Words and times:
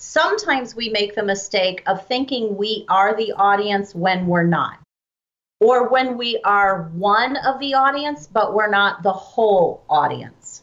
sometimes 0.00 0.74
we 0.74 0.88
make 0.88 1.14
the 1.14 1.22
mistake 1.22 1.82
of 1.86 2.06
thinking 2.06 2.56
we 2.56 2.84
are 2.88 3.14
the 3.14 3.32
audience 3.32 3.94
when 3.94 4.26
we're 4.26 4.42
not. 4.42 4.78
Or 5.60 5.88
when 5.88 6.16
we 6.16 6.40
are 6.42 6.90
one 6.94 7.36
of 7.36 7.60
the 7.60 7.74
audience, 7.74 8.26
but 8.26 8.54
we're 8.54 8.70
not 8.70 9.02
the 9.02 9.12
whole 9.12 9.84
audience. 9.90 10.62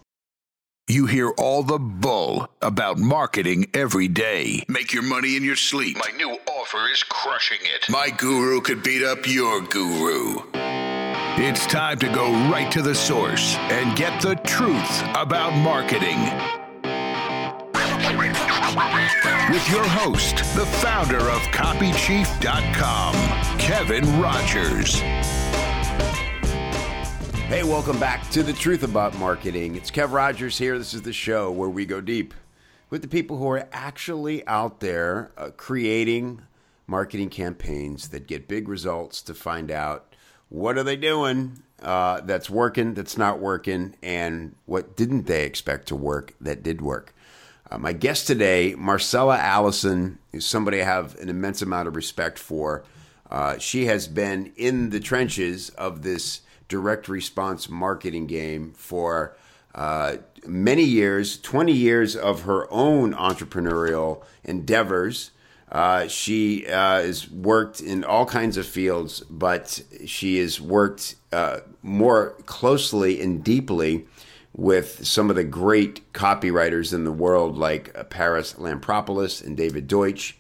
You 0.90 1.06
hear 1.06 1.30
all 1.32 1.64
the 1.64 1.78
bull 1.78 2.48
about 2.62 2.98
marketing 2.98 3.68
every 3.74 4.08
day. 4.08 4.64
Make 4.68 4.94
your 4.94 5.04
money 5.04 5.36
in 5.36 5.44
your 5.44 5.58
sleep. 5.58 5.98
My 5.98 6.16
new 6.18 6.38
offer 6.48 6.90
is 6.92 7.04
crushing 7.04 7.60
it. 7.62 7.86
My 7.90 8.10
guru 8.10 8.62
could 8.62 8.82
beat 8.82 9.04
up 9.04 9.28
your 9.28 9.62
guru. 9.62 10.42
It's 11.40 11.68
time 11.68 12.00
to 12.00 12.08
go 12.08 12.32
right 12.50 12.72
to 12.72 12.82
the 12.82 12.96
source 12.96 13.56
and 13.58 13.96
get 13.96 14.22
the 14.22 14.36
truth 14.36 15.04
about 15.16 15.54
marketing. 15.58 16.67
With 19.50 19.70
your 19.70 19.88
host, 19.88 20.36
the 20.58 20.66
founder 20.66 21.30
of 21.30 21.40
CopyChief.com, 21.54 23.14
Kevin 23.58 24.20
Rogers. 24.20 25.00
Hey, 27.48 27.64
welcome 27.64 27.98
back 27.98 28.30
to 28.32 28.44
The 28.44 28.52
Truth 28.52 28.84
About 28.84 29.18
Marketing. 29.18 29.78
It's 29.78 29.90
Kev 29.90 30.12
Rogers 30.12 30.58
here. 30.58 30.78
This 30.78 30.94
is 30.94 31.04
the 31.04 31.14
show 31.14 31.50
where 31.50 31.70
we 31.70 31.86
go 31.86 32.02
deep 32.02 32.34
with 32.90 33.02
the 33.02 33.08
people 33.08 33.38
who 33.38 33.48
are 33.48 33.70
actually 33.72 34.46
out 34.48 34.82
there 34.82 35.32
uh, 35.38 35.52
creating 35.56 36.42
marketing 36.86 37.30
campaigns 37.30 38.10
that 38.10 38.28
get 38.28 38.50
big 38.50 38.68
results 38.68 39.22
to 39.22 39.34
find 39.34 39.72
out 39.72 40.14
what 40.50 40.78
are 40.78 40.84
they 40.84 40.98
doing 40.98 41.64
uh, 41.82 42.20
that's 42.20 42.50
working, 42.50 42.96
that's 42.96 43.18
not 43.18 43.40
working, 43.40 43.96
and 44.04 44.56
what 44.66 44.98
didn't 44.98 45.26
they 45.26 45.46
expect 45.46 45.88
to 45.88 45.96
work 45.96 46.34
that 46.42 46.64
did 46.64 46.82
work. 46.82 47.14
Uh, 47.70 47.78
my 47.78 47.92
guest 47.92 48.28
today, 48.28 48.76
Marcella 48.78 49.38
Allison, 49.38 50.20
is 50.32 50.46
somebody 50.46 50.82
I 50.82 50.86
have 50.86 51.16
an 51.20 51.28
immense 51.28 51.62
amount 51.62 51.88
of 51.88 51.96
respect 51.96 52.40
for. 52.40 52.84
Uh, 53.30 53.58
she 53.58 53.86
has 53.88 54.08
been 54.08 54.54
in 54.56 54.90
the 54.90 55.02
trenches 55.02 55.70
of 55.72 56.02
this 56.02 56.42
direct 56.70 57.10
response 57.10 57.70
marketing 57.70 58.26
game 58.28 58.74
for 58.74 59.36
uh, 59.76 60.18
many 60.46 60.84
years 60.84 61.38
20 61.38 61.74
years 61.74 62.16
of 62.16 62.44
her 62.44 62.72
own 62.72 63.14
entrepreneurial 63.14 64.24
endeavors. 64.46 65.32
Uh, 65.70 66.08
she 66.08 66.66
uh, 66.68 67.02
has 67.02 67.30
worked 67.30 67.82
in 67.82 68.06
all 68.06 68.26
kinds 68.26 68.56
of 68.56 68.66
fields, 68.66 69.20
but 69.30 69.82
she 70.06 70.40
has 70.40 70.62
worked 70.62 71.16
uh, 71.34 71.60
more 71.84 72.30
closely 72.46 73.22
and 73.22 73.44
deeply 73.44 74.08
with 74.58 75.06
some 75.06 75.30
of 75.30 75.36
the 75.36 75.44
great 75.44 76.12
copywriters 76.14 76.92
in 76.94 77.04
the 77.06 77.12
world, 77.12 77.58
like 77.58 77.96
uh, 77.96 78.04
Paris 78.04 78.56
Lampropoulos 78.56 79.46
and 79.46 79.56
David 79.56 79.88
Deutsch. 79.88 80.36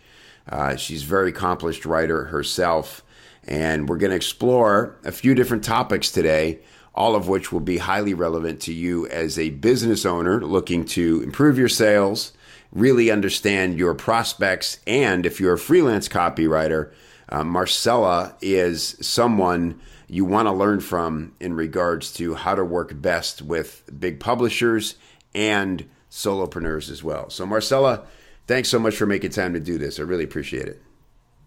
Uh, 0.49 0.75
she's 0.75 1.03
a 1.03 1.07
very 1.07 1.29
accomplished 1.29 1.85
writer 1.85 2.25
herself. 2.25 3.03
And 3.47 3.87
we're 3.87 3.97
going 3.97 4.09
to 4.09 4.15
explore 4.15 4.97
a 5.05 5.11
few 5.11 5.35
different 5.35 5.63
topics 5.63 6.11
today, 6.11 6.59
all 6.95 7.15
of 7.15 7.27
which 7.27 7.51
will 7.51 7.61
be 7.61 7.77
highly 7.77 8.13
relevant 8.13 8.59
to 8.61 8.73
you 8.73 9.07
as 9.07 9.37
a 9.37 9.51
business 9.51 10.05
owner 10.05 10.41
looking 10.41 10.83
to 10.85 11.21
improve 11.21 11.57
your 11.57 11.69
sales, 11.69 12.33
really 12.71 13.11
understand 13.11 13.77
your 13.77 13.93
prospects, 13.93 14.79
and 14.87 15.25
if 15.25 15.39
you're 15.39 15.53
a 15.53 15.59
freelance 15.59 16.09
copywriter, 16.09 16.91
uh, 17.29 17.43
Marcella 17.43 18.35
is 18.41 18.97
someone 18.99 19.79
you 20.07 20.25
want 20.25 20.47
to 20.47 20.51
learn 20.51 20.79
from 20.79 21.33
in 21.39 21.53
regards 21.53 22.13
to 22.13 22.35
how 22.35 22.55
to 22.55 22.63
work 22.63 23.01
best 23.01 23.41
with 23.41 23.83
big 23.99 24.19
publishers 24.19 24.95
and 25.35 25.85
solopreneurs 26.09 26.89
as 26.89 27.03
well. 27.03 27.29
So, 27.29 27.45
Marcella, 27.45 28.05
thanks 28.47 28.69
so 28.69 28.79
much 28.79 28.95
for 28.95 29.05
making 29.05 29.31
time 29.31 29.53
to 29.53 29.59
do 29.59 29.77
this. 29.77 29.99
I 29.99 30.03
really 30.03 30.23
appreciate 30.23 30.67
it. 30.67 30.81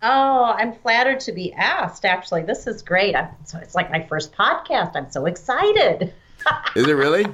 Oh, 0.02 0.54
I'm 0.56 0.72
flattered 0.72 1.20
to 1.20 1.32
be 1.32 1.52
asked. 1.54 2.04
Actually, 2.04 2.42
this 2.42 2.66
is 2.66 2.82
great. 2.82 3.14
I'm, 3.14 3.28
so 3.44 3.58
it's 3.58 3.74
like 3.74 3.90
my 3.90 4.06
first 4.06 4.32
podcast. 4.32 4.92
I'm 4.94 5.10
so 5.10 5.26
excited. 5.26 6.12
is 6.76 6.86
it 6.86 6.92
really? 6.92 7.26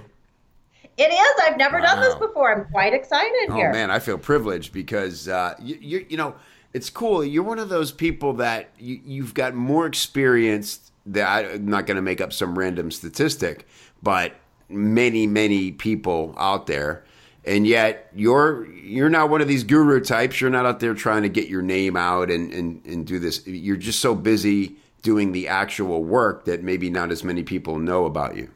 It 0.96 1.12
is. 1.12 1.42
I've 1.46 1.58
never 1.58 1.78
wow. 1.78 1.86
done 1.86 2.00
this 2.00 2.14
before. 2.14 2.52
I'm 2.52 2.64
quite 2.70 2.94
excited 2.94 3.50
oh, 3.50 3.54
here. 3.54 3.70
Oh 3.70 3.72
man, 3.72 3.90
I 3.90 3.98
feel 3.98 4.18
privileged 4.18 4.72
because 4.72 5.28
uh, 5.28 5.54
you, 5.60 5.78
you, 5.80 6.06
you 6.10 6.16
know 6.16 6.34
it's 6.72 6.90
cool. 6.90 7.24
You're 7.24 7.42
one 7.42 7.58
of 7.58 7.68
those 7.68 7.92
people 7.92 8.34
that 8.34 8.70
you, 8.78 9.00
you've 9.04 9.34
got 9.34 9.54
more 9.54 9.86
experience. 9.86 10.90
That 11.06 11.46
I'm 11.46 11.66
not 11.66 11.86
going 11.86 11.96
to 11.96 12.02
make 12.02 12.20
up 12.20 12.32
some 12.32 12.58
random 12.58 12.90
statistic, 12.90 13.66
but 14.02 14.34
many 14.68 15.26
many 15.26 15.70
people 15.70 16.34
out 16.36 16.66
there 16.66 17.04
and 17.46 17.66
yet 17.66 18.10
you're 18.14 18.66
you're 18.74 19.08
not 19.08 19.30
one 19.30 19.40
of 19.40 19.48
these 19.48 19.62
guru 19.62 20.00
types. 20.00 20.40
You're 20.40 20.50
not 20.50 20.66
out 20.66 20.80
there 20.80 20.94
trying 20.94 21.22
to 21.22 21.28
get 21.28 21.48
your 21.48 21.62
name 21.62 21.96
out 21.96 22.30
and 22.30 22.52
and, 22.52 22.84
and 22.84 23.06
do 23.06 23.18
this. 23.18 23.46
You're 23.46 23.76
just 23.76 24.00
so 24.00 24.14
busy 24.14 24.76
doing 25.02 25.30
the 25.30 25.46
actual 25.46 26.02
work 26.02 26.44
that 26.46 26.64
maybe 26.64 26.90
not 26.90 27.12
as 27.12 27.22
many 27.22 27.44
people 27.44 27.78
know 27.78 28.06
about 28.06 28.36
you. 28.36 28.50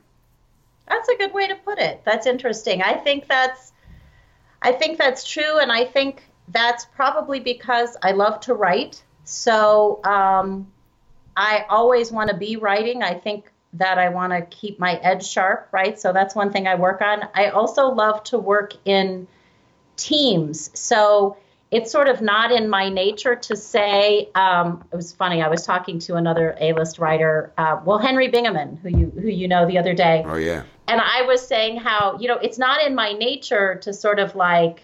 That's 0.89 1.09
a 1.09 1.17
good 1.17 1.33
way 1.33 1.47
to 1.47 1.55
put 1.55 1.79
it. 1.79 2.03
That's 2.05 2.27
interesting. 2.27 2.83
I 2.83 2.95
think 2.95 3.29
that's 3.29 3.73
i 4.63 4.73
think 4.73 4.99
that's 4.99 5.27
true 5.27 5.59
and 5.59 5.73
i 5.73 5.83
think 5.83 6.23
that's 6.49 6.85
probably 6.85 7.41
because 7.41 7.97
i 8.03 8.11
love 8.11 8.41
to 8.41 8.53
write. 8.55 9.03
So 9.25 10.01
um, 10.05 10.71
i 11.41 11.65
always 11.69 12.13
want 12.13 12.31
to 12.31 12.37
be 12.37 12.57
writing 12.57 13.03
i 13.03 13.15
think 13.15 13.51
that 13.75 13.99
I 13.99 14.09
want 14.09 14.33
to 14.33 14.43
keep 14.43 14.79
my 14.79 14.95
edge 14.97 15.27
sharp, 15.27 15.69
right? 15.73 15.99
So 15.99 16.13
that's 16.13 16.35
one 16.35 16.53
thing 16.53 16.67
I 16.67 16.75
work 16.75 17.01
on. 17.01 17.29
I 17.35 17.51
also 17.51 17.89
love 17.89 18.25
to 18.25 18.39
work 18.39 18.75
in 18.85 19.29
teams. 19.97 20.71
So 20.79 21.37
it's 21.71 21.93
sort 21.93 22.09
of 22.09 22.21
not 22.21 22.51
in 22.51 22.69
my 22.69 22.89
nature 22.89 23.37
to 23.37 23.57
say. 23.57 24.29
Um, 24.35 24.85
it 24.93 24.97
was 24.97 25.13
funny. 25.13 25.41
I 25.41 25.49
was 25.49 25.65
talking 25.65 26.01
to 26.01 26.17
another 26.17 26.57
A-list 26.61 26.99
writer, 26.99 27.53
uh, 27.57 27.81
well, 27.85 27.99
Henry 27.99 28.29
Bingaman, 28.29 28.81
who 28.81 28.89
you 28.89 29.13
who 29.15 29.29
you 29.29 29.47
know 29.47 29.67
the 29.67 29.79
other 29.79 29.95
day. 29.95 30.25
Oh 30.27 30.37
yeah. 30.37 30.65
And 30.89 31.01
I 31.01 31.23
was 31.23 31.47
saying 31.47 31.77
how 31.77 32.19
you 32.19 32.27
know 32.27 32.39
it's 32.39 32.59
not 32.59 32.85
in 32.85 32.97
my 32.97 33.13
nature 33.13 33.77
to 33.83 33.93
sort 33.93 34.19
of 34.19 34.35
like 34.35 34.83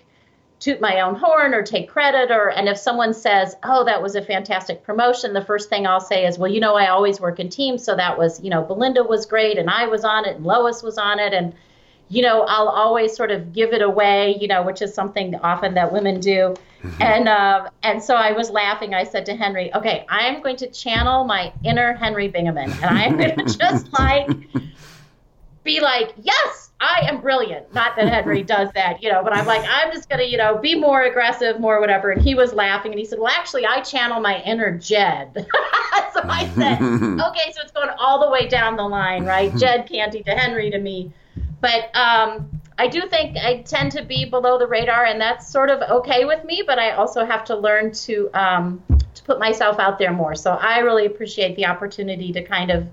toot 0.66 0.80
my 0.80 1.00
own 1.00 1.14
horn 1.14 1.54
or 1.54 1.62
take 1.62 1.88
credit 1.88 2.32
or 2.32 2.50
and 2.50 2.68
if 2.68 2.76
someone 2.76 3.14
says 3.14 3.54
oh 3.62 3.84
that 3.84 4.02
was 4.02 4.16
a 4.16 4.20
fantastic 4.20 4.82
promotion 4.82 5.32
the 5.32 5.44
first 5.44 5.68
thing 5.68 5.86
i'll 5.86 6.00
say 6.00 6.26
is 6.26 6.38
well 6.40 6.50
you 6.50 6.58
know 6.58 6.74
i 6.74 6.88
always 6.88 7.20
work 7.20 7.38
in 7.38 7.48
teams 7.48 7.84
so 7.84 7.94
that 7.94 8.18
was 8.18 8.42
you 8.42 8.50
know 8.50 8.64
belinda 8.64 9.04
was 9.04 9.26
great 9.26 9.58
and 9.58 9.70
i 9.70 9.86
was 9.86 10.04
on 10.04 10.24
it 10.24 10.34
and 10.34 10.44
lois 10.44 10.82
was 10.82 10.98
on 10.98 11.20
it. 11.20 11.32
And 11.32 11.54
you 12.08 12.20
know 12.20 12.42
i'll 12.42 12.66
always 12.66 13.14
sort 13.14 13.30
of 13.30 13.52
give 13.52 13.72
it 13.72 13.80
away 13.80 14.36
you 14.40 14.48
know 14.48 14.60
which 14.60 14.82
is 14.82 14.92
something 14.92 15.36
often 15.36 15.74
that 15.74 15.92
women 15.92 16.18
do. 16.18 16.56
Mm-hmm. 16.82 17.02
and 17.02 17.28
uh, 17.28 17.70
and 17.84 18.02
so 18.02 18.16
i 18.16 18.32
was 18.32 18.50
laughing. 18.50 18.92
I 18.92 19.04
said 19.04 19.24
to 19.26 19.36
henry 19.36 19.72
okay 19.72 20.04
i'm 20.08 20.42
going 20.42 20.56
to 20.56 20.66
channel 20.66 21.22
my 21.22 21.52
inner 21.62 21.92
henry 21.94 22.28
bingaman 22.28 22.72
and 22.82 22.98
i'm 22.98 23.16
going 23.16 23.36
to 23.46 23.56
just 23.56 23.92
like 23.92 24.30
be 25.62 25.78
like 25.78 26.12
yes 26.22 26.65
I 26.78 27.06
am 27.08 27.20
brilliant. 27.20 27.72
Not 27.72 27.96
that 27.96 28.08
Henry 28.08 28.42
does 28.54 28.70
that, 28.72 29.02
you 29.02 29.10
know, 29.10 29.22
but 29.22 29.32
I'm 29.32 29.46
like, 29.46 29.64
I'm 29.68 29.92
just 29.92 30.08
going 30.08 30.18
to, 30.18 30.28
you 30.28 30.36
know, 30.36 30.58
be 30.58 30.74
more 30.74 31.02
aggressive, 31.02 31.58
more 31.58 31.80
whatever. 31.80 32.10
And 32.10 32.20
he 32.20 32.34
was 32.34 32.52
laughing 32.52 32.92
and 32.92 32.98
he 32.98 33.04
said, 33.04 33.18
Well, 33.18 33.32
actually, 33.32 33.64
I 33.64 33.80
channel 33.80 34.20
my 34.20 34.42
inner 34.42 34.76
Jed. 34.76 35.32
so 36.12 36.20
I 36.24 36.50
said, 36.54 36.80
Okay, 36.82 37.52
so 37.52 37.62
it's 37.62 37.72
going 37.72 37.88
all 37.98 38.20
the 38.20 38.30
way 38.30 38.46
down 38.46 38.76
the 38.76 38.86
line, 38.86 39.24
right? 39.24 39.54
Jed 39.56 39.88
Canty 39.88 40.22
to 40.24 40.32
Henry 40.32 40.70
to 40.70 40.78
me. 40.78 41.12
But 41.60 41.96
um, 41.96 42.60
I 42.78 42.88
do 42.88 43.08
think 43.08 43.38
I 43.38 43.62
tend 43.62 43.92
to 43.92 44.04
be 44.04 44.26
below 44.26 44.58
the 44.58 44.66
radar, 44.66 45.06
and 45.06 45.18
that's 45.18 45.50
sort 45.50 45.70
of 45.70 45.80
okay 45.90 46.26
with 46.26 46.44
me, 46.44 46.62
but 46.66 46.78
I 46.78 46.90
also 46.90 47.24
have 47.24 47.44
to 47.46 47.56
learn 47.56 47.92
to. 47.92 48.30
Um, 48.34 48.82
to 49.16 49.22
put 49.22 49.38
myself 49.38 49.78
out 49.78 49.98
there 49.98 50.12
more. 50.12 50.34
So 50.34 50.52
I 50.52 50.80
really 50.80 51.06
appreciate 51.06 51.56
the 51.56 51.64
opportunity 51.64 52.32
to 52.32 52.42
kind 52.42 52.70
of 52.70 52.86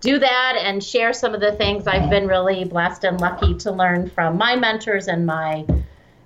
do 0.00 0.18
that 0.18 0.56
and 0.58 0.82
share 0.82 1.12
some 1.12 1.34
of 1.34 1.40
the 1.40 1.52
things 1.52 1.86
I've 1.86 2.10
been 2.10 2.26
really 2.26 2.64
blessed 2.64 3.04
and 3.04 3.20
lucky 3.20 3.54
to 3.58 3.72
learn 3.72 4.10
from 4.10 4.36
my 4.36 4.56
mentors 4.56 5.08
and 5.08 5.26
my 5.26 5.66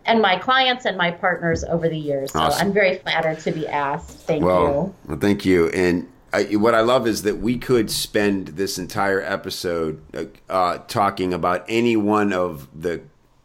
and 0.06 0.20
my 0.20 0.38
clients 0.38 0.84
and 0.84 0.98
my 0.98 1.10
partners 1.10 1.64
over 1.64 1.88
the 1.88 1.98
years. 1.98 2.32
So 2.32 2.40
awesome. 2.40 2.68
I'm 2.68 2.72
very 2.74 2.98
flattered 2.98 3.38
to 3.40 3.52
be 3.52 3.66
asked. 3.66 4.18
Thank 4.18 4.44
well, 4.44 4.64
you. 4.64 4.94
Well, 5.08 5.18
thank 5.18 5.44
you. 5.46 5.70
And 5.70 6.10
I, 6.32 6.44
what 6.56 6.74
I 6.74 6.80
love 6.80 7.06
is 7.06 7.22
that 7.22 7.38
we 7.38 7.56
could 7.56 7.90
spend 7.90 8.48
this 8.48 8.78
entire 8.78 9.20
episode 9.22 10.02
uh, 10.14 10.24
uh 10.52 10.78
talking 10.88 11.32
about 11.32 11.64
any 11.68 11.96
one 11.96 12.32
of 12.32 12.68
the 12.78 13.02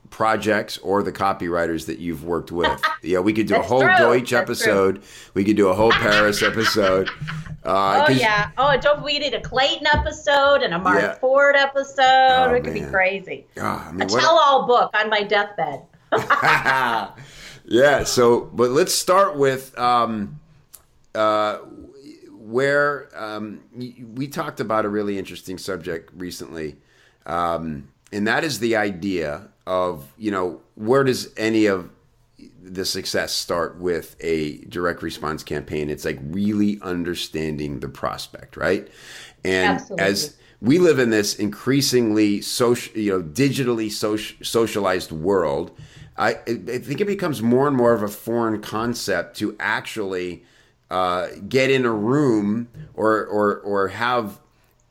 projects 0.09 0.77
or 0.79 1.03
the 1.03 1.11
copywriters 1.11 1.85
that 1.85 2.00
you've 2.00 2.23
worked 2.23 2.51
with. 2.51 2.81
yeah, 3.03 3.19
we 3.19 3.33
could 3.33 3.47
do 3.47 3.56
a 3.56 3.61
whole 3.61 3.81
true. 3.81 3.97
Deutsch 3.97 4.31
That's 4.31 4.44
episode. 4.44 4.95
True. 4.95 5.31
We 5.33 5.44
could 5.44 5.56
do 5.56 5.69
a 5.69 5.73
whole 5.73 5.91
Paris 5.91 6.41
episode. 6.41 7.09
Uh, 7.61 8.06
oh 8.07 8.11
yeah. 8.11 8.51
Oh, 8.57 8.77
don't 8.79 9.03
we 9.03 9.19
need 9.19 9.33
a 9.33 9.41
Clayton 9.41 9.85
episode 9.94 10.61
and 10.63 10.73
a 10.73 10.79
Mark 10.79 11.01
yeah. 11.01 11.13
Ford 11.15 11.57
episode? 11.57 12.50
Oh, 12.50 12.53
it 12.53 12.63
could 12.63 12.73
be 12.73 12.85
crazy. 12.85 13.45
Oh, 13.57 13.61
I 13.61 13.91
mean, 13.91 14.03
a 14.03 14.06
tell-all 14.07 14.65
book 14.65 14.89
on 14.97 15.09
my 15.09 15.23
deathbed. 15.23 15.81
yeah. 17.65 18.03
So, 18.05 18.45
but 18.53 18.71
let's 18.71 18.95
start 18.95 19.35
with 19.35 19.77
um, 19.77 20.39
uh, 21.13 21.57
where 22.31 23.09
um, 23.13 23.59
we 23.75 24.29
talked 24.29 24.62
about 24.62 24.85
a 24.85 24.89
really 24.89 25.19
interesting 25.19 25.57
subject 25.57 26.12
recently, 26.15 26.77
um, 27.25 27.89
and 28.13 28.25
that 28.25 28.45
is 28.45 28.59
the 28.59 28.77
idea 28.77 29.50
of 29.69 30.12
you 30.18 30.31
know 30.31 30.60
where 30.74 31.04
does 31.04 31.31
any 31.38 31.68
of 31.68 31.92
the 32.62 32.83
success 32.86 33.31
start 33.31 33.77
with 33.77 34.16
a 34.19 34.57
direct 34.66 35.01
response 35.01 35.44
campaign. 35.44 35.89
It's 35.89 36.06
like 36.06 36.19
really 36.21 36.80
understanding 36.81 37.80
the 37.80 37.88
prospect, 37.88 38.57
right? 38.57 38.88
And 39.44 39.80
Absolutely. 39.80 40.06
as 40.06 40.38
we 40.62 40.80
live 40.80 41.00
in 41.00 41.10
this 41.10 41.36
increasingly 41.36 42.42
social, 42.42 42.98
you 42.98 43.12
know, 43.12 43.24
digitally 43.24 43.92
social, 43.92 44.44
socialized 44.44 45.12
world, 45.12 45.72
I, 46.18 46.31
I 46.31 46.80
think 46.80 47.00
it 47.01 47.07
becomes 47.07 47.42
more 47.42 47.68
and 47.68 47.77
more 47.77 47.94
of 47.94 48.04
a 48.04 48.07
foreign 48.07 48.62
concept 48.62 49.38
to 49.38 49.56
actually 49.60 50.44
uh, 50.92 51.27
get 51.48 51.69
in 51.69 51.86
a 51.86 51.94
room 51.94 52.68
or 52.95 53.25
or 53.25 53.60
or 53.60 53.88
have 53.89 54.39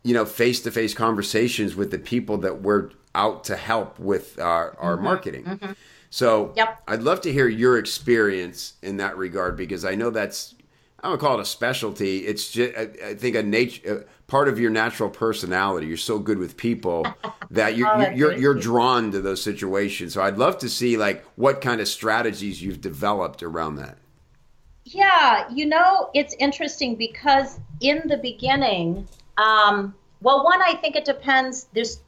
you 0.04 0.14
know 0.14 0.24
face 0.24 0.60
to 0.60 0.70
face 0.70 0.94
conversations 0.94 1.74
with 1.74 1.90
the 1.90 1.98
people 1.98 2.38
that 2.38 2.62
we're 2.62 2.90
out 3.14 3.44
to 3.44 3.56
help 3.56 3.98
with 3.98 4.38
our, 4.38 4.76
our 4.78 4.96
Mm-hmm. 4.96 5.04
marketing. 5.04 5.76
So 6.10 6.56
Yep. 6.56 6.82
I'd 6.88 7.02
love 7.02 7.20
to 7.22 7.32
hear 7.32 7.48
your 7.48 7.78
experience 7.78 8.74
in 8.82 8.96
that 8.98 9.16
regard 9.16 9.56
because 9.56 9.84
I 9.84 9.94
know 9.94 10.10
that's 10.10 10.54
I 11.02 11.08
don't 11.08 11.20
call 11.20 11.38
it 11.38 11.42
a 11.42 11.44
specialty. 11.44 12.26
It's 12.26 12.50
just 12.50 12.76
I, 12.76 12.88
I 13.10 13.14
think 13.14 13.36
a 13.36 13.42
nature 13.42 14.06
part 14.26 14.48
of 14.48 14.58
your 14.58 14.70
natural 14.70 15.08
personality. 15.10 15.86
You're 15.86 15.96
so 15.96 16.18
good 16.18 16.38
with 16.38 16.56
people 16.56 17.16
that 17.50 17.76
you're 17.76 17.88
Oh, 17.88 17.98
that's 17.98 18.16
you're, 18.16 18.32
you're 18.32 18.54
drawn 18.54 19.10
to 19.12 19.20
those 19.20 19.42
situations. 19.42 20.14
So 20.14 20.22
I'd 20.22 20.38
love 20.38 20.58
to 20.58 20.68
see 20.68 20.96
like 20.96 21.24
what 21.36 21.60
kind 21.60 21.80
of 21.80 21.88
strategies 21.88 22.62
you've 22.62 22.80
developed 22.80 23.42
around 23.42 23.76
that. 23.76 23.98
Yeah, 24.84 25.48
you 25.52 25.66
know, 25.66 26.10
it's 26.14 26.34
interesting 26.38 26.96
because 26.96 27.60
in 27.80 28.08
the 28.08 28.16
beginning, 28.16 29.06
um, 29.36 29.94
well, 30.22 30.44
one, 30.44 30.60
I 30.62 30.74
think 30.74 30.96
it 30.96 31.04
depends. 31.04 31.68
There's 31.74 32.02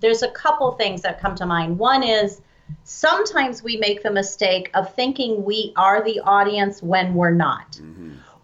there's 0.00 0.22
a 0.22 0.30
couple 0.30 0.72
things 0.72 1.02
that 1.02 1.20
come 1.20 1.34
to 1.36 1.46
mind. 1.46 1.78
One 1.78 2.02
is 2.02 2.40
sometimes 2.84 3.62
we 3.62 3.76
make 3.76 4.02
the 4.02 4.10
mistake 4.10 4.70
of 4.74 4.92
thinking 4.94 5.44
we 5.44 5.72
are 5.76 6.02
the 6.02 6.20
audience 6.20 6.82
when 6.82 7.14
we're 7.14 7.30
not, 7.30 7.80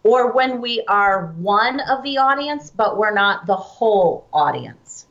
or 0.03 0.33
when 0.33 0.61
we 0.61 0.83
are 0.89 1.35
one 1.39 1.81
of 1.81 2.03
the 2.03 2.19
audience, 2.19 2.71
but 2.71 2.97
we're 2.97 3.13
not 3.15 3.47
the 3.47 3.57
whole 3.57 4.27
audience. 4.33 5.07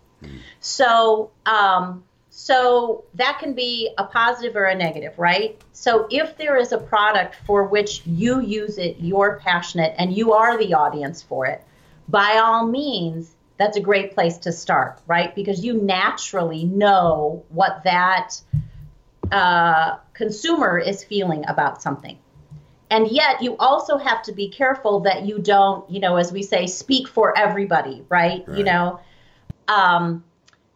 So, 0.59 1.31
um, 1.45 2.03
so 2.29 3.03
that 3.15 3.39
can 3.39 3.53
be 3.53 3.93
a 3.97 4.03
positive 4.03 4.55
or 4.55 4.65
a 4.65 4.75
negative, 4.75 5.17
right? 5.17 5.61
So 5.73 6.07
if 6.09 6.37
there 6.37 6.57
is 6.57 6.71
a 6.71 6.77
product 6.77 7.35
for 7.45 7.65
which 7.65 8.01
you 8.05 8.41
use 8.41 8.77
it, 8.77 8.97
you're 8.99 9.39
passionate, 9.43 9.93
and 9.97 10.15
you 10.15 10.33
are 10.33 10.57
the 10.57 10.73
audience 10.73 11.21
for 11.21 11.45
it, 11.45 11.63
by 12.07 12.41
all 12.43 12.65
means, 12.65 13.35
that's 13.59 13.75
a 13.75 13.81
great 13.81 14.15
place 14.15 14.37
to 14.37 14.51
start, 14.53 15.01
right? 15.05 15.35
Because 15.35 15.63
you 15.63 15.73
naturally 15.73 16.63
know 16.63 17.43
what 17.49 17.83
that 17.83 18.35
uh, 19.31 19.97
consumer 20.13 20.79
is 20.79 21.03
feeling 21.03 21.45
about 21.45 21.81
something. 21.81 22.17
And 22.89 23.09
yet, 23.09 23.43
you 23.43 23.55
also 23.57 23.97
have 23.97 24.23
to 24.23 24.31
be 24.31 24.49
careful 24.49 25.01
that 25.01 25.25
you 25.25 25.37
don't, 25.37 25.87
you 25.91 25.99
know, 25.99 26.15
as 26.15 26.31
we 26.31 26.41
say, 26.41 26.65
speak 26.65 27.07
for 27.07 27.37
everybody, 27.37 28.03
right? 28.09 28.43
You 28.47 28.63
know, 28.63 28.99
um, 29.67 30.23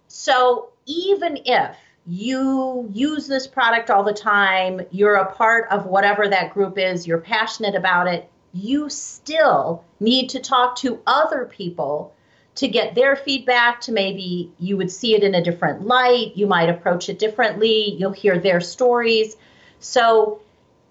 so 0.07 0.69
even 0.85 1.39
if 1.45 1.75
you 2.06 2.88
use 2.94 3.27
this 3.27 3.47
product 3.47 3.89
all 3.89 4.03
the 4.03 4.13
time, 4.13 4.81
you're 4.91 5.15
a 5.15 5.33
part 5.33 5.69
of 5.71 5.85
whatever 5.85 6.27
that 6.27 6.53
group 6.53 6.77
is, 6.77 7.07
you're 7.07 7.18
passionate 7.21 7.75
about 7.75 8.07
it, 8.07 8.30
you 8.53 8.89
still 8.89 9.83
need 10.00 10.30
to 10.30 10.39
talk 10.39 10.75
to 10.75 11.01
other 11.07 11.45
people 11.45 12.13
to 12.56 12.68
get 12.68 12.96
their 12.96 13.16
feedback, 13.16 13.82
to 13.82 13.92
maybe 13.92 14.52
you 14.60 14.78
would 14.78 14.92
see 14.92 15.16
it 15.16 15.24
in 15.24 15.36
a 15.36 15.44
different 15.44 15.88
light, 15.88 16.34
you 16.36 16.46
might 16.46 16.70
approach 16.70 17.10
it 17.10 17.18
differently, 17.20 17.96
you'll 17.98 18.12
hear 18.12 18.38
their 18.38 18.62
stories. 18.62 19.36
So 19.80 20.42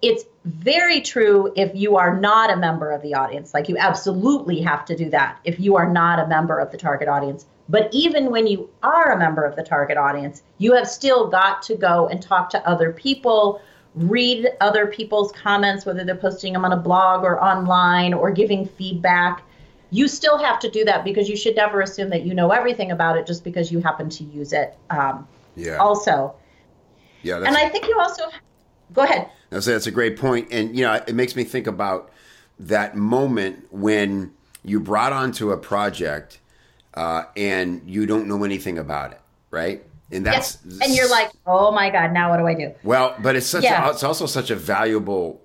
it's 0.01 0.25
very 0.43 0.99
true 0.99 1.53
if 1.55 1.73
you 1.73 1.95
are 1.95 2.19
not 2.19 2.51
a 2.51 2.57
member 2.57 2.91
of 2.91 3.01
the 3.01 3.13
audience. 3.13 3.53
Like 3.53 3.69
you 3.69 3.77
absolutely 3.77 4.61
have 4.61 4.83
to 4.85 4.95
do 4.97 5.09
that 5.11 5.39
if 5.45 5.59
you 5.59 5.77
are 5.77 5.89
not 5.89 6.19
a 6.19 6.27
member 6.27 6.59
of 6.59 6.71
the 6.71 6.77
target 6.77 7.07
audience. 7.07 7.45
But 7.69 7.89
even 7.93 8.29
when 8.29 8.45
you 8.45 8.69
are 8.83 9.13
a 9.13 9.17
member 9.17 9.45
of 9.45 9.55
the 9.55 9.63
target 9.63 9.95
audience, 9.95 10.43
you 10.57 10.73
have 10.73 10.87
still 10.87 11.29
got 11.29 11.61
to 11.63 11.75
go 11.75 12.09
and 12.09 12.21
talk 12.21 12.49
to 12.49 12.67
other 12.67 12.91
people, 12.91 13.61
read 13.95 14.49
other 14.59 14.87
people's 14.87 15.31
comments, 15.31 15.85
whether 15.85 16.03
they're 16.03 16.15
posting 16.15 16.51
them 16.51 16.65
on 16.65 16.73
a 16.73 16.77
blog 16.77 17.23
or 17.23 17.41
online 17.41 18.13
or 18.13 18.31
giving 18.31 18.65
feedback. 18.65 19.43
You 19.93 20.07
still 20.07 20.39
have 20.39 20.59
to 20.61 20.69
do 20.71 20.83
that 20.85 21.03
because 21.03 21.29
you 21.29 21.37
should 21.37 21.55
never 21.55 21.79
assume 21.81 22.09
that 22.09 22.23
you 22.25 22.33
know 22.33 22.49
everything 22.49 22.91
about 22.91 23.15
it 23.15 23.27
just 23.27 23.43
because 23.43 23.71
you 23.71 23.79
happen 23.79 24.09
to 24.09 24.23
use 24.23 24.51
it. 24.51 24.75
Um, 24.89 25.27
Yeah. 25.55 25.77
Also, 25.77 26.33
yeah. 27.21 27.37
That's, 27.37 27.47
and 27.49 27.57
I 27.57 27.69
think 27.69 27.87
you 27.87 27.99
also 27.99 28.23
go 28.91 29.03
ahead. 29.03 29.29
I 29.51 29.59
say 29.59 29.73
that's 29.73 29.85
a 29.85 29.91
great 29.91 30.17
point, 30.17 30.47
and 30.51 30.75
you 30.75 30.83
know, 30.83 30.93
it 30.93 31.13
makes 31.13 31.35
me 31.35 31.43
think 31.43 31.67
about 31.67 32.11
that 32.59 32.95
moment 32.95 33.67
when 33.71 34.33
you 34.63 34.79
brought 34.79 35.13
onto 35.13 35.51
a 35.51 35.57
project 35.57 36.39
uh, 36.95 37.25
and 37.37 37.81
you 37.85 38.05
don't 38.07 38.27
know 38.27 38.43
anything 38.43 38.79
about 38.79 39.11
it, 39.11 39.21
right? 39.51 39.83
And 40.11 40.25
that's 40.25 40.57
Yes. 40.65 40.79
And 40.87 40.95
you're 40.95 41.09
like, 41.09 41.29
oh 41.45 41.71
my 41.71 41.89
God, 41.91 42.13
now 42.13 42.31
what 42.31 42.37
do 42.37 42.47
I 42.47 42.55
do? 42.55 42.73
well, 42.83 43.15
but 43.21 43.35
it's 43.35 43.45
such 43.47 43.63
Yeah. 43.63 43.87
a, 43.87 43.91
it's 43.91 44.03
also 44.03 44.25
such 44.25 44.49
a 44.49 44.55
valuable 44.55 45.41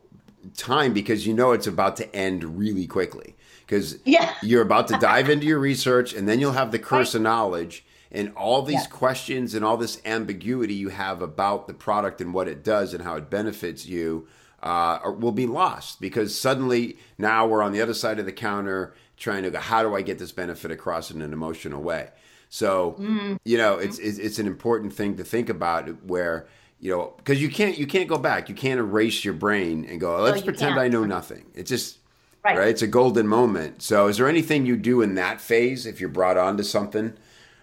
time 0.56 0.94
because 0.94 1.26
you 1.26 1.34
know 1.34 1.52
it's 1.52 1.66
about 1.66 1.96
to 1.96 2.16
end 2.16 2.58
really 2.58 2.86
quickly 2.86 3.34
because 3.68 3.98
Yeah. 4.06 4.32
you're 4.42 4.62
about 4.62 4.88
to 4.88 4.98
dive 4.98 5.28
into 5.28 5.46
your 5.46 5.58
research 5.58 6.14
and 6.14 6.26
then 6.26 6.40
you'll 6.40 6.52
have 6.52 6.72
the 6.72 6.78
curse 6.78 7.14
of 7.14 7.20
knowledge 7.22 7.84
and 8.10 8.32
all 8.34 8.62
these 8.62 8.76
Yes. 8.76 8.86
questions 8.86 9.54
and 9.54 9.62
all 9.62 9.76
this 9.76 10.00
ambiguity 10.06 10.72
you 10.72 10.88
have 10.88 11.20
about 11.20 11.66
the 11.68 11.74
product 11.74 12.22
and 12.22 12.32
what 12.32 12.48
it 12.48 12.64
does 12.64 12.94
and 12.94 13.04
how 13.04 13.16
it 13.16 13.28
benefits 13.28 13.84
you 13.86 14.26
uh, 14.62 14.98
will 15.18 15.32
be 15.32 15.46
lost 15.46 16.00
because 16.00 16.36
suddenly 16.36 16.96
now 17.18 17.46
we're 17.46 17.62
on 17.62 17.72
the 17.72 17.80
other 17.82 17.94
side 17.94 18.18
of 18.18 18.24
the 18.26 18.32
counter 18.32 18.94
trying 19.18 19.42
to 19.44 19.50
go 19.50 19.58
how 19.60 19.82
do 19.82 19.94
i 19.94 20.00
get 20.02 20.18
this 20.18 20.32
benefit 20.32 20.70
across 20.72 21.10
in 21.12 21.20
an 21.22 21.32
emotional 21.32 21.80
way 21.82 22.08
so 22.48 22.96
you 23.44 23.56
know 23.58 23.74
it's, 23.76 23.98
it's 24.00 24.18
it's 24.18 24.38
an 24.40 24.46
important 24.48 24.92
thing 24.92 25.16
to 25.16 25.22
think 25.22 25.48
about 25.48 25.88
where 26.04 26.46
you 26.80 26.90
know 26.90 27.12
because 27.18 27.40
you 27.40 27.48
can't 27.50 27.78
you 27.78 27.86
can't 27.86 28.08
go 28.08 28.18
back 28.18 28.48
you 28.48 28.54
can't 28.54 28.80
erase 28.80 29.24
your 29.24 29.34
brain 29.34 29.84
and 29.88 30.00
go 30.00 30.16
let's 30.22 30.42
pretend 30.42 30.70
can't. 30.74 30.80
i 30.80 30.88
know 30.88 31.04
nothing 31.04 31.44
it's 31.54 31.68
just 31.70 31.98
Right. 32.44 32.56
right. 32.56 32.68
It's 32.68 32.82
a 32.82 32.86
golden 32.86 33.26
moment. 33.26 33.82
So, 33.82 34.06
is 34.06 34.16
there 34.16 34.28
anything 34.28 34.64
you 34.64 34.76
do 34.76 35.02
in 35.02 35.14
that 35.16 35.40
phase 35.40 35.86
if 35.86 36.00
you're 36.00 36.08
brought 36.08 36.36
on 36.36 36.56
to 36.56 36.64
something 36.64 37.14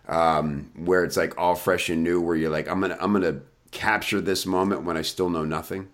um, 0.08 0.72
where 0.76 1.04
it's 1.04 1.18
like 1.18 1.38
all 1.38 1.56
fresh 1.56 1.90
and 1.90 2.04
new, 2.04 2.22
where 2.22 2.36
you're 2.36 2.50
like, 2.50 2.68
I'm 2.68 2.82
gonna, 2.82 2.98
I'm 3.00 3.14
gonna 3.14 3.42
capture 3.72 4.22
this 4.22 4.46
moment 4.46 4.84
when 4.84 4.98
I 4.98 5.02
still 5.02 5.30
know 5.30 5.46
nothing? 5.46 5.90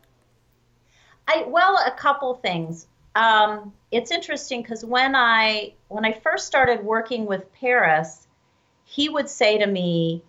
I 1.27 1.45
well, 1.47 1.77
a 1.85 1.91
couple 1.91 2.33
things. 2.35 2.87
Um, 3.15 3.73
it's 3.91 4.11
interesting 4.11 4.61
because 4.61 4.83
when 4.83 5.15
I 5.15 5.73
when 5.89 6.05
I 6.05 6.13
first 6.13 6.47
started 6.47 6.83
working 6.83 7.25
with 7.25 7.51
Paris, 7.53 8.27
he 8.83 9.09
would 9.09 9.29
say 9.29 9.57
to 9.57 9.67
me, 9.67 10.23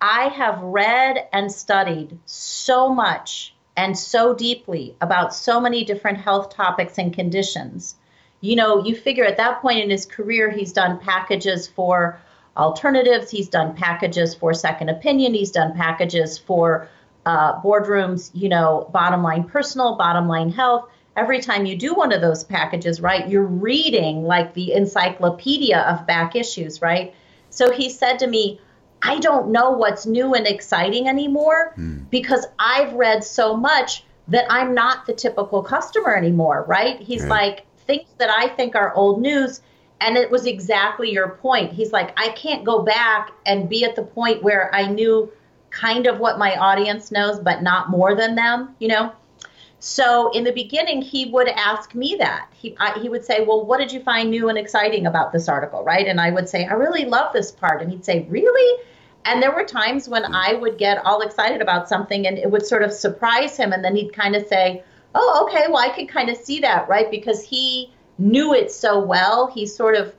"I 0.00 0.28
have 0.28 0.60
read 0.62 1.28
and 1.32 1.52
studied 1.52 2.18
so 2.24 2.88
much 2.88 3.54
and 3.76 3.98
so 3.98 4.34
deeply 4.34 4.96
about 5.00 5.34
so 5.34 5.60
many 5.60 5.84
different 5.84 6.18
health 6.18 6.54
topics 6.54 6.98
and 6.98 7.14
conditions. 7.14 7.94
You 8.40 8.56
know, 8.56 8.84
you 8.84 8.96
figure 8.96 9.24
at 9.24 9.36
that 9.36 9.60
point 9.60 9.80
in 9.80 9.90
his 9.90 10.06
career, 10.06 10.50
he's 10.50 10.72
done 10.72 10.98
packages 10.98 11.68
for 11.68 12.18
alternatives, 12.56 13.30
he's 13.30 13.48
done 13.48 13.74
packages 13.74 14.34
for 14.34 14.54
second 14.54 14.88
opinion, 14.88 15.34
he's 15.34 15.50
done 15.50 15.74
packages 15.74 16.38
for 16.38 16.88
uh, 17.26 17.60
boardrooms, 17.60 18.30
you 18.32 18.48
know, 18.48 18.88
bottom 18.92 19.22
line 19.22 19.44
personal, 19.44 19.96
bottom 19.96 20.26
line 20.26 20.50
health. 20.50 20.88
Every 21.16 21.40
time 21.40 21.66
you 21.66 21.76
do 21.76 21.94
one 21.94 22.12
of 22.12 22.20
those 22.20 22.44
packages, 22.44 23.00
right, 23.00 23.28
you're 23.28 23.42
reading 23.42 24.24
like 24.24 24.54
the 24.54 24.72
encyclopedia 24.72 25.78
of 25.80 26.06
back 26.06 26.34
issues, 26.34 26.80
right? 26.80 27.14
So 27.50 27.70
he 27.70 27.90
said 27.90 28.18
to 28.20 28.26
me, 28.26 28.60
I 29.02 29.18
don't 29.18 29.50
know 29.50 29.70
what's 29.70 30.06
new 30.06 30.34
and 30.34 30.46
exciting 30.46 31.08
anymore 31.08 31.74
because 32.10 32.46
I've 32.58 32.92
read 32.94 33.24
so 33.24 33.56
much 33.56 34.04
that 34.28 34.46
I'm 34.48 34.74
not 34.74 35.06
the 35.06 35.12
typical 35.12 35.62
customer 35.62 36.14
anymore, 36.14 36.64
right? 36.68 37.00
He's 37.00 37.22
Right. 37.22 37.30
like, 37.30 37.66
things 37.90 38.08
that 38.18 38.30
I 38.30 38.48
think 38.48 38.74
are 38.76 38.94
old 38.94 39.20
news. 39.20 39.60
And 40.00 40.16
it 40.16 40.30
was 40.30 40.46
exactly 40.46 41.10
your 41.10 41.28
point. 41.28 41.72
He's 41.72 41.92
like, 41.92 42.18
I 42.18 42.30
can't 42.30 42.64
go 42.64 42.82
back 42.82 43.32
and 43.44 43.68
be 43.68 43.84
at 43.84 43.96
the 43.96 44.02
point 44.02 44.42
where 44.42 44.74
I 44.74 44.86
knew 44.86 45.30
kind 45.70 46.06
of 46.06 46.18
what 46.18 46.38
my 46.38 46.56
audience 46.56 47.10
knows, 47.10 47.38
but 47.38 47.62
not 47.62 47.90
more 47.90 48.14
than 48.14 48.34
them, 48.34 48.74
you 48.78 48.88
know? 48.88 49.12
So 49.78 50.30
in 50.32 50.44
the 50.44 50.52
beginning, 50.52 51.00
he 51.02 51.26
would 51.26 51.48
ask 51.48 51.94
me 51.94 52.16
that. 52.18 52.48
He, 52.52 52.76
I, 52.78 52.98
he 52.98 53.08
would 53.08 53.24
say, 53.24 53.44
Well, 53.44 53.64
what 53.64 53.78
did 53.78 53.90
you 53.90 54.00
find 54.00 54.30
new 54.30 54.48
and 54.48 54.58
exciting 54.58 55.06
about 55.06 55.32
this 55.32 55.48
article, 55.48 55.82
right? 55.82 56.06
And 56.06 56.20
I 56.20 56.30
would 56.30 56.48
say, 56.48 56.66
I 56.66 56.74
really 56.74 57.06
love 57.06 57.32
this 57.32 57.50
part. 57.50 57.80
And 57.80 57.90
he'd 57.90 58.04
say, 58.04 58.26
Really? 58.28 58.82
And 59.24 59.42
there 59.42 59.54
were 59.54 59.64
times 59.64 60.08
when 60.08 60.24
I 60.34 60.54
would 60.54 60.76
get 60.78 61.04
all 61.04 61.22
excited 61.22 61.60
about 61.60 61.88
something 61.88 62.26
and 62.26 62.38
it 62.38 62.50
would 62.50 62.66
sort 62.66 62.82
of 62.82 62.92
surprise 62.92 63.56
him. 63.56 63.72
And 63.72 63.84
then 63.84 63.96
he'd 63.96 64.12
kind 64.12 64.34
of 64.34 64.46
say, 64.46 64.82
Oh, 65.14 65.46
okay, 65.46 65.66
well, 65.68 65.78
I 65.78 65.88
could 65.88 66.08
kind 66.08 66.30
of 66.30 66.36
see 66.36 66.60
that, 66.60 66.88
right? 66.88 67.10
Because 67.10 67.42
he 67.42 67.92
knew 68.18 68.54
it 68.54 68.70
so 68.70 69.00
well. 69.00 69.48
He 69.48 69.66
sort 69.66 69.96
of 69.96 70.14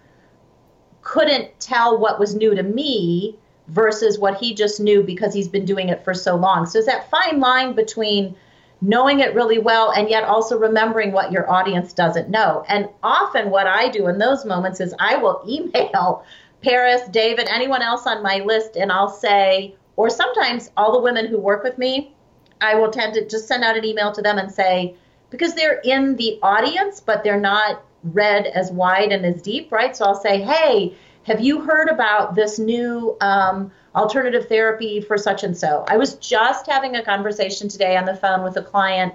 couldn't 1.01 1.59
tell 1.59 1.97
what 1.97 2.19
was 2.19 2.35
new 2.35 2.53
to 2.55 2.63
me 2.63 3.37
versus 3.67 4.19
what 4.19 4.37
he 4.37 4.53
just 4.53 4.79
knew 4.79 5.01
because 5.01 5.33
he's 5.33 5.47
been 5.47 5.65
doing 5.65 5.89
it 5.89 6.03
for 6.03 6.13
so 6.13 6.35
long. 6.35 6.65
So 6.65 6.79
it's 6.79 6.87
that 6.87 7.09
fine 7.09 7.39
line 7.39 7.73
between 7.73 8.35
knowing 8.81 9.19
it 9.19 9.33
really 9.35 9.59
well 9.59 9.91
and 9.91 10.09
yet 10.09 10.23
also 10.23 10.57
remembering 10.57 11.11
what 11.11 11.31
your 11.31 11.49
audience 11.49 11.93
doesn't 11.93 12.29
know. 12.29 12.65
And 12.67 12.89
often 13.03 13.49
what 13.49 13.67
I 13.67 13.89
do 13.89 14.07
in 14.07 14.17
those 14.17 14.43
moments 14.45 14.79
is 14.79 14.93
I 14.99 15.17
will 15.17 15.43
email 15.47 16.25
Paris, 16.61 17.07
David, 17.09 17.47
anyone 17.47 17.81
else 17.81 18.05
on 18.05 18.21
my 18.21 18.39
list, 18.39 18.75
and 18.75 18.91
I'll 18.91 19.09
say, 19.09 19.75
or 19.95 20.09
sometimes 20.09 20.69
all 20.77 20.91
the 20.91 20.99
women 20.99 21.25
who 21.25 21.39
work 21.39 21.63
with 21.63 21.77
me, 21.77 22.13
I 22.61 22.75
will 22.75 22.91
tend 22.91 23.13
to 23.15 23.27
just 23.27 23.47
send 23.47 23.63
out 23.63 23.77
an 23.77 23.83
email 23.83 24.11
to 24.11 24.21
them 24.21 24.37
and 24.37 24.51
say, 24.51 24.95
because 25.29 25.55
they're 25.55 25.81
in 25.83 26.15
the 26.17 26.39
audience, 26.43 26.99
but 26.99 27.23
they're 27.23 27.39
not 27.39 27.83
read 28.03 28.47
as 28.47 28.71
wide 28.71 29.11
and 29.11 29.25
as 29.25 29.41
deep, 29.41 29.71
right? 29.71 29.95
So 29.95 30.05
I'll 30.05 30.15
say, 30.15 30.41
hey, 30.41 30.95
have 31.23 31.39
you 31.39 31.61
heard 31.61 31.89
about 31.89 32.35
this 32.35 32.59
new 32.59 33.15
um, 33.21 33.71
alternative 33.95 34.47
therapy 34.47 35.01
for 35.01 35.17
such 35.17 35.43
and 35.43 35.55
so? 35.57 35.85
I 35.87 35.97
was 35.97 36.15
just 36.15 36.67
having 36.67 36.95
a 36.95 37.03
conversation 37.03 37.67
today 37.67 37.95
on 37.97 38.05
the 38.05 38.15
phone 38.15 38.43
with 38.43 38.57
a 38.57 38.63
client 38.63 39.13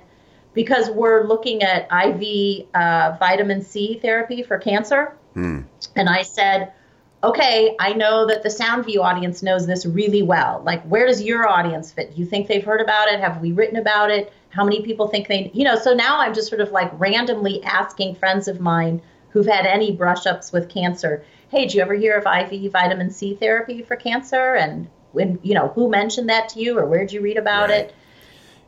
because 0.55 0.89
we're 0.91 1.27
looking 1.27 1.63
at 1.63 1.89
IV 1.93 2.67
uh, 2.75 3.17
vitamin 3.19 3.63
C 3.63 3.99
therapy 4.01 4.43
for 4.43 4.59
cancer. 4.59 5.17
Hmm. 5.35 5.63
And 5.97 6.09
I 6.09 6.23
said, 6.23 6.73
okay, 7.25 7.75
I 7.81 7.93
know 7.93 8.27
that 8.27 8.43
the 8.43 8.49
Soundview 8.49 8.99
audience 8.99 9.43
knows 9.43 9.67
this 9.67 9.87
really 9.87 10.23
well. 10.23 10.63
Like, 10.65 10.83
where 10.85 11.07
does 11.07 11.23
your 11.23 11.49
audience 11.49 11.91
fit? 11.91 12.15
Do 12.15 12.21
you 12.21 12.27
think 12.27 12.47
they've 12.47 12.65
heard 12.65 12.81
about 12.81 13.09
it? 13.09 13.21
Have 13.21 13.41
we 13.41 13.53
written 13.53 13.77
about 13.77 14.11
it? 14.11 14.33
How 14.51 14.65
many 14.65 14.83
people 14.83 15.09
think 15.09 15.29
they, 15.29 15.51
you 15.53 15.65
know? 15.65 15.77
So 15.77 15.95
now 15.95 16.21
I'm 16.21 16.35
just 16.35 16.49
sort 16.49 16.61
of 16.61 16.71
like 16.73 16.91
randomly 16.99 17.63
asking 17.65 18.15
friends 18.17 18.49
of 18.49 18.61
mine 18.61 19.03
who've 19.31 19.47
had 19.47 19.67
any 19.67 19.93
brush 19.93 20.27
ups 20.27 20.53
with 20.53 20.69
cancer 20.69 21.25
hey, 21.49 21.63
did 21.63 21.75
you 21.75 21.83
ever 21.83 21.95
hear 21.95 22.17
of 22.17 22.27
IV 22.27 22.73
vitamin 22.73 23.11
C 23.11 23.35
therapy 23.35 23.83
for 23.83 23.97
cancer? 23.97 24.55
And 24.55 24.89
when, 25.13 25.39
you 25.43 25.55
know, 25.55 25.69
who 25.69 25.89
mentioned 25.89 26.29
that 26.29 26.49
to 26.51 26.61
you 26.61 26.79
or 26.79 26.87
where'd 26.87 27.13
you 27.13 27.21
read 27.21 27.37
about 27.37 27.71
right. 27.71 27.87
it? 27.87 27.95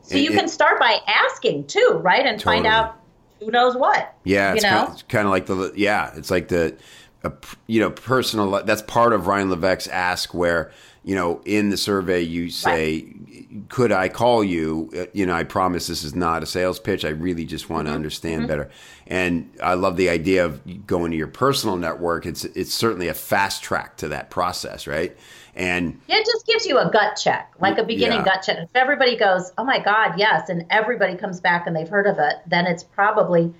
So 0.02 0.16
it, 0.16 0.22
you 0.22 0.30
can 0.30 0.48
start 0.48 0.78
by 0.78 0.98
asking 1.06 1.66
too, 1.66 2.00
right? 2.02 2.24
And 2.24 2.38
totally. 2.38 2.62
find 2.62 2.66
out 2.66 3.00
who 3.40 3.50
knows 3.50 3.76
what. 3.76 4.14
Yeah, 4.24 4.54
it's, 4.54 4.64
you 4.64 4.70
know? 4.70 4.94
kind 5.08 5.26
of 5.26 5.30
like 5.30 5.46
the, 5.46 5.72
yeah, 5.76 6.12
it's 6.16 6.30
like 6.30 6.48
the, 6.48 6.76
a, 7.25 7.32
you 7.66 7.80
know, 7.80 7.90
personal, 7.90 8.64
that's 8.64 8.82
part 8.82 9.12
of 9.12 9.26
Ryan 9.26 9.50
Levesque's 9.50 9.88
ask 9.88 10.34
where, 10.34 10.70
you 11.04 11.14
know, 11.14 11.40
in 11.44 11.70
the 11.70 11.76
survey 11.76 12.20
you 12.20 12.50
say, 12.50 13.02
right. 13.02 13.68
could 13.68 13.92
I 13.92 14.08
call 14.08 14.44
you? 14.44 14.90
Uh, 14.96 15.06
you 15.12 15.25
know, 15.25 15.34
I 15.34 15.44
promise 15.44 15.87
this 15.87 16.04
is 16.04 16.14
not 16.14 16.42
a 16.42 16.46
sales 16.46 16.78
pitch. 16.78 17.04
I 17.04 17.10
really 17.10 17.44
just 17.44 17.70
want 17.70 17.84
mm-hmm. 17.87 17.92
to 17.92 17.96
understand 17.96 18.40
mm-hmm. 18.42 18.48
better. 18.48 18.70
And 19.06 19.50
I 19.62 19.75
love 19.75 19.96
the 19.96 20.10
idea 20.10 20.44
of 20.44 20.87
going 20.87 21.10
to 21.12 21.16
your 21.16 21.28
personal 21.28 21.76
network. 21.76 22.26
It's 22.26 22.44
it's 22.44 22.75
certainly 22.75 23.08
a 23.08 23.14
fast 23.14 23.62
track 23.62 23.96
to 23.98 24.08
that 24.08 24.28
process, 24.28 24.87
right? 24.87 25.16
And 25.54 25.98
it 26.08 26.26
just 26.26 26.46
gives 26.46 26.66
you 26.66 26.78
a 26.78 26.90
gut 26.90 27.16
check, 27.16 27.52
like 27.58 27.78
a 27.78 27.84
beginning 27.84 28.18
yeah. 28.18 28.25
gut 28.25 28.42
check. 28.42 28.58
If 28.58 28.76
everybody 28.76 29.16
goes, 29.16 29.50
"Oh 29.56 29.64
my 29.64 29.78
God, 29.78 30.18
yes," 30.18 30.50
and 30.50 30.66
everybody 30.68 31.16
comes 31.16 31.40
back 31.40 31.66
and 31.66 31.75
they've 31.75 31.88
heard 31.88 32.06
of 32.06 32.18
it, 32.18 32.37
then 32.46 32.66
it's 32.66 32.84
probably, 32.84 33.52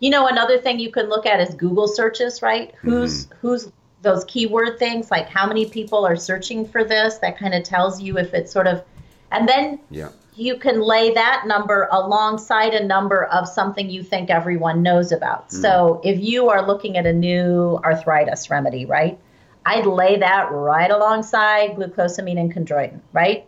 you 0.00 0.10
know, 0.10 0.26
another 0.26 0.58
thing 0.58 0.80
you 0.80 0.90
can 0.90 1.08
look 1.08 1.26
at 1.26 1.40
is 1.40 1.54
Google 1.54 1.86
searches, 1.86 2.42
right? 2.42 2.74
Who's 2.80 3.26
mm-hmm. 3.26 3.34
who's 3.40 3.70
those 4.02 4.24
keyword 4.24 4.78
things 4.78 5.10
like 5.10 5.28
how 5.28 5.46
many 5.46 5.66
people 5.66 6.06
are 6.06 6.16
searching 6.16 6.66
for 6.66 6.84
this 6.84 7.18
that 7.18 7.38
kind 7.38 7.54
of 7.54 7.62
tells 7.62 8.00
you 8.00 8.18
if 8.18 8.32
it's 8.32 8.52
sort 8.52 8.66
of 8.66 8.82
and 9.30 9.48
then 9.48 9.78
yeah. 9.90 10.08
you 10.34 10.56
can 10.58 10.80
lay 10.80 11.12
that 11.12 11.44
number 11.46 11.88
alongside 11.92 12.72
a 12.72 12.84
number 12.84 13.24
of 13.26 13.46
something 13.46 13.90
you 13.90 14.02
think 14.02 14.30
everyone 14.30 14.82
knows 14.82 15.12
about 15.12 15.48
mm. 15.48 15.60
so 15.60 16.00
if 16.02 16.18
you 16.18 16.48
are 16.48 16.66
looking 16.66 16.96
at 16.96 17.06
a 17.06 17.12
new 17.12 17.78
arthritis 17.84 18.48
remedy 18.48 18.86
right 18.86 19.18
i'd 19.66 19.86
lay 19.86 20.18
that 20.18 20.50
right 20.50 20.90
alongside 20.90 21.70
glucosamine 21.76 22.40
and 22.40 22.54
chondroitin 22.54 23.00
right 23.12 23.46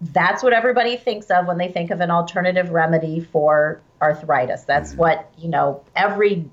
that's 0.00 0.42
what 0.42 0.52
everybody 0.52 0.96
thinks 0.96 1.30
of 1.30 1.46
when 1.46 1.56
they 1.56 1.68
think 1.68 1.90
of 1.90 2.00
an 2.00 2.10
alternative 2.10 2.70
remedy 2.70 3.20
for 3.20 3.80
arthritis 4.02 4.64
that's 4.64 4.90
mm-hmm. 4.90 5.00
what 5.00 5.32
you 5.38 5.48
know 5.48 5.82
every 5.96 6.48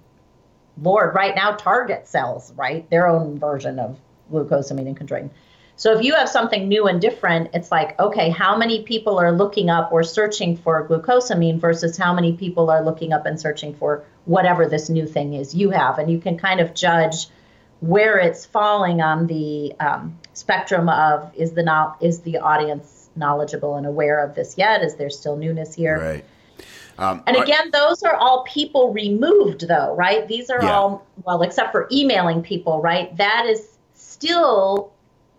Lord, 0.81 1.13
right 1.15 1.36
now 1.36 1.51
Target 1.53 2.07
sells, 2.07 2.53
right? 2.53 2.89
Their 2.89 3.07
own 3.07 3.39
version 3.39 3.79
of 3.79 4.00
glucosamine 4.31 4.88
and 4.88 5.00
chondroitin. 5.00 5.29
So 5.75 5.98
if 5.98 6.03
you 6.03 6.15
have 6.15 6.29
something 6.29 6.67
new 6.67 6.88
and 6.88 7.01
different, 7.01 7.51
it's 7.53 7.71
like, 7.71 8.00
okay, 8.00 8.29
how 8.29 8.55
many 8.55 8.83
people 8.83 9.17
are 9.17 9.31
looking 9.31 9.69
up 9.69 9.91
or 9.91 10.03
searching 10.03 10.55
for 10.57 10.88
glucosamine 10.88 11.60
versus 11.60 11.98
how 11.98 12.13
many 12.13 12.33
people 12.33 12.69
are 12.69 12.83
looking 12.83 13.13
up 13.13 13.25
and 13.25 13.39
searching 13.39 13.74
for 13.74 14.03
whatever 14.25 14.67
this 14.67 14.89
new 14.89 15.07
thing 15.07 15.33
is 15.33 15.55
you 15.55 15.71
have. 15.71 15.98
And 15.98 16.12
you 16.12 16.19
can 16.19 16.38
kind 16.38 16.60
of 16.60 16.74
judge 16.75 17.27
where 17.79 18.19
it's 18.19 18.45
falling 18.45 19.01
on 19.01 19.25
the 19.25 19.74
um, 19.79 20.19
spectrum 20.33 20.88
of 20.88 21.31
is 21.36 21.53
the 21.53 21.63
no- 21.63 21.95
is 22.00 22.19
the 22.19 22.38
audience 22.38 23.00
knowledgeable 23.15 23.75
and 23.75 23.85
aware 23.85 24.23
of 24.23 24.35
this 24.35 24.57
yet? 24.57 24.83
Is 24.83 24.95
there 24.95 25.09
still 25.09 25.35
newness 25.35 25.73
here? 25.73 25.99
Right. 25.99 26.25
Um, 26.97 27.23
and 27.25 27.37
again, 27.37 27.67
are, 27.67 27.71
those 27.71 28.03
are 28.03 28.15
all 28.15 28.43
people 28.43 28.93
removed, 28.93 29.67
though, 29.67 29.95
right? 29.95 30.27
These 30.27 30.49
are 30.49 30.61
yeah. 30.61 30.71
all, 30.71 31.07
well, 31.23 31.41
except 31.41 31.71
for 31.71 31.87
emailing 31.91 32.43
people, 32.43 32.81
right? 32.81 33.15
That 33.17 33.45
is 33.47 33.77
still, 33.93 34.93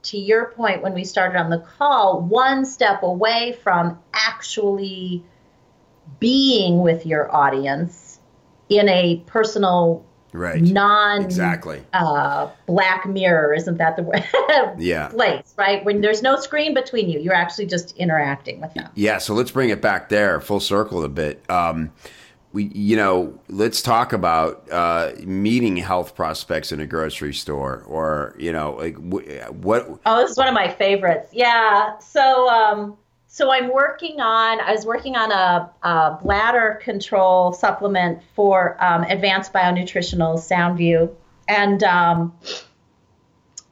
to 0.05 0.19
your 0.19 0.47
point 0.47 0.83
when 0.83 0.95
we 0.95 1.05
started 1.05 1.39
on 1.39 1.51
the 1.51 1.59
call, 1.59 2.21
one 2.21 2.65
step 2.65 3.03
away 3.03 3.57
from 3.63 3.99
actually 4.13 5.25
being 6.19 6.81
with 6.81 7.07
your 7.07 7.33
audience 7.35 8.19
in 8.69 8.89
a 8.89 9.23
personal 9.27 10.05
right. 10.33 10.61
Non 10.63 11.23
exactly. 11.23 11.83
uh, 11.93 12.49
black 12.67 13.07
mirror 13.07 13.55
isn't 13.55 13.79
that 13.79 13.97
the 13.97 14.75
yeah. 14.79 15.09
place 15.09 15.55
right? 15.57 15.85
When 15.85 16.01
there's 16.01 16.23
no 16.23 16.41
screen 16.41 16.75
between 16.75 17.09
you 17.09 17.21
you're 17.21 17.35
actually 17.35 17.67
just 17.67 17.97
interacting 17.97 18.61
with 18.61 18.75
them. 18.75 18.91
Yeah 18.95 19.19
so 19.19 19.35
let's 19.35 19.51
bring 19.51 19.71
it 19.71 19.81
back 19.81 20.09
there 20.09 20.41
full 20.41 20.61
circle 20.61 21.05
a 21.05 21.09
bit. 21.09 21.49
Um, 21.51 21.93
we 22.53 22.65
you 22.75 22.97
know 22.97 23.39
let's 23.49 23.83
talk 23.83 24.13
about 24.13 24.71
uh, 24.71 25.13
meeting 25.25 25.77
health 25.77 26.15
prospects 26.15 26.73
in 26.73 26.81
a 26.81 26.87
grocery 26.87 27.35
store 27.35 27.85
or 27.87 28.35
you 28.39 28.53
know 28.53 28.73
like 28.73 28.97
what 28.97 29.87
oh 30.07 30.21
this 30.21 30.31
is 30.33 30.37
one 30.37 30.49
of 30.49 30.55
my 30.55 30.69
favorites. 30.69 31.31
Yeah 31.33 31.99
so 31.99 32.49
um, 32.49 32.97
so 33.35 33.51
I'm 33.51 33.73
working 33.73 34.21
on. 34.21 34.61
I 34.61 34.73
was 34.73 34.85
working 34.85 35.17
on 35.17 35.33
a, 35.33 35.71
a 35.83 36.19
bladder 36.23 36.79
control 36.83 37.55
supplement 37.55 38.21
for 38.37 38.77
um, 38.79 39.05
Advanced 39.05 39.55
Bionutritional 39.55 40.37
Soundview, 40.37 41.11
and 41.49 41.83
um, 41.83 42.35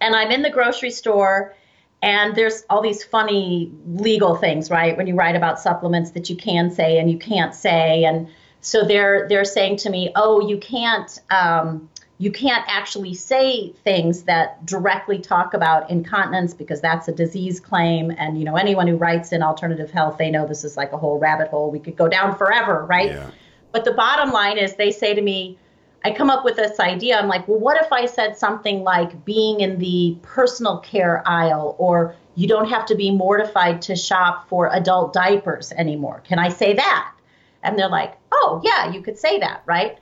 and 0.01 0.17
I'm 0.17 0.31
in 0.31 0.41
the 0.41 0.49
grocery 0.49 0.91
store, 0.91 1.55
and 2.01 2.35
there's 2.35 2.65
all 2.71 2.81
these 2.81 3.05
funny 3.05 3.71
legal 3.87 4.35
things, 4.35 4.71
right? 4.71 4.97
When 4.97 5.07
you 5.07 5.15
write 5.15 5.37
about 5.37 5.61
supplements 5.61 6.13
that 6.13 6.31
you 6.31 6.37
can 6.37 6.71
say 6.71 6.99
and 6.99 7.11
you 7.11 7.19
can't 7.19 7.55
say, 7.55 8.05
and 8.05 8.29
so 8.63 8.87
they're 8.87 9.29
they're 9.29 9.45
saying 9.45 9.77
to 9.79 9.91
me, 9.91 10.11
oh, 10.17 10.41
you 10.41 10.57
can't. 10.57 11.21
Um, 11.31 11.90
you 12.21 12.31
can't 12.31 12.67
actually 12.69 13.15
say 13.15 13.73
things 13.83 14.25
that 14.25 14.67
directly 14.67 15.19
talk 15.19 15.55
about 15.55 15.89
incontinence 15.89 16.53
because 16.53 16.83
that's 16.83 17.09
a 17.09 17.13
disease 17.13 17.61
claim. 17.61 18.13
And 18.19 18.39
you 18.39 18.45
know 18.45 18.57
anyone 18.57 18.87
who 18.87 18.97
writes 18.97 19.33
in 19.33 19.43
alternative 19.43 19.91
health 19.91 20.19
they 20.19 20.31
know 20.31 20.47
this 20.47 20.63
is 20.63 20.77
like 20.77 20.93
a 20.93 20.99
whole 20.99 21.19
rabbit 21.19 21.49
hole. 21.49 21.71
We 21.71 21.81
could 21.81 21.97
go 21.97 22.09
down 22.09 22.37
forever 22.37 22.85
right? 22.85 23.11
Yeah. 23.11 23.31
but 23.73 23.87
the 23.87 23.93
bottom 23.93 24.33
line 24.33 24.59
is 24.59 24.77
they 24.77 24.91
say 24.91 25.15
to 25.15 25.23
me 25.23 25.57
i 26.05 26.11
come 26.11 26.29
up 26.29 26.45
with 26.45 26.57
this 26.57 26.79
idea. 26.79 27.19
I'm 27.19 27.27
like 27.27 27.49
well 27.49 27.59
what 27.59 27.83
if 27.83 27.91
i 27.91 28.05
said 28.05 28.37
something 28.37 28.83
like 28.83 29.25
being 29.25 29.61
in 29.61 29.79
the 29.79 30.19
personal 30.21 30.79
care 30.79 31.27
aisle 31.27 31.75
or 31.79 32.15
you 32.35 32.47
don't 32.47 32.69
have 32.69 32.85
to 32.87 32.95
be 32.95 33.11
mortified 33.11 33.81
to 33.83 33.97
shop 33.97 34.47
for 34.47 34.69
adult 34.75 35.15
diapers 35.15 35.73
anymore? 35.73 36.23
Can 36.29 36.39
i 36.39 36.51
say 36.51 36.75
that? 36.75 37.15
And 37.63 37.79
they're 37.79 37.89
like 37.89 38.19
oh 38.31 38.61
yeah 38.63 38.93
you 38.93 39.01
could 39.01 39.19
say 39.19 39.39
that 39.39 39.63
right 39.65 39.99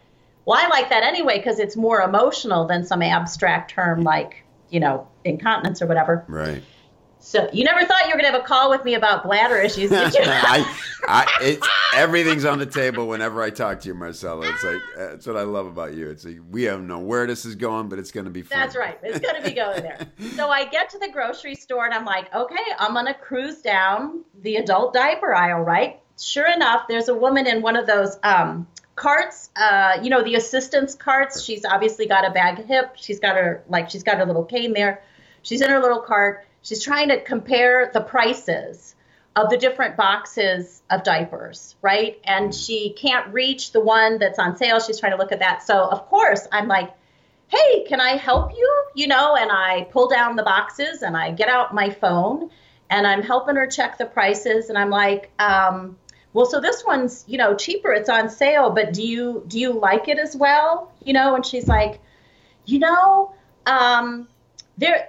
well, 0.48 0.58
I 0.58 0.66
like 0.68 0.88
that 0.88 1.02
anyway 1.02 1.36
because 1.36 1.58
it's 1.58 1.76
more 1.76 2.00
emotional 2.00 2.66
than 2.66 2.82
some 2.82 3.02
abstract 3.02 3.70
term 3.70 4.00
like, 4.00 4.46
you 4.70 4.80
know, 4.80 5.06
incontinence 5.22 5.82
or 5.82 5.86
whatever. 5.86 6.24
Right. 6.26 6.62
So 7.18 7.50
you 7.52 7.64
never 7.64 7.84
thought 7.84 8.06
you 8.06 8.14
were 8.14 8.18
going 8.18 8.24
to 8.24 8.30
have 8.32 8.40
a 8.40 8.46
call 8.46 8.70
with 8.70 8.82
me 8.82 8.94
about 8.94 9.24
bladder 9.24 9.58
issues, 9.58 9.90
did 9.90 10.14
you? 10.14 10.20
I, 10.24 10.74
I, 11.06 11.38
it's, 11.42 11.68
everything's 11.92 12.46
on 12.46 12.58
the 12.58 12.64
table 12.64 13.08
whenever 13.08 13.42
I 13.42 13.50
talk 13.50 13.80
to 13.80 13.88
you, 13.88 13.94
Marcella. 13.94 14.48
It's 14.48 14.64
like 14.64 14.80
uh, 14.96 15.08
that's 15.08 15.26
what 15.26 15.36
I 15.36 15.42
love 15.42 15.66
about 15.66 15.92
you. 15.92 16.08
It's 16.08 16.24
like 16.24 16.38
we 16.50 16.64
don't 16.64 16.86
know 16.86 17.00
where 17.00 17.26
this 17.26 17.44
is 17.44 17.54
going, 17.54 17.90
but 17.90 17.98
it's 17.98 18.10
going 18.10 18.24
to 18.24 18.30
be 18.30 18.40
fun. 18.40 18.58
That's 18.58 18.74
right. 18.74 18.98
It's 19.02 19.18
going 19.18 19.36
to 19.36 19.46
be 19.46 19.54
going 19.54 19.82
there. 19.82 19.98
so 20.34 20.48
I 20.48 20.64
get 20.64 20.88
to 20.90 20.98
the 20.98 21.10
grocery 21.12 21.56
store 21.56 21.84
and 21.84 21.92
I'm 21.92 22.06
like, 22.06 22.34
okay, 22.34 22.56
I'm 22.78 22.94
going 22.94 23.04
to 23.04 23.12
cruise 23.12 23.60
down 23.60 24.24
the 24.40 24.56
adult 24.56 24.94
diaper 24.94 25.34
aisle, 25.34 25.60
right? 25.60 26.00
Sure 26.18 26.50
enough, 26.50 26.88
there's 26.88 27.08
a 27.08 27.14
woman 27.14 27.46
in 27.46 27.62
one 27.62 27.76
of 27.76 27.86
those 27.86 28.18
um, 28.22 28.66
carts 28.98 29.50
uh, 29.56 29.98
you 30.02 30.10
know 30.10 30.22
the 30.22 30.34
assistance 30.34 30.94
carts. 30.94 31.42
She's 31.42 31.64
obviously 31.64 32.06
got 32.06 32.26
a 32.26 32.30
bag 32.30 32.58
of 32.58 32.66
hip. 32.66 32.92
She's 32.96 33.20
got 33.20 33.36
her 33.36 33.64
like 33.68 33.90
she's 33.90 34.02
got 34.02 34.18
her 34.18 34.26
little 34.26 34.44
cane 34.44 34.72
there. 34.72 35.02
She's 35.42 35.60
in 35.60 35.70
her 35.70 35.80
little 35.80 36.00
cart. 36.00 36.44
She's 36.62 36.82
trying 36.82 37.08
to 37.08 37.20
compare 37.22 37.90
the 37.94 38.00
prices 38.00 38.96
of 39.36 39.50
the 39.50 39.56
different 39.56 39.96
boxes 39.96 40.82
of 40.90 41.04
diapers 41.04 41.76
right? 41.80 42.20
And 42.24 42.52
she 42.52 42.92
can't 42.94 43.32
reach 43.32 43.70
the 43.72 43.80
one 43.80 44.18
that's 44.18 44.38
on 44.38 44.56
sale. 44.56 44.80
She's 44.80 44.98
trying 44.98 45.12
to 45.12 45.18
look 45.18 45.30
at 45.32 45.38
that. 45.38 45.62
So 45.62 45.84
of 45.84 46.06
course 46.06 46.46
i'm 46.50 46.66
like 46.66 46.92
hey 47.46 47.84
can 47.84 48.00
i 48.00 48.10
help 48.10 48.52
you? 48.56 48.84
You 48.94 49.06
know 49.06 49.36
and 49.36 49.50
i 49.52 49.86
pull 49.92 50.08
down 50.08 50.34
the 50.36 50.42
boxes 50.42 51.02
and 51.02 51.16
i 51.16 51.30
get 51.30 51.48
out 51.48 51.72
my 51.72 51.90
phone 51.90 52.50
and 52.90 53.06
i'm 53.06 53.22
helping 53.22 53.54
her 53.56 53.66
check 53.68 53.96
the 53.96 54.06
prices. 54.06 54.68
And 54.70 54.76
i'm 54.76 54.90
like 54.90 55.30
um, 55.38 55.96
well, 56.32 56.46
so 56.46 56.60
this 56.60 56.84
one's, 56.84 57.24
you 57.26 57.38
know, 57.38 57.54
cheaper. 57.54 57.92
It's 57.92 58.08
on 58.08 58.28
sale, 58.28 58.70
but 58.70 58.92
do 58.92 59.02
you 59.02 59.44
do 59.48 59.58
you 59.58 59.72
like 59.72 60.08
it 60.08 60.18
as 60.18 60.36
well? 60.36 60.92
You 61.02 61.12
know, 61.12 61.34
and 61.34 61.44
she's 61.44 61.68
like, 61.68 62.00
you 62.66 62.78
know, 62.78 63.34
um, 63.66 64.28
there 64.76 65.08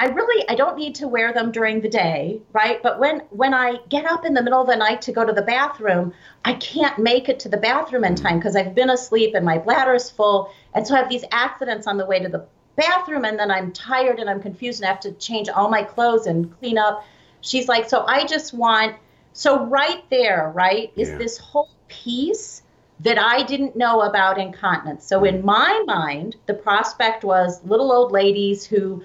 I 0.00 0.06
really 0.06 0.48
I 0.48 0.54
don't 0.54 0.78
need 0.78 0.94
to 0.96 1.08
wear 1.08 1.34
them 1.34 1.52
during 1.52 1.82
the 1.82 1.88
day, 1.88 2.40
right? 2.54 2.82
But 2.82 2.98
when 2.98 3.20
when 3.30 3.52
I 3.52 3.76
get 3.90 4.06
up 4.06 4.24
in 4.24 4.32
the 4.32 4.42
middle 4.42 4.60
of 4.60 4.66
the 4.66 4.76
night 4.76 5.02
to 5.02 5.12
go 5.12 5.26
to 5.26 5.32
the 5.32 5.42
bathroom, 5.42 6.14
I 6.44 6.54
can't 6.54 6.98
make 6.98 7.28
it 7.28 7.38
to 7.40 7.50
the 7.50 7.58
bathroom 7.58 8.04
in 8.04 8.14
time 8.14 8.38
because 8.38 8.56
I've 8.56 8.74
been 8.74 8.88
asleep 8.88 9.34
and 9.34 9.44
my 9.44 9.58
bladder 9.58 9.94
is 9.94 10.08
full, 10.08 10.50
and 10.72 10.86
so 10.86 10.94
I 10.94 10.98
have 10.98 11.10
these 11.10 11.24
accidents 11.32 11.86
on 11.86 11.98
the 11.98 12.06
way 12.06 12.18
to 12.18 12.30
the 12.30 12.46
bathroom, 12.76 13.26
and 13.26 13.38
then 13.38 13.50
I'm 13.50 13.72
tired 13.72 14.18
and 14.18 14.30
I'm 14.30 14.40
confused 14.40 14.80
and 14.80 14.88
I 14.88 14.92
have 14.92 15.00
to 15.00 15.12
change 15.12 15.50
all 15.50 15.68
my 15.68 15.82
clothes 15.82 16.26
and 16.26 16.56
clean 16.58 16.78
up. 16.78 17.04
She's 17.42 17.68
like, 17.68 17.90
so 17.90 18.06
I 18.06 18.24
just 18.24 18.54
want 18.54 18.96
so 19.32 19.64
right 19.64 20.02
there, 20.10 20.52
right, 20.54 20.92
is 20.96 21.10
Yeah. 21.10 21.18
this 21.18 21.38
whole 21.38 21.70
piece 21.88 22.62
that 23.00 23.18
I 23.18 23.42
didn't 23.42 23.76
know 23.76 24.02
about 24.02 24.38
incontinence. 24.38 25.06
So 25.06 25.24
in 25.24 25.44
my 25.44 25.82
mind, 25.86 26.36
the 26.46 26.54
prospect 26.54 27.24
was 27.24 27.64
little 27.64 27.92
old 27.92 28.12
ladies 28.12 28.64
who 28.64 29.02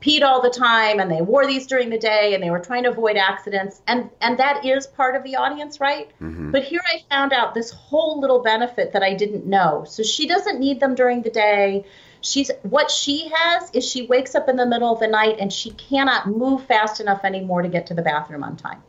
peed 0.00 0.22
all 0.22 0.40
the 0.40 0.50
time 0.50 1.00
and 1.00 1.10
they 1.10 1.22
wore 1.22 1.46
these 1.46 1.66
during 1.66 1.90
the 1.90 1.98
day 1.98 2.34
and 2.34 2.42
they 2.42 2.50
were 2.50 2.60
trying 2.60 2.84
to 2.84 2.90
avoid 2.90 3.16
accidents. 3.16 3.80
And 3.86 4.10
and 4.20 4.38
that 4.38 4.64
is 4.64 4.86
part 4.86 5.16
of 5.16 5.24
the 5.24 5.36
audience 5.36 5.80
right? 5.80 6.08
Mm-hmm. 6.20 6.52
But 6.52 6.64
here 6.64 6.82
i 6.86 7.02
found 7.10 7.32
out 7.32 7.54
this 7.54 7.70
whole 7.70 8.20
little 8.20 8.40
benefit 8.40 8.92
that 8.92 9.02
i 9.02 9.14
didn't 9.14 9.46
know. 9.46 9.84
So 9.88 10.02
she 10.02 10.28
doesn't 10.28 10.60
need 10.60 10.78
them 10.78 10.94
during 10.94 11.22
the 11.22 11.30
day. 11.30 11.84
She's 12.20 12.50
what 12.62 12.90
she 12.90 13.30
has 13.34 13.70
is 13.72 13.84
she 13.88 14.06
wakes 14.06 14.34
up 14.34 14.48
in 14.48 14.56
the 14.56 14.66
middle 14.66 14.92
of 14.92 15.00
the 15.00 15.08
night 15.08 15.36
and 15.40 15.52
she 15.52 15.70
cannot 15.70 16.28
move 16.28 16.64
fast 16.66 17.00
enough 17.00 17.24
anymore 17.24 17.62
to 17.62 17.68
get 17.68 17.86
to 17.86 17.94
the 17.94 18.02
bathroom 18.02 18.44
on 18.44 18.56
time 18.56 18.82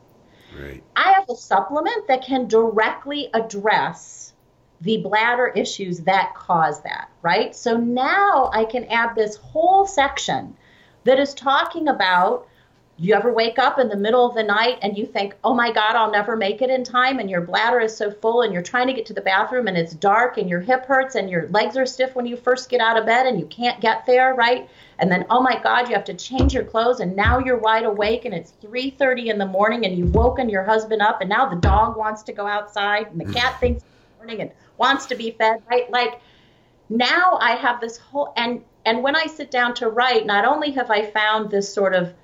Right. 0.58 0.82
I 0.96 1.12
have 1.12 1.28
a 1.28 1.36
supplement 1.36 2.08
that 2.08 2.24
can 2.24 2.48
directly 2.48 3.30
address 3.34 4.32
the 4.80 4.98
bladder 4.98 5.48
issues 5.48 6.00
that 6.00 6.34
cause 6.34 6.82
that, 6.82 7.10
right? 7.22 7.54
So 7.54 7.76
now 7.76 8.50
I 8.52 8.64
can 8.64 8.84
add 8.86 9.14
this 9.14 9.36
whole 9.36 9.86
section 9.86 10.56
that 11.04 11.20
is 11.20 11.34
talking 11.34 11.88
about 11.88 12.46
you 13.00 13.14
ever 13.14 13.32
wake 13.32 13.58
up 13.58 13.78
in 13.78 13.88
the 13.88 13.96
middle 13.96 14.26
of 14.26 14.34
the 14.34 14.42
night 14.42 14.78
and 14.82 14.96
you 14.96 15.06
think, 15.06 15.34
oh 15.42 15.54
my 15.54 15.72
God, 15.72 15.96
I'll 15.96 16.10
never 16.10 16.36
make 16.36 16.60
it 16.60 16.68
in 16.68 16.84
time, 16.84 17.18
and 17.18 17.30
your 17.30 17.40
bladder 17.40 17.80
is 17.80 17.96
so 17.96 18.10
full, 18.10 18.42
and 18.42 18.52
you're 18.52 18.62
trying 18.62 18.86
to 18.88 18.92
get 18.92 19.06
to 19.06 19.14
the 19.14 19.22
bathroom, 19.22 19.68
and 19.68 19.76
it's 19.76 19.94
dark, 19.94 20.36
and 20.36 20.50
your 20.50 20.60
hip 20.60 20.84
hurts, 20.84 21.14
and 21.14 21.30
your 21.30 21.48
legs 21.48 21.78
are 21.78 21.86
stiff 21.86 22.14
when 22.14 22.26
you 22.26 22.36
first 22.36 22.68
get 22.68 22.80
out 22.80 22.98
of 22.98 23.06
bed, 23.06 23.26
and 23.26 23.40
you 23.40 23.46
can't 23.46 23.80
get 23.80 24.04
there, 24.04 24.34
right? 24.34 24.68
And 24.98 25.10
then, 25.10 25.24
oh 25.30 25.40
my 25.40 25.58
God, 25.58 25.88
you 25.88 25.94
have 25.94 26.04
to 26.04 26.14
change 26.14 26.52
your 26.52 26.64
clothes, 26.64 27.00
and 27.00 27.16
now 27.16 27.38
you're 27.38 27.56
wide 27.56 27.84
awake, 27.84 28.26
and 28.26 28.34
it's 28.34 28.52
3:30 28.62 29.28
in 29.28 29.38
the 29.38 29.46
morning, 29.46 29.86
and 29.86 29.96
you've 29.96 30.14
woken 30.14 30.50
your 30.50 30.64
husband 30.64 31.00
up, 31.00 31.22
and 31.22 31.30
now 31.30 31.48
the 31.48 31.56
dog 31.56 31.96
wants 31.96 32.22
to 32.24 32.34
go 32.34 32.46
outside, 32.46 33.06
and 33.06 33.18
the 33.18 33.24
mm. 33.24 33.34
cat 33.34 33.58
thinks 33.60 33.82
it's 33.82 34.18
morning 34.18 34.42
and 34.42 34.50
wants 34.76 35.06
to 35.06 35.14
be 35.14 35.30
fed, 35.30 35.62
right? 35.70 35.90
Like 35.90 36.20
now 36.90 37.38
I 37.40 37.52
have 37.52 37.80
this 37.80 37.96
whole 37.96 38.32
and 38.36 38.62
and 38.84 39.02
when 39.02 39.14
I 39.14 39.26
sit 39.26 39.50
down 39.50 39.74
to 39.74 39.88
write, 39.88 40.26
not 40.26 40.44
only 40.44 40.72
have 40.72 40.90
I 40.90 41.04
found 41.04 41.50
this 41.50 41.72
sort 41.72 41.94
of 41.94 42.14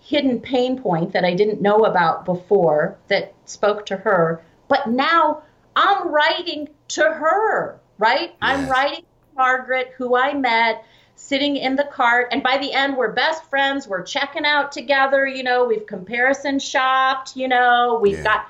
hidden 0.00 0.40
pain 0.40 0.80
point 0.80 1.12
that 1.12 1.24
I 1.24 1.34
didn't 1.34 1.60
know 1.60 1.84
about 1.84 2.24
before 2.24 2.98
that 3.08 3.34
spoke 3.44 3.86
to 3.86 3.96
her, 3.96 4.42
but 4.68 4.88
now 4.88 5.42
I'm 5.76 6.08
writing 6.08 6.68
to 6.88 7.02
her, 7.02 7.78
right? 7.98 8.34
I'm 8.42 8.68
writing 8.68 9.00
to 9.00 9.36
Margaret, 9.36 9.92
who 9.96 10.16
I 10.16 10.34
met 10.34 10.84
sitting 11.16 11.56
in 11.56 11.76
the 11.76 11.84
cart, 11.84 12.28
and 12.32 12.42
by 12.42 12.56
the 12.56 12.72
end, 12.72 12.96
we're 12.96 13.12
best 13.12 13.44
friends. 13.50 13.86
We're 13.86 14.02
checking 14.02 14.46
out 14.46 14.72
together, 14.72 15.26
you 15.26 15.42
know, 15.42 15.64
we've 15.66 15.86
comparison 15.86 16.58
shopped, 16.58 17.36
you 17.36 17.46
know, 17.46 17.98
we've 18.00 18.18
Yeah. 18.18 18.24
got. 18.24 18.46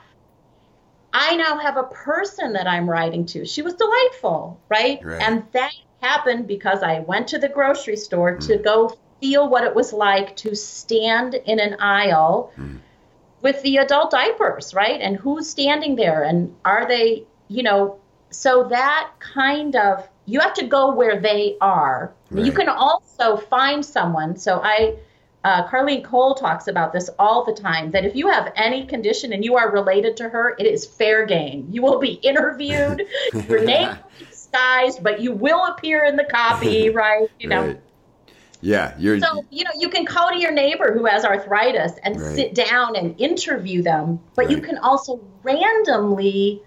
I 1.12 1.35
now 1.35 1.59
have 1.59 1.76
a 1.76 1.83
person 1.83 2.52
that 2.52 2.69
I'm 2.69 2.88
writing 2.88 3.26
to. 3.26 3.45
She 3.45 3.62
was 3.62 3.75
delightful, 3.75 4.61
right? 4.69 5.04
Right. 5.04 5.21
And 5.21 5.42
that 5.50 5.73
happened 6.00 6.47
because 6.47 6.85
I 6.85 7.00
went 7.00 7.26
to 7.28 7.38
the 7.38 7.49
grocery 7.49 7.97
store 7.97 8.36
to 8.36 8.58
mm. 8.58 8.63
go 8.63 8.97
feel 9.21 9.49
what 9.49 9.65
it 9.65 9.75
was 9.75 9.93
like 9.93 10.37
to 10.37 10.54
stand 10.54 11.35
in 11.35 11.61
an 11.61 11.76
aisle 11.80 12.52
with 13.43 13.63
the 13.63 13.78
adult 13.78 14.11
diapers, 14.11 14.75
right? 14.75 15.00
And 15.00 15.17
who's 15.17 15.49
standing 15.49 15.97
there 15.97 16.23
and 16.23 16.54
are 16.65 16.87
they, 16.87 17.25
you 17.49 17.63
know, 17.63 17.99
so 18.30 18.69
that 18.69 19.11
kind 19.19 19.76
of 19.76 20.09
you 20.26 20.41
have 20.41 20.54
to 20.54 20.67
go 20.67 20.93
where 20.93 21.21
they 21.21 21.56
are. 21.61 22.13
You 22.45 22.52
can 22.52 22.69
also 22.69 23.37
find 23.37 23.85
someone. 23.85 24.37
So 24.37 24.61
I 24.63 24.97
uh, 25.43 25.67
Carline 25.69 26.02
Cole 26.02 26.35
talks 26.35 26.69
about 26.69 26.93
this 26.93 27.09
all 27.19 27.45
the 27.45 27.52
time 27.52 27.91
that 27.93 28.04
if 28.04 28.15
you 28.15 28.28
have 28.28 28.52
any 28.56 28.85
condition 28.85 29.33
and 29.33 29.45
you 29.45 29.56
are 29.56 29.73
related 29.73 30.17
to 30.19 30.28
her, 30.28 30.54
it 30.59 30.67
is 30.67 30.87
fair 30.87 31.25
game. 31.25 31.67
You 31.71 31.83
will 31.83 31.99
be 31.99 32.13
interviewed, 32.23 33.02
your 33.49 33.65
name 33.65 33.89
will 33.89 34.11
be 34.19 34.26
disguised, 34.26 35.02
but 35.02 35.21
you 35.21 35.33
will 35.33 35.65
appear 35.67 36.04
in 36.04 36.17
the 36.17 36.25
copy, 36.25 36.91
right? 36.91 37.28
You 37.39 37.49
know. 37.49 37.67
Right. 37.67 37.80
Yeah, 38.62 38.94
you're 38.99 39.18
So, 39.20 39.44
you 39.50 39.64
know, 39.64 39.70
you 39.78 39.88
can 39.88 40.04
call 40.04 40.28
to 40.30 40.38
your 40.38 40.52
neighbor 40.52 40.92
who 40.92 41.06
has 41.06 41.25
arthritis 41.25 41.92
and 42.02 42.20
Right. 42.20 42.34
sit 42.34 42.54
down 42.54 42.96
and 42.96 43.18
interview 43.20 43.82
them, 43.82 44.20
but 44.36 44.50
you 44.50 44.58
can 44.58 44.78
also 44.78 45.20
randomly 45.42 46.62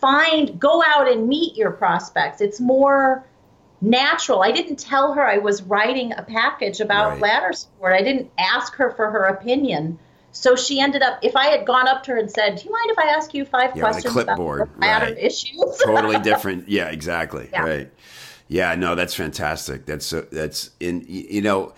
find, 0.00 0.58
go 0.58 0.82
out 0.84 1.10
and 1.10 1.28
meet 1.28 1.56
your 1.56 1.70
prospects. 1.70 2.40
It's 2.40 2.60
more 2.60 3.26
natural. 3.80 4.42
I 4.42 4.50
didn't 4.50 4.78
tell 4.78 5.12
her 5.12 5.22
I 5.26 5.38
was 5.38 5.62
writing 5.62 6.12
a 6.12 6.22
package 6.22 6.80
about 6.80 7.10
Right. 7.10 7.18
bladder 7.20 7.52
support. 7.52 7.92
I 7.92 8.02
didn't 8.02 8.30
ask 8.38 8.74
her 8.76 8.90
for 8.90 9.10
her 9.10 9.24
opinion. 9.24 9.98
So 10.32 10.56
she 10.56 10.80
ended 10.80 11.02
up, 11.02 11.20
if 11.22 11.36
I 11.36 11.46
had 11.46 11.64
gone 11.64 11.86
up 11.86 12.02
to 12.04 12.12
her 12.12 12.16
and 12.18 12.28
said, 12.30 12.56
Do 12.56 12.64
you 12.64 12.72
mind 12.72 12.90
if 12.90 12.98
I 12.98 13.08
ask 13.16 13.32
you 13.34 13.44
five 13.44 13.70
Yeah, 13.76 13.82
questions 13.82 14.16
about 14.16 14.36
bladder 14.36 15.06
right. 15.06 15.16
issues? 15.18 15.80
totally 15.84 16.18
different. 16.22 16.68
Yeah, 16.68 16.88
exactly. 16.88 17.48
Yeah. 17.52 17.62
Right. 17.62 17.90
Yeah, 18.48 18.74
no, 18.74 18.94
that's 18.94 19.14
fantastic. 19.14 19.86
That's 19.86 20.04
so 20.06 20.22
that's 20.22 20.70
in 20.80 21.04
you 21.08 21.42
know, 21.42 21.72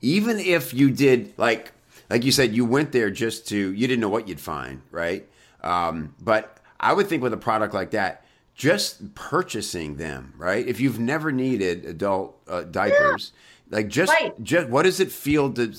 even 0.00 0.38
if 0.38 0.74
you 0.74 0.90
did 0.90 1.32
like 1.38 1.72
like 2.10 2.24
you 2.24 2.32
said, 2.32 2.54
you 2.54 2.64
went 2.64 2.92
there 2.92 3.10
just 3.10 3.48
to 3.48 3.72
you 3.72 3.86
didn't 3.86 4.00
know 4.00 4.08
what 4.08 4.28
you'd 4.28 4.40
find, 4.40 4.82
right? 4.90 5.26
Um, 5.62 6.14
but 6.20 6.58
I 6.78 6.92
would 6.92 7.08
think 7.08 7.22
with 7.22 7.32
a 7.32 7.38
product 7.38 7.74
like 7.74 7.90
that, 7.92 8.24
just 8.54 9.14
purchasing 9.14 9.96
them, 9.96 10.34
right? 10.36 10.66
If 10.66 10.80
you've 10.80 10.98
never 10.98 11.32
needed 11.32 11.84
adult 11.86 12.38
uh, 12.48 12.62
diapers, 12.62 13.32
like 13.70 13.88
just 13.88 14.12
Right. 14.12 14.32
just 14.42 14.68
what 14.68 14.82
does 14.82 15.00
it 15.00 15.10
feel 15.10 15.52
to 15.54 15.72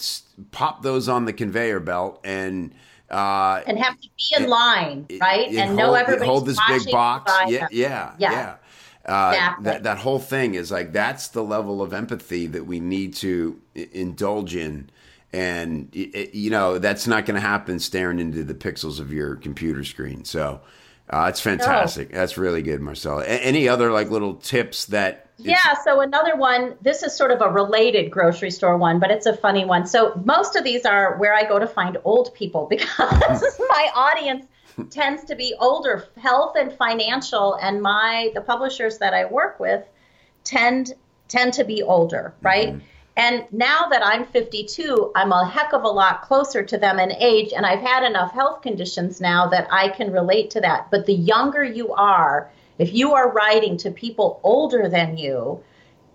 pop 0.52 0.82
those 0.82 1.08
on 1.08 1.26
the 1.26 1.34
conveyor 1.34 1.80
belt 1.82 2.20
and 2.24 2.74
uh, 3.10 3.62
and 3.68 3.78
have 3.78 4.00
to 4.00 4.08
be 4.18 4.44
in 4.44 4.50
line, 4.50 5.06
right? 5.20 5.52
it 5.52 5.58
and 5.58 5.76
know 5.76 5.88
hold, 5.88 5.98
it 5.98 6.02
everybody's 6.02 6.28
hold 6.30 6.46
this 6.46 6.60
big 6.68 6.92
box. 6.92 7.32
Yeah, 7.48 7.68
yeah, 7.72 8.14
Yeah. 8.18 8.32
yeah. 8.32 8.56
Uh, 9.06 9.32
Exactly. 9.34 9.64
That 9.66 9.84
that 9.84 9.98
whole 9.98 10.20
thing 10.20 10.54
is 10.56 10.72
like 10.72 10.94
that's 10.94 11.30
the 11.30 11.44
level 11.44 11.82
of 11.82 11.94
empathy 11.94 12.48
that 12.48 12.66
we 12.66 12.80
need 12.80 13.16
to 13.16 13.60
i- 13.76 13.90
indulge 13.94 14.56
in, 14.56 14.90
and 15.34 15.90
y- 15.96 16.12
i- 16.16 16.30
you 16.34 16.50
know 16.52 16.78
that's 16.78 17.08
not 17.08 17.26
going 17.26 17.36
to 17.36 17.42
happen 17.42 17.80
staring 17.80 18.20
into 18.20 18.44
the 18.44 18.54
pixels 18.54 19.00
of 19.00 19.12
your 19.12 19.36
computer 19.38 19.84
screen. 19.84 20.24
So 20.24 20.62
uh, 21.10 21.26
it's 21.30 21.42
fantastic. 21.42 22.12
That's 22.12 22.38
really 22.38 22.62
good, 22.62 22.80
Marcella. 22.80 23.24
A- 23.24 23.44
any 23.44 23.68
other 23.68 23.92
like 23.92 24.12
little 24.12 24.36
tips 24.36 24.86
that? 24.88 25.28
Yeah, 25.44 25.74
so 25.84 26.02
another 26.02 26.36
one, 26.36 26.76
this 26.84 27.02
is 27.02 27.16
sort 27.18 27.32
of 27.32 27.42
a 27.42 27.50
related 27.50 28.12
grocery 28.12 28.52
store 28.52 28.78
one, 28.78 29.00
but 29.00 29.10
it's 29.10 29.26
a 29.26 29.36
funny 29.36 29.66
one. 29.66 29.88
So 29.88 30.14
most 30.24 30.56
of 30.56 30.64
these 30.64 30.86
are 30.86 31.18
where 31.18 31.34
I 31.34 31.44
go 31.44 31.58
to 31.58 31.66
find 31.66 31.98
old 32.04 32.32
people 32.36 32.68
because 32.70 33.44
my 33.70 33.90
audience 33.96 34.46
tends 34.90 35.24
to 35.26 35.36
be 35.36 35.54
older, 35.60 36.08
health 36.18 36.56
and 36.58 36.72
financial, 36.74 37.56
and 37.56 37.82
my 37.82 38.32
the 38.34 38.42
publishers 38.42 38.98
that 39.00 39.14
I 39.14 39.26
work 39.26 39.60
with 39.60 39.84
tend 40.44 40.94
tend 41.28 41.54
to 41.54 41.64
be 41.64 41.82
older, 41.82 42.34
mm-hmm. 42.38 42.46
right? 42.46 42.82
And 43.18 43.46
now 43.52 43.88
that 43.90 44.02
I'm 44.06 44.26
52, 44.26 45.12
I'm 45.16 45.34
a 45.34 45.46
heck 45.46 45.74
of 45.74 45.84
a 45.84 45.88
lot 45.88 46.22
closer 46.22 46.64
to 46.64 46.78
them 46.78 46.98
in 46.98 47.12
age, 47.12 47.52
and 47.54 47.66
I've 47.66 47.82
had 47.82 48.04
enough 48.04 48.32
health 48.32 48.62
conditions 48.62 49.20
now 49.20 49.48
that 49.50 49.68
I 49.70 49.90
can 49.90 50.12
relate 50.12 50.50
to 50.52 50.62
that. 50.62 50.90
But 50.92 51.06
the 51.06 51.14
younger 51.14 51.62
you 51.64 51.92
are, 51.94 52.50
if 52.78 52.94
you 52.94 53.14
are 53.14 53.32
writing 53.32 53.76
to 53.78 53.92
people 53.92 54.40
older 54.44 54.88
than 54.88 55.18
you, 55.18 55.62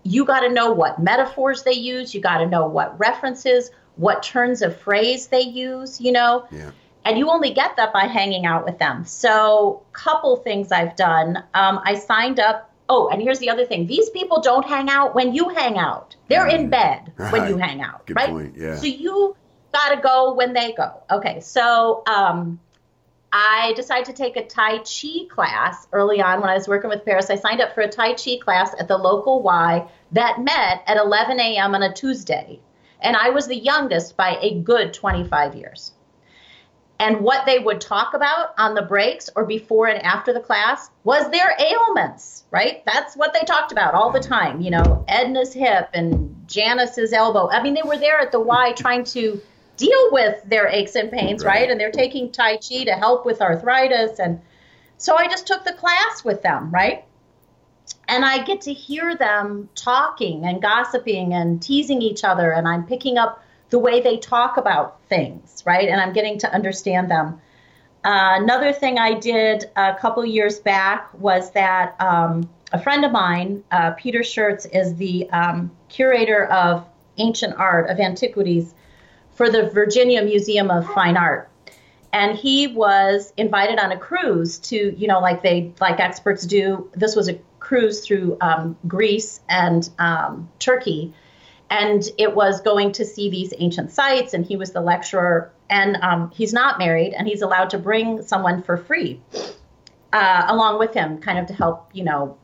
you 0.03 0.25
got 0.25 0.39
to 0.39 0.49
know 0.49 0.71
what 0.71 0.99
metaphors 0.99 1.63
they 1.63 1.73
use, 1.73 2.15
you 2.15 2.21
got 2.21 2.39
to 2.39 2.47
know 2.47 2.67
what 2.67 2.97
references, 2.99 3.69
what 3.95 4.23
turns 4.23 4.61
of 4.61 4.75
phrase 4.75 5.27
they 5.27 5.41
use, 5.41 6.01
you 6.01 6.11
know? 6.11 6.47
Yeah. 6.51 6.71
And 7.07 7.17
you 7.17 7.29
only 7.29 7.51
get 7.51 7.77
that 7.77 7.93
by 7.93 8.05
hanging 8.05 8.45
out 8.45 8.65
with 8.65 8.77
them. 8.79 9.05
So, 9.05 9.81
couple 9.93 10.35
things 10.37 10.71
I've 10.71 10.95
done. 10.95 11.37
Um, 11.53 11.79
I 11.83 11.95
signed 11.95 12.39
up. 12.39 12.71
Oh, 12.89 13.09
and 13.09 13.21
here's 13.21 13.39
the 13.39 13.49
other 13.49 13.65
thing: 13.65 13.87
these 13.87 14.09
people 14.09 14.41
don't 14.41 14.65
hang 14.65 14.89
out 14.89 15.15
when 15.15 15.33
you 15.33 15.49
hang 15.49 15.77
out. 15.77 16.15
They're 16.27 16.47
in 16.47 16.69
bed 16.69 17.13
when 17.17 17.47
you 17.47 17.57
hang 17.57 17.81
out, 17.81 18.05
Good 18.05 18.17
right? 18.17 18.29
point, 18.29 18.55
yeah. 18.57 18.75
So 18.75 18.87
you 18.87 19.35
got 19.73 19.95
to 19.95 20.01
go 20.01 20.33
when 20.33 20.53
they 20.53 20.73
go. 20.73 21.01
Okay, 21.11 21.39
so 21.39 22.03
um, 22.07 22.59
I 23.31 23.73
decided 23.75 24.05
to 24.05 24.13
take 24.13 24.35
a 24.35 24.45
Tai 24.45 24.79
Chi 24.79 25.27
class 25.29 25.87
early 25.91 26.21
on 26.21 26.41
when 26.41 26.49
I 26.49 26.55
was 26.55 26.67
working 26.67 26.89
with 26.89 27.05
Paris. 27.05 27.29
I 27.29 27.35
signed 27.35 27.61
up 27.61 27.73
for 27.73 27.81
a 27.81 27.89
Tai 27.89 28.13
Chi 28.13 28.37
class 28.41 28.73
at 28.79 28.87
the 28.87 28.97
local 28.97 29.41
Y 29.41 29.87
that 30.13 30.41
met 30.41 30.83
at 30.87 30.97
11 30.97 31.39
a.m. 31.39 31.75
on 31.75 31.83
a 31.83 31.93
Tuesday. 31.93 32.59
And 33.01 33.15
I 33.15 33.29
was 33.29 33.47
the 33.47 33.55
youngest 33.55 34.17
by 34.17 34.37
a 34.41 34.59
good 34.59 34.93
25 34.93 35.55
years. 35.55 35.91
And 36.99 37.21
what 37.21 37.45
they 37.45 37.59
would 37.59 37.79
talk 37.79 38.15
about 38.15 38.53
on 38.57 38.73
the 38.73 38.81
breaks 38.81 39.29
or 39.35 39.45
before 39.45 39.87
and 39.87 40.01
after 40.03 40.33
the 40.33 40.39
class 40.39 40.89
was 41.03 41.29
their 41.29 41.55
ailments, 41.59 42.43
right? 42.49 42.83
That's 42.85 43.15
what 43.15 43.33
they 43.33 43.41
talked 43.41 43.71
about 43.71 43.93
all 43.93 44.11
the 44.11 44.19
time. 44.19 44.61
You 44.61 44.71
know, 44.71 45.05
Edna's 45.07 45.53
hip 45.53 45.89
and 45.93 46.35
Janice's 46.47 47.13
elbow. 47.13 47.49
I 47.49 47.61
mean, 47.61 47.75
they 47.75 47.83
were 47.83 47.97
there 47.97 48.19
at 48.19 48.31
the 48.31 48.39
Y 48.39 48.71
trying 48.71 49.03
to 49.05 49.39
deal 49.77 50.11
with 50.11 50.41
their 50.45 50.67
aches 50.67 50.95
and 50.95 51.11
pains, 51.11 51.45
right? 51.45 51.61
right? 51.61 51.71
And 51.71 51.79
they're 51.79 51.91
taking 51.91 52.31
Tai 52.31 52.57
Chi 52.57 52.83
to 52.85 52.93
help 52.93 53.25
with 53.25 53.41
arthritis. 53.41 54.19
And 54.19 54.41
so 54.97 55.15
I 55.15 55.27
just 55.27 55.45
took 55.45 55.63
the 55.65 55.73
class 55.73 56.25
with 56.25 56.41
them, 56.41 56.71
right? 56.71 57.05
And 58.07 58.25
I 58.25 58.43
get 58.43 58.61
to 58.61 58.73
hear 58.73 59.15
them 59.15 59.69
talking 59.75 60.45
and 60.45 60.61
gossiping 60.61 61.33
and 61.33 61.61
teasing 61.61 62.01
each 62.01 62.23
other. 62.23 62.51
And 62.51 62.67
I'm 62.67 62.85
picking 62.85 63.17
up 63.17 63.43
the 63.69 63.79
way 63.79 64.01
they 64.01 64.17
talk 64.17 64.57
about 64.57 65.01
things, 65.09 65.63
right? 65.65 65.89
And 65.89 65.99
I'm 65.99 66.13
getting 66.13 66.39
to 66.39 66.53
understand 66.53 67.11
them. 67.11 67.41
Uh, 68.03 68.39
another 68.41 68.71
thing 68.71 68.97
I 68.97 69.19
did 69.19 69.65
a 69.75 69.95
couple 69.95 70.25
years 70.25 70.59
back 70.59 71.13
was 71.13 71.51
that 71.51 71.99
um, 71.99 72.49
a 72.71 72.79
friend 72.79 73.03
of 73.03 73.11
mine, 73.11 73.63
uh, 73.71 73.91
Peter 73.91 74.19
Schertz, 74.19 74.65
is 74.71 74.95
the 74.95 75.29
um, 75.31 75.71
curator 75.89 76.45
of 76.45 76.87
ancient 77.17 77.55
art, 77.57 77.89
of 77.89 77.99
antiquities 77.99 78.73
for 79.31 79.49
the 79.49 79.69
Virginia 79.69 80.21
Museum 80.21 80.71
of 80.71 80.85
Fine 80.93 81.17
Art. 81.17 81.49
And 82.13 82.37
he 82.37 82.67
was 82.67 83.33
invited 83.35 83.79
on 83.79 83.91
a 83.91 83.97
cruise 83.97 84.59
to, 84.59 84.95
you 84.97 85.07
know, 85.07 85.19
like 85.19 85.41
they, 85.41 85.73
like 85.81 85.99
experts 85.99 86.45
do. 86.45 86.89
This 86.93 87.15
was 87.15 87.27
a 87.27 87.39
cruise 87.59 88.05
through 88.05 88.37
um, 88.39 88.77
Greece 88.87 89.41
and 89.49 89.89
um, 89.99 90.49
Turkey 90.59 91.13
and 91.69 92.09
it 92.17 92.35
was 92.35 92.61
going 92.61 92.91
to 92.93 93.05
see 93.05 93.29
these 93.29 93.53
ancient 93.57 93.91
sites 93.91 94.33
and 94.33 94.45
he 94.45 94.55
was 94.55 94.71
the 94.71 94.81
lecturer 94.81 95.51
and 95.69 95.97
um, 95.97 96.31
he's 96.31 96.53
not 96.53 96.79
married 96.79 97.13
and 97.13 97.27
he's 97.27 97.41
allowed 97.41 97.69
to 97.69 97.77
bring 97.77 98.21
someone 98.21 98.63
for 98.63 98.77
free 98.77 99.21
uh, 100.13 100.45
along 100.47 100.79
with 100.79 100.93
him 100.93 101.19
kind 101.19 101.37
of 101.37 101.47
to 101.47 101.53
help 101.53 101.89
you 101.93 102.03
know 102.03 102.37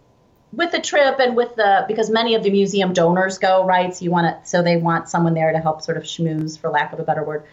with 0.51 0.71
the 0.71 0.81
trip 0.81 1.19
and 1.19 1.35
with 1.35 1.55
the 1.55 1.85
because 1.87 2.09
many 2.09 2.35
of 2.35 2.43
the 2.43 2.49
museum 2.49 2.93
donors 2.93 3.37
go 3.37 3.65
right 3.65 3.95
so 3.95 4.03
you 4.03 4.11
want 4.11 4.25
to 4.25 4.49
so 4.49 4.61
they 4.61 4.77
want 4.77 5.07
someone 5.07 5.33
there 5.33 5.51
to 5.51 5.59
help 5.59 5.81
sort 5.81 5.97
of 5.97 6.03
schmooze 6.03 6.59
for 6.59 6.69
lack 6.69 6.93
of 6.93 6.99
a 6.99 7.03
better 7.03 7.23
word 7.23 7.45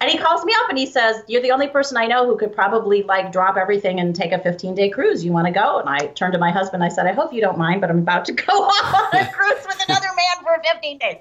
and 0.00 0.10
he 0.10 0.16
calls 0.16 0.44
me 0.46 0.54
up 0.62 0.70
and 0.70 0.78
he 0.78 0.86
says, 0.86 1.22
You're 1.28 1.42
the 1.42 1.50
only 1.50 1.68
person 1.68 1.98
I 1.98 2.06
know 2.06 2.26
who 2.26 2.36
could 2.38 2.54
probably 2.54 3.02
like 3.02 3.32
drop 3.32 3.58
everything 3.58 4.00
and 4.00 4.16
take 4.16 4.32
a 4.32 4.38
15 4.38 4.74
day 4.74 4.88
cruise. 4.88 5.22
You 5.22 5.30
want 5.30 5.46
to 5.46 5.52
go? 5.52 5.78
And 5.78 5.88
I 5.88 6.06
turned 6.06 6.32
to 6.32 6.38
my 6.38 6.50
husband. 6.50 6.82
I 6.82 6.88
said, 6.88 7.06
I 7.06 7.12
hope 7.12 7.34
you 7.34 7.42
don't 7.42 7.58
mind, 7.58 7.82
but 7.82 7.90
I'm 7.90 7.98
about 7.98 8.24
to 8.26 8.32
go 8.32 8.64
off 8.64 8.94
on 9.14 9.20
a 9.20 9.30
cruise 9.30 9.66
with 9.66 9.84
another 9.86 10.08
for 10.54 10.62
15 10.62 10.98
days. 10.98 11.16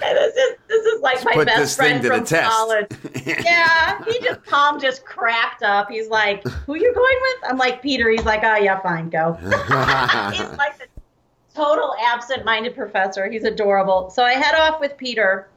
this 0.00 0.34
is 0.36 0.56
this 0.68 0.84
is 0.84 1.00
like 1.00 1.24
Let's 1.24 1.36
my 1.36 1.44
best 1.44 1.76
friend 1.76 2.04
from 2.04 2.24
college. 2.24 2.86
yeah. 3.26 4.02
He 4.04 4.18
just 4.20 4.40
Tom 4.46 4.80
just 4.80 5.04
cracked 5.04 5.62
up. 5.62 5.90
He's 5.90 6.08
like, 6.08 6.46
Who 6.46 6.76
you 6.76 6.92
going 6.94 7.16
with? 7.22 7.50
I'm 7.50 7.58
like, 7.58 7.82
Peter. 7.82 8.10
He's 8.10 8.24
like, 8.24 8.40
Oh 8.42 8.56
yeah, 8.56 8.80
fine, 8.80 9.08
go. 9.08 9.34
He's 9.40 9.50
like 10.58 10.78
the 10.78 10.86
total 11.54 11.94
absent 12.00 12.44
minded 12.44 12.74
professor. 12.74 13.30
He's 13.30 13.44
adorable. 13.44 14.10
So 14.10 14.22
I 14.22 14.32
head 14.32 14.54
off 14.54 14.80
with 14.80 14.96
Peter 14.96 15.48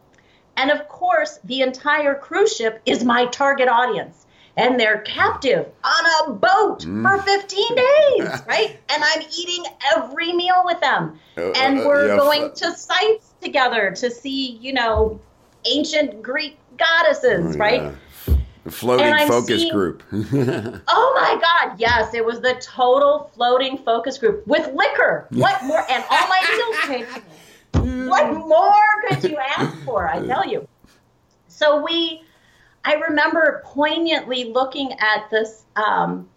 and 0.60 0.72
of 0.72 0.90
course, 0.90 1.40
the 1.46 1.62
entire 1.62 2.16
cruise 2.16 2.54
ship 2.54 2.82
is 2.86 3.06
my 3.06 3.28
target 3.28 3.70
audience. 3.70 4.26
And 4.60 4.80
they're 4.80 5.00
captive 5.02 5.68
on 5.84 6.28
a 6.28 6.34
boat 6.34 6.86
mm. 6.86 7.02
for 7.02 7.22
15 7.24 7.76
days, 7.76 8.42
right? 8.48 8.80
And 8.90 9.04
I'm 9.04 9.22
eating 9.38 9.64
every 9.96 10.34
meal 10.34 10.62
with 10.66 10.80
them. 10.82 11.20
Uh, 11.38 11.52
and 11.52 11.80
uh, 11.80 11.84
we're 11.88 12.12
uh, 12.12 12.16
yeah, 12.16 12.18
going 12.18 12.54
to 12.56 12.74
sites 12.74 13.34
together 13.42 13.92
to 13.92 14.12
see, 14.12 14.58
you 14.58 14.74
know, 14.74 15.20
ancient 15.66 16.22
Greek 16.22 16.58
goddesses, 16.78 17.56
oh, 17.56 17.60
right? 17.60 17.84
Yeah. 17.84 18.36
floating 18.68 19.28
focus 19.28 19.62
seeing, 19.62 19.74
group. 19.74 20.04
oh 20.12 21.14
my 21.16 21.40
God, 21.42 21.80
yes, 21.80 22.14
it 22.14 22.26
was 22.26 22.42
the 22.42 22.56
total 22.62 23.32
floating 23.34 23.78
focus 23.78 24.18
group 24.18 24.46
with 24.46 24.74
liquor. 24.74 25.28
What 25.32 25.64
more? 25.64 25.86
And 25.90 26.04
all 26.10 26.28
my 26.28 26.42
meals 26.52 27.06
paid 27.06 27.24
what 28.10 28.34
more 28.34 28.74
could 29.08 29.24
you 29.24 29.38
ask 29.38 29.78
for? 29.84 30.08
I 30.08 30.26
tell 30.26 30.48
you. 30.48 30.68
So 31.48 31.84
we, 31.84 32.24
I 32.84 32.94
remember 32.94 33.62
poignantly 33.66 34.46
looking 34.46 34.94
at 34.94 35.30
this 35.30 35.64
um, 35.76 36.30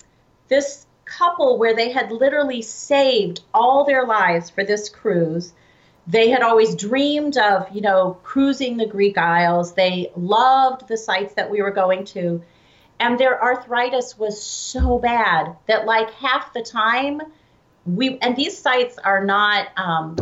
this 0.49 0.87
couple 1.05 1.59
where 1.59 1.75
they 1.75 1.91
had 1.91 2.11
literally 2.11 2.63
saved 2.63 3.43
all 3.53 3.85
their 3.85 4.07
lives 4.07 4.51
for 4.51 4.65
this 4.65 4.89
cruise. 4.89 5.53
They 6.07 6.31
had 6.31 6.43
always 6.43 6.75
dreamed 6.75 7.37
of, 7.37 7.69
you 7.71 7.81
know, 7.81 8.19
cruising 8.23 8.77
the 8.77 8.87
Greek 8.87 9.19
Isles. 9.19 9.75
They 9.75 10.11
loved 10.17 10.89
the 10.89 10.97
sites 10.97 11.35
that 11.35 11.51
we 11.51 11.63
were 11.63 11.71
going 11.71 12.05
to. 12.07 12.43
And 12.99 13.19
their 13.19 13.41
arthritis 13.43 14.19
was 14.19 14.43
so 14.43 14.99
bad 14.99 15.57
that, 15.67 15.87
like, 15.87 16.11
half 16.15 16.53
the 16.53 16.63
time, 16.63 17.21
we, 17.85 18.19
and 18.19 18.37
these 18.37 18.57
sites 18.57 18.99
are 18.99 19.25
not, 19.25 19.69
um, 19.77 20.17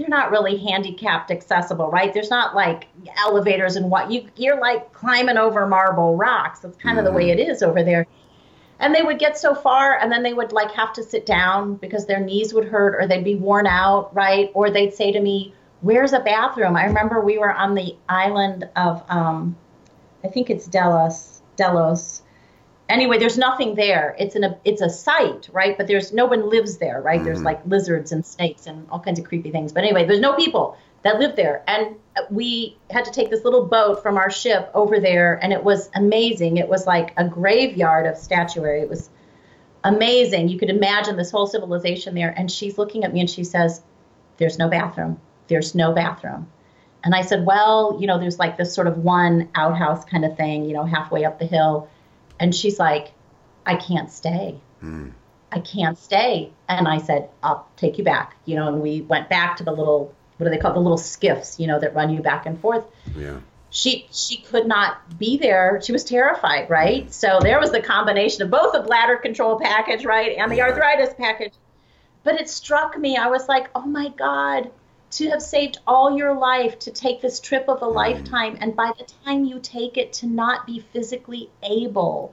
they're 0.00 0.08
not 0.08 0.30
really 0.30 0.56
handicapped 0.56 1.30
accessible, 1.30 1.90
right? 1.90 2.12
There's 2.14 2.30
not 2.30 2.54
like 2.54 2.88
elevators 3.18 3.76
and 3.76 3.90
what 3.90 4.10
you 4.10 4.26
you're 4.36 4.58
like 4.58 4.92
climbing 4.92 5.36
over 5.36 5.66
marble 5.66 6.16
rocks. 6.16 6.60
That's 6.60 6.76
kind 6.76 6.96
mm-hmm. 6.96 7.06
of 7.06 7.12
the 7.12 7.16
way 7.16 7.28
mm-hmm. 7.28 7.40
it 7.40 7.48
is 7.48 7.62
over 7.62 7.82
there. 7.82 8.06
And 8.78 8.94
they 8.94 9.02
would 9.02 9.18
get 9.18 9.36
so 9.36 9.54
far 9.54 9.98
and 9.98 10.10
then 10.10 10.22
they 10.22 10.32
would 10.32 10.52
like 10.52 10.72
have 10.72 10.94
to 10.94 11.02
sit 11.02 11.26
down 11.26 11.74
because 11.74 12.06
their 12.06 12.20
knees 12.20 12.54
would 12.54 12.64
hurt 12.64 12.94
or 12.94 13.06
they'd 13.06 13.24
be 13.24 13.34
worn 13.34 13.66
out, 13.66 14.14
right? 14.14 14.50
Or 14.54 14.70
they'd 14.70 14.94
say 14.94 15.12
to 15.12 15.20
me, 15.20 15.54
"Where's 15.82 16.14
a 16.14 16.20
bathroom?" 16.20 16.76
I 16.76 16.86
remember 16.86 17.20
we 17.20 17.36
were 17.36 17.52
on 17.52 17.74
the 17.74 17.94
island 18.08 18.68
of 18.76 19.02
um, 19.10 19.54
I 20.24 20.28
think 20.28 20.48
it's 20.48 20.66
Delos, 20.66 21.42
Delos, 21.56 22.22
anyway, 22.90 23.18
there's 23.18 23.38
nothing 23.38 23.74
there. 23.74 24.14
It's 24.18 24.34
an 24.34 24.56
it's 24.64 24.82
a 24.82 24.90
site, 24.90 25.48
right? 25.52 25.76
But 25.76 25.86
there's 25.86 26.12
no 26.12 26.26
one 26.26 26.50
lives 26.50 26.78
there, 26.78 27.00
right? 27.00 27.16
Mm-hmm. 27.16 27.24
There's 27.24 27.42
like 27.42 27.64
lizards 27.66 28.12
and 28.12 28.24
snakes 28.24 28.66
and 28.66 28.86
all 28.90 29.00
kinds 29.00 29.18
of 29.18 29.24
creepy 29.24 29.50
things. 29.50 29.72
But 29.72 29.84
anyway, 29.84 30.04
there's 30.06 30.20
no 30.20 30.34
people 30.34 30.76
that 31.02 31.18
live 31.18 31.34
there, 31.36 31.62
and 31.66 31.96
we 32.30 32.76
had 32.90 33.06
to 33.06 33.10
take 33.10 33.30
this 33.30 33.44
little 33.44 33.64
boat 33.66 34.02
from 34.02 34.18
our 34.18 34.30
ship 34.30 34.70
over 34.74 35.00
there, 35.00 35.38
and 35.42 35.52
it 35.52 35.64
was 35.64 35.88
amazing. 35.94 36.58
It 36.58 36.68
was 36.68 36.86
like 36.86 37.14
a 37.16 37.26
graveyard 37.26 38.06
of 38.06 38.18
statuary. 38.18 38.82
It 38.82 38.88
was 38.90 39.08
amazing. 39.82 40.48
You 40.48 40.58
could 40.58 40.70
imagine 40.70 41.16
this 41.16 41.30
whole 41.30 41.46
civilization 41.46 42.14
there. 42.14 42.34
And 42.36 42.50
she's 42.50 42.76
looking 42.76 43.04
at 43.04 43.12
me 43.12 43.20
and 43.20 43.30
she 43.30 43.44
says, 43.44 43.82
"There's 44.36 44.58
no 44.58 44.68
bathroom. 44.68 45.20
There's 45.48 45.74
no 45.74 45.92
bathroom." 45.92 46.48
And 47.02 47.14
I 47.14 47.22
said, 47.22 47.46
"Well, 47.46 47.96
you 47.98 48.06
know, 48.06 48.18
there's 48.18 48.38
like 48.38 48.58
this 48.58 48.74
sort 48.74 48.86
of 48.86 48.98
one 48.98 49.48
outhouse 49.54 50.04
kind 50.04 50.24
of 50.24 50.36
thing, 50.36 50.66
you 50.66 50.74
know, 50.74 50.84
halfway 50.84 51.24
up 51.24 51.38
the 51.38 51.46
hill." 51.46 51.88
And 52.40 52.54
she's 52.54 52.78
like, 52.78 53.12
I 53.66 53.76
can't 53.76 54.10
stay. 54.10 54.58
Mm. 54.82 55.12
I 55.52 55.60
can't 55.60 55.98
stay. 55.98 56.52
And 56.68 56.88
I 56.88 56.98
said, 56.98 57.28
I'll 57.42 57.68
take 57.76 57.98
you 57.98 58.04
back. 58.04 58.36
You 58.46 58.56
know, 58.56 58.68
and 58.68 58.80
we 58.80 59.02
went 59.02 59.28
back 59.28 59.56
to 59.58 59.64
the 59.64 59.72
little, 59.72 60.14
what 60.38 60.44
do 60.44 60.50
they 60.50 60.58
call 60.58 60.72
it? 60.72 60.74
the 60.74 60.80
little 60.80 60.98
skiffs, 60.98 61.60
you 61.60 61.66
know, 61.66 61.78
that 61.78 61.94
run 61.94 62.10
you 62.10 62.20
back 62.20 62.46
and 62.46 62.58
forth. 62.58 62.84
Yeah. 63.16 63.40
She 63.72 64.08
she 64.10 64.38
could 64.38 64.66
not 64.66 65.16
be 65.16 65.36
there. 65.36 65.80
She 65.80 65.92
was 65.92 66.02
terrified, 66.02 66.68
right? 66.68 67.12
So 67.14 67.38
there 67.40 67.60
was 67.60 67.70
the 67.70 67.80
combination 67.80 68.42
of 68.42 68.50
both 68.50 68.72
the 68.72 68.80
bladder 68.80 69.16
control 69.16 69.60
package, 69.60 70.04
right, 70.04 70.36
and 70.36 70.50
the 70.50 70.56
yeah. 70.56 70.64
arthritis 70.64 71.14
package. 71.14 71.52
But 72.24 72.40
it 72.40 72.50
struck 72.50 72.98
me. 72.98 73.16
I 73.16 73.28
was 73.28 73.48
like, 73.48 73.68
oh 73.76 73.86
my 73.86 74.08
God, 74.08 74.72
to 75.10 75.28
have 75.30 75.42
saved 75.42 75.78
all 75.86 76.16
your 76.16 76.34
life 76.34 76.78
to 76.78 76.90
take 76.90 77.20
this 77.20 77.40
trip 77.40 77.68
of 77.68 77.82
a 77.82 77.86
mm. 77.86 77.94
lifetime 77.94 78.56
and 78.60 78.76
by 78.76 78.92
the 78.98 79.06
time 79.24 79.44
you 79.44 79.58
take 79.60 79.96
it 79.96 80.12
to 80.12 80.26
not 80.26 80.66
be 80.66 80.80
physically 80.92 81.50
able 81.62 82.32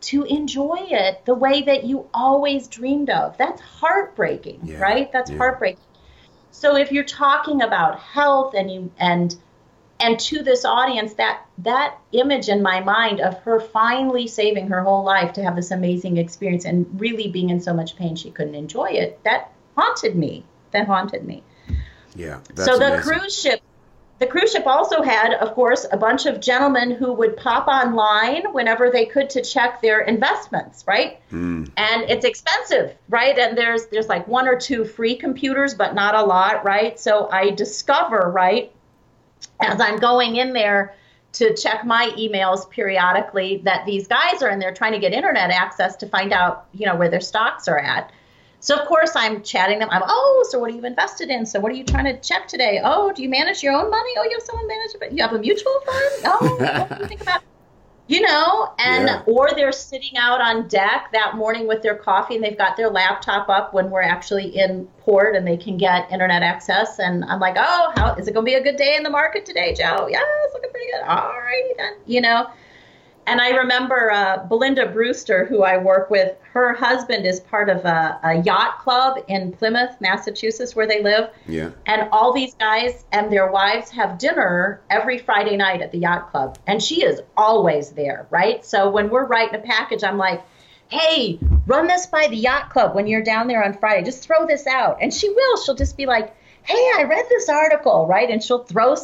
to 0.00 0.24
enjoy 0.24 0.78
it 0.80 1.24
the 1.24 1.34
way 1.34 1.62
that 1.62 1.84
you 1.84 2.08
always 2.12 2.66
dreamed 2.68 3.10
of 3.10 3.36
that's 3.38 3.60
heartbreaking 3.60 4.60
yeah. 4.64 4.78
right 4.78 5.12
that's 5.12 5.30
yeah. 5.30 5.36
heartbreaking 5.36 5.84
so 6.50 6.76
if 6.76 6.92
you're 6.92 7.04
talking 7.04 7.62
about 7.62 7.98
health 7.98 8.54
and 8.54 8.70
you 8.70 8.92
and 8.98 9.36
and 10.00 10.18
to 10.18 10.42
this 10.42 10.64
audience 10.64 11.14
that 11.14 11.46
that 11.58 11.96
image 12.10 12.48
in 12.48 12.62
my 12.62 12.80
mind 12.80 13.20
of 13.20 13.38
her 13.40 13.60
finally 13.60 14.26
saving 14.26 14.68
her 14.68 14.82
whole 14.82 15.04
life 15.04 15.32
to 15.32 15.42
have 15.42 15.54
this 15.54 15.70
amazing 15.70 16.16
experience 16.16 16.64
and 16.64 17.00
really 17.00 17.28
being 17.28 17.50
in 17.50 17.60
so 17.60 17.72
much 17.72 17.96
pain 17.96 18.16
she 18.16 18.30
couldn't 18.30 18.56
enjoy 18.56 18.88
it 18.88 19.22
that 19.22 19.52
haunted 19.76 20.16
me 20.16 20.44
that 20.72 20.86
haunted 20.86 21.24
me 21.24 21.42
yeah. 22.14 22.40
so 22.56 22.78
the 22.78 22.94
amazing. 22.94 23.00
cruise 23.00 23.40
ship, 23.40 23.60
the 24.18 24.26
cruise 24.26 24.52
ship 24.52 24.66
also 24.66 25.02
had, 25.02 25.34
of 25.34 25.52
course, 25.54 25.86
a 25.90 25.96
bunch 25.96 26.26
of 26.26 26.40
gentlemen 26.40 26.92
who 26.92 27.12
would 27.12 27.36
pop 27.36 27.66
online 27.66 28.52
whenever 28.52 28.90
they 28.90 29.04
could 29.04 29.28
to 29.30 29.42
check 29.42 29.82
their 29.82 30.00
investments, 30.02 30.84
right? 30.86 31.18
Mm. 31.32 31.70
And 31.76 32.10
it's 32.10 32.24
expensive, 32.24 32.96
right? 33.08 33.36
And 33.36 33.58
there's 33.58 33.86
there's 33.86 34.08
like 34.08 34.28
one 34.28 34.46
or 34.46 34.56
two 34.56 34.84
free 34.84 35.16
computers, 35.16 35.74
but 35.74 35.94
not 35.94 36.14
a 36.14 36.22
lot, 36.22 36.64
right? 36.64 37.00
So 37.00 37.28
I 37.30 37.50
discover, 37.50 38.30
right, 38.32 38.72
as 39.60 39.80
I'm 39.80 39.98
going 39.98 40.36
in 40.36 40.52
there 40.52 40.94
to 41.32 41.54
check 41.54 41.84
my 41.84 42.10
emails 42.18 42.68
periodically 42.68 43.62
that 43.64 43.86
these 43.86 44.06
guys 44.06 44.42
are 44.42 44.50
in 44.50 44.58
there 44.58 44.72
trying 44.72 44.92
to 44.92 44.98
get 44.98 45.12
internet 45.12 45.50
access 45.50 45.96
to 45.96 46.06
find 46.06 46.32
out, 46.32 46.66
you 46.72 46.86
know, 46.86 46.94
where 46.94 47.08
their 47.08 47.20
stocks 47.20 47.68
are 47.68 47.78
at. 47.78 48.12
So 48.62 48.76
of 48.76 48.86
course 48.86 49.10
I'm 49.16 49.42
chatting 49.42 49.80
them. 49.80 49.88
I'm 49.90 50.02
oh, 50.06 50.46
so 50.48 50.58
what 50.60 50.70
are 50.70 50.74
you 50.74 50.84
invested 50.84 51.30
in? 51.30 51.44
So 51.44 51.58
what 51.58 51.72
are 51.72 51.74
you 51.74 51.82
trying 51.84 52.04
to 52.04 52.16
check 52.20 52.46
today? 52.46 52.80
Oh, 52.82 53.12
do 53.12 53.20
you 53.20 53.28
manage 53.28 53.60
your 53.60 53.74
own 53.74 53.90
money? 53.90 54.10
Oh, 54.16 54.22
you 54.22 54.30
have 54.30 54.42
someone 54.42 54.68
manage 54.68 54.94
it. 54.94 55.12
You 55.12 55.20
have 55.22 55.32
a 55.32 55.38
mutual 55.40 55.80
fund? 55.84 56.12
Oh, 56.24 56.56
what 56.60 56.88
do 56.88 57.02
you 57.02 57.08
think 57.08 57.22
about? 57.22 57.42
you 58.06 58.20
know, 58.20 58.72
and 58.78 59.08
Yeah. 59.08 59.22
or 59.26 59.50
they're 59.56 59.72
sitting 59.72 60.16
out 60.16 60.40
on 60.40 60.68
deck 60.68 61.08
that 61.12 61.34
morning 61.34 61.66
with 61.66 61.82
their 61.82 61.96
coffee 61.96 62.36
and 62.36 62.44
they've 62.44 62.56
got 62.56 62.76
their 62.76 62.88
laptop 62.88 63.48
up 63.48 63.74
when 63.74 63.90
we're 63.90 64.00
actually 64.02 64.56
in 64.56 64.86
port 65.00 65.34
and 65.34 65.44
they 65.44 65.56
can 65.56 65.76
get 65.76 66.10
internet 66.12 66.44
access. 66.44 67.00
And 67.00 67.24
I'm 67.24 67.40
like, 67.40 67.56
oh, 67.58 67.92
how 67.96 68.14
is 68.14 68.28
it 68.28 68.34
going 68.34 68.46
to 68.46 68.50
be 68.50 68.54
a 68.54 68.62
good 68.62 68.76
day 68.76 68.94
in 68.94 69.02
the 69.02 69.10
market 69.10 69.44
today, 69.44 69.74
Joe? 69.74 70.06
Yeah, 70.08 70.20
it's 70.44 70.54
looking 70.54 70.70
pretty 70.70 70.86
good. 70.92 71.02
All 71.02 71.32
righty 71.40 71.74
then, 71.76 71.94
you 72.06 72.20
know. 72.20 72.48
And 73.26 73.40
I 73.40 73.50
remember 73.50 74.10
uh, 74.10 74.44
Belinda 74.46 74.86
Brewster, 74.86 75.44
who 75.44 75.62
I 75.62 75.78
work 75.78 76.10
with, 76.10 76.36
her 76.52 76.74
husband 76.74 77.24
is 77.24 77.38
part 77.40 77.68
of 77.68 77.84
a, 77.84 78.18
a 78.24 78.42
yacht 78.42 78.80
club 78.80 79.18
in 79.28 79.52
Plymouth, 79.52 79.96
Massachusetts, 80.00 80.74
where 80.74 80.88
they 80.88 81.02
live. 81.02 81.30
Yeah. 81.46 81.70
And 81.86 82.08
all 82.10 82.32
these 82.32 82.54
guys 82.54 83.04
and 83.12 83.32
their 83.32 83.50
wives 83.50 83.90
have 83.90 84.18
dinner 84.18 84.80
every 84.90 85.18
Friday 85.18 85.56
night 85.56 85.82
at 85.82 85.92
the 85.92 85.98
yacht 85.98 86.30
club. 86.30 86.58
And 86.66 86.82
she 86.82 87.04
is 87.04 87.20
always 87.36 87.90
there, 87.90 88.26
right? 88.30 88.64
So 88.64 88.90
when 88.90 89.08
we're 89.08 89.26
writing 89.26 89.54
a 89.54 89.62
package, 89.62 90.02
I'm 90.02 90.18
like, 90.18 90.42
hey, 90.88 91.38
run 91.66 91.86
this 91.86 92.06
by 92.06 92.26
the 92.26 92.36
yacht 92.36 92.70
club 92.70 92.94
when 92.94 93.06
you're 93.06 93.22
down 93.22 93.46
there 93.46 93.64
on 93.64 93.72
Friday. 93.72 94.04
Just 94.04 94.24
throw 94.24 94.46
this 94.46 94.66
out. 94.66 94.98
And 95.00 95.14
she 95.14 95.30
will. 95.30 95.56
She'll 95.62 95.76
just 95.76 95.96
be 95.96 96.06
like, 96.06 96.34
hey, 96.64 96.90
I 96.96 97.04
read 97.04 97.26
this 97.28 97.48
article, 97.48 98.06
right? 98.06 98.28
And 98.28 98.42
she'll 98.42 98.64
throw 98.64 98.96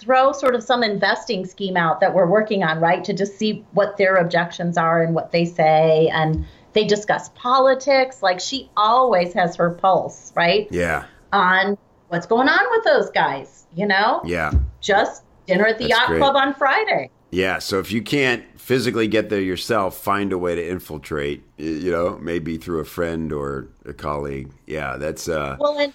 throw 0.00 0.32
sort 0.32 0.54
of 0.54 0.62
some 0.62 0.82
investing 0.82 1.44
scheme 1.46 1.76
out 1.76 2.00
that 2.00 2.14
we're 2.14 2.26
working 2.26 2.62
on, 2.64 2.80
right? 2.80 3.04
To 3.04 3.12
just 3.12 3.38
see 3.38 3.64
what 3.72 3.96
their 3.96 4.16
objections 4.16 4.76
are 4.76 5.02
and 5.02 5.14
what 5.14 5.32
they 5.32 5.44
say. 5.44 6.08
And 6.12 6.44
they 6.72 6.86
discuss 6.86 7.28
politics. 7.34 8.22
Like 8.22 8.40
she 8.40 8.70
always 8.76 9.32
has 9.34 9.56
her 9.56 9.70
pulse, 9.70 10.32
right? 10.34 10.66
Yeah. 10.70 11.04
on 11.32 11.78
what's 12.08 12.26
going 12.26 12.48
on 12.48 12.70
with 12.72 12.84
those 12.84 13.10
guys, 13.10 13.66
you 13.74 13.86
know? 13.86 14.20
Yeah. 14.24 14.52
Just 14.80 15.22
dinner 15.46 15.66
at 15.66 15.78
the 15.78 15.84
That's 15.86 15.98
yacht 16.00 16.08
great. 16.08 16.18
club 16.18 16.34
on 16.36 16.54
Friday. 16.54 17.10
Yeah, 17.30 17.60
so 17.60 17.78
if 17.78 17.92
you 17.92 18.02
can't 18.02 18.44
physically 18.58 19.06
get 19.06 19.28
there 19.30 19.40
yourself, 19.40 19.96
find 19.96 20.32
a 20.32 20.38
way 20.38 20.56
to 20.56 20.68
infiltrate, 20.68 21.44
you 21.58 21.92
know, 21.92 22.18
maybe 22.20 22.56
through 22.56 22.80
a 22.80 22.84
friend 22.84 23.32
or 23.32 23.68
a 23.84 23.92
colleague. 23.92 24.50
Yeah, 24.66 24.96
that's 24.96 25.28
uh 25.28 25.56
Well, 25.60 25.78
and 25.78 25.92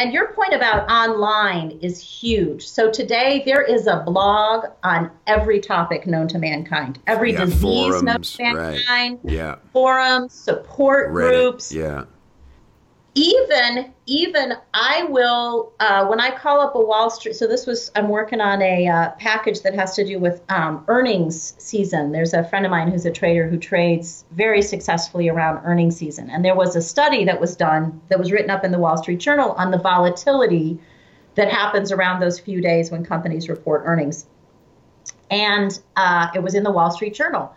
and 0.00 0.14
your 0.14 0.32
point 0.32 0.54
about 0.54 0.90
online 0.90 1.78
is 1.82 2.00
huge. 2.00 2.66
So 2.66 2.90
today 2.90 3.42
there 3.44 3.60
is 3.62 3.86
a 3.86 4.02
blog 4.06 4.64
on 4.82 5.10
every 5.26 5.60
topic 5.60 6.06
known 6.06 6.26
to 6.28 6.38
mankind, 6.38 6.98
every 7.06 7.34
Yeah, 7.34 7.44
disease 7.44 7.62
known 7.62 8.06
forums, 8.06 8.32
to 8.36 8.42
right. 8.44 8.54
mankind, 8.54 9.18
yeah, 9.24 9.56
forums, 9.74 10.32
support 10.32 11.12
Reddit. 11.12 11.28
groups, 11.28 11.72
Yeah. 11.72 12.04
Even 13.14 13.92
even 14.06 14.54
i 14.72 15.04
will 15.10 15.72
uh, 15.80 16.06
when 16.06 16.20
i 16.20 16.30
call 16.30 16.60
up 16.60 16.74
a 16.76 16.80
wall 16.80 17.10
street 17.10 17.34
so 17.34 17.46
this 17.46 17.66
was 17.66 17.90
i'm 17.96 18.08
working 18.08 18.40
on 18.40 18.62
a 18.62 18.86
uh, 18.86 19.10
package 19.18 19.62
that 19.62 19.74
has 19.74 19.94
to 19.96 20.04
do 20.04 20.18
with 20.18 20.42
um, 20.48 20.84
earnings 20.88 21.54
season. 21.58 22.12
There's 22.12 22.34
a 22.34 22.44
friend 22.44 22.64
of 22.64 22.70
mine 22.70 22.90
who's 22.90 23.06
a 23.06 23.10
trader 23.10 23.48
who 23.48 23.58
trades 23.58 24.24
very 24.32 24.62
successfully 24.62 25.28
around 25.28 25.64
earnings 25.64 25.96
season. 25.96 26.30
And 26.30 26.44
there 26.44 26.54
was 26.54 26.76
a 26.76 26.82
study 26.82 27.24
that 27.24 27.40
was 27.40 27.56
done 27.56 28.00
that 28.08 28.18
was 28.18 28.32
written 28.32 28.50
up 28.50 28.64
in 28.64 28.72
the 28.72 28.78
wall 28.78 28.96
street 28.96 29.20
journal 29.20 29.52
on 29.52 29.70
the 29.70 29.78
volatility 29.78 30.78
that 31.36 31.50
happens 31.50 31.92
around 31.92 32.20
those 32.20 32.40
few 32.40 32.60
days 32.60 32.90
when 32.90 33.04
companies 33.04 33.48
report 33.48 33.82
earnings. 33.84 34.26
And 35.30 35.78
uh, 35.96 36.28
it 36.34 36.42
was 36.42 36.54
in 36.54 36.64
the 36.64 36.72
wall 36.72 36.90
street 36.90 37.14
journal. 37.14 37.54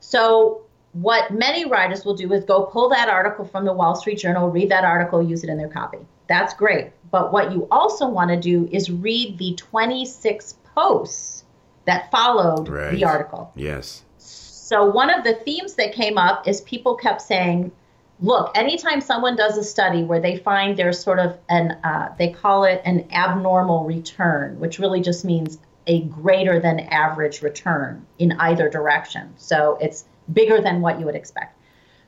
So 0.00 0.62
what 0.92 1.30
many 1.30 1.64
writers 1.64 2.04
will 2.04 2.14
do 2.14 2.32
is 2.32 2.44
go 2.44 2.64
pull 2.64 2.88
that 2.90 3.08
article 3.08 3.44
from 3.44 3.64
the 3.64 3.72
Wall 3.72 3.94
Street 3.94 4.18
Journal, 4.18 4.50
read 4.50 4.70
that 4.70 4.84
article, 4.84 5.22
use 5.22 5.44
it 5.44 5.50
in 5.50 5.56
their 5.56 5.68
copy. 5.68 5.98
That's 6.28 6.54
great. 6.54 6.90
But 7.10 7.32
what 7.32 7.52
you 7.52 7.68
also 7.70 8.08
want 8.08 8.30
to 8.30 8.36
do 8.36 8.68
is 8.72 8.90
read 8.90 9.38
the 9.38 9.54
26 9.54 10.54
posts 10.74 11.44
that 11.86 12.10
followed 12.10 12.68
Right. 12.68 12.90
the 12.92 13.04
article. 13.04 13.52
Yes. 13.54 14.04
So 14.18 14.84
one 14.84 15.10
of 15.10 15.24
the 15.24 15.34
themes 15.34 15.74
that 15.74 15.92
came 15.92 16.18
up 16.18 16.46
is 16.46 16.60
people 16.60 16.94
kept 16.94 17.22
saying, 17.22 17.72
look, 18.20 18.56
anytime 18.56 19.00
someone 19.00 19.34
does 19.34 19.56
a 19.56 19.64
study 19.64 20.02
where 20.04 20.20
they 20.20 20.36
find 20.36 20.76
there's 20.76 21.00
sort 21.02 21.18
of 21.18 21.36
an, 21.48 21.72
uh, 21.82 22.14
they 22.18 22.28
call 22.30 22.64
it 22.64 22.82
an 22.84 23.08
abnormal 23.12 23.84
return, 23.84 24.58
which 24.60 24.78
really 24.78 25.00
just 25.00 25.24
means 25.24 25.58
a 25.86 26.02
greater 26.02 26.60
than 26.60 26.80
average 26.80 27.42
return 27.42 28.06
in 28.18 28.32
either 28.32 28.68
direction. 28.68 29.32
So 29.38 29.78
it's 29.80 30.04
bigger 30.32 30.60
than 30.60 30.80
what 30.80 30.98
you 30.98 31.06
would 31.06 31.14
expect. 31.14 31.56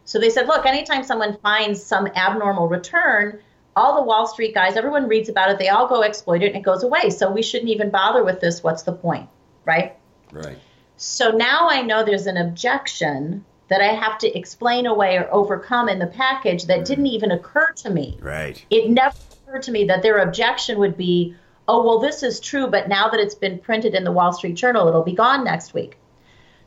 So 0.05 0.19
they 0.19 0.31
said, 0.31 0.47
look, 0.47 0.67
anytime 0.67 1.05
someone 1.05 1.39
finds 1.39 1.83
some 1.83 2.07
abnormal 2.09 2.69
return, 2.69 3.39
all 3.77 3.97
the 3.97 4.03
Wall 4.03 4.27
Street 4.27 4.55
guys, 4.55 4.77
everyone 4.77 5.09
reads 5.09 5.29
about 5.29 5.51
it, 5.51 5.59
they 5.59 5.69
all 5.69 5.87
go 5.89 6.03
exploit 6.03 6.43
it 6.43 6.49
and 6.49 6.57
it 6.57 6.63
goes 6.63 6.83
away. 6.83 7.11
So 7.11 7.31
we 7.31 7.43
shouldn't 7.43 7.71
even 7.71 7.91
bother 7.91 8.25
with 8.25 8.41
this. 8.41 8.63
What's 8.63 8.83
the 8.83 8.93
point? 8.93 9.29
Right? 9.65 9.97
Right. 10.33 10.59
So 10.97 11.31
now 11.31 11.69
I 11.69 11.83
know 11.83 12.05
there's 12.05 12.27
an 12.27 12.37
objection 12.37 13.45
that 13.69 13.81
I 13.81 13.95
have 13.95 14.19
to 14.19 14.39
explain 14.39 14.87
away 14.87 15.17
or 15.17 15.33
overcome 15.33 15.89
in 15.89 15.99
the 15.99 16.07
package 16.07 16.67
that 16.67 16.81
mm. 16.81 16.85
didn't 16.85 17.07
even 17.07 17.31
occur 17.31 17.73
to 17.77 17.91
me. 17.91 18.19
Right. 18.21 18.63
It 18.71 18.91
never 18.91 19.17
occurred 19.47 19.63
to 19.63 19.73
me 19.73 19.85
that 19.87 20.03
their 20.03 20.19
objection 20.19 20.79
would 20.79 20.97
be, 20.97 21.35
oh, 21.69 21.83
well, 21.83 21.99
this 21.99 22.23
is 22.23 22.39
true, 22.39 22.67
but 22.67 22.89
now 22.89 23.09
that 23.09 23.19
it's 23.19 23.35
been 23.35 23.59
printed 23.59 23.95
in 23.95 24.05
the 24.05 24.13
Wall 24.13 24.33
Street 24.33 24.57
Journal, 24.57 24.89
it'll 24.89 25.03
be 25.03 25.15
gone 25.15 25.45
next 25.45 25.73
week. 25.73 25.97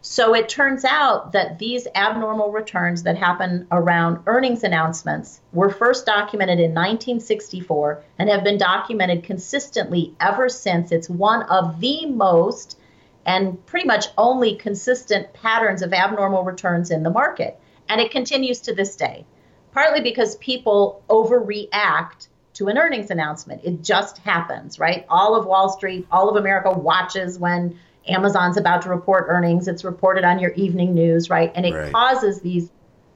So 0.07 0.35
it 0.35 0.47
turns 0.47 0.85
out 0.85 1.31
that 1.31 1.57
these 1.57 1.87
abnormal 1.95 2.51
returns 2.51 3.01
that 3.03 3.17
happen 3.17 3.65
around 3.71 4.19
earnings 4.27 4.63
announcements 4.63 5.41
were 5.51 5.71
first 5.71 6.05
documented 6.05 6.59
in 6.59 6.75
1964 6.75 8.03
and 8.19 8.29
have 8.29 8.43
been 8.43 8.59
documented 8.59 9.23
consistently 9.23 10.13
ever 10.19 10.47
since. 10.47 10.91
It's 10.91 11.09
one 11.09 11.41
of 11.49 11.79
the 11.79 12.05
most 12.05 12.77
and 13.25 13.65
pretty 13.65 13.87
much 13.87 14.05
only 14.15 14.57
consistent 14.57 15.33
patterns 15.33 15.81
of 15.81 15.91
abnormal 15.91 16.43
returns 16.43 16.91
in 16.91 17.01
the 17.01 17.09
market. 17.09 17.59
And 17.89 17.99
it 17.99 18.11
continues 18.11 18.59
to 18.61 18.75
this 18.75 18.95
day, 18.95 19.25
partly 19.71 20.01
because 20.01 20.35
people 20.35 21.01
overreact 21.09 22.27
to 22.53 22.67
an 22.67 22.77
earnings 22.77 23.09
announcement. 23.09 23.61
It 23.63 23.81
just 23.81 24.19
happens, 24.19 24.77
right? 24.77 25.03
All 25.09 25.35
of 25.35 25.47
Wall 25.47 25.69
Street, 25.69 26.05
all 26.11 26.29
of 26.29 26.35
America 26.35 26.69
watches 26.69 27.39
when 27.39 27.79
Amazon's 28.07 28.57
about 28.57 28.81
to 28.83 28.89
report 28.89 29.25
earnings. 29.27 29.67
It's 29.67 29.83
reported 29.83 30.23
on 30.23 30.39
your 30.39 30.51
evening 30.51 30.93
news, 30.93 31.29
right? 31.29 31.51
And 31.55 31.65
it 31.65 31.73
Right. 31.73 31.91
causes 31.91 32.41
these 32.41 32.71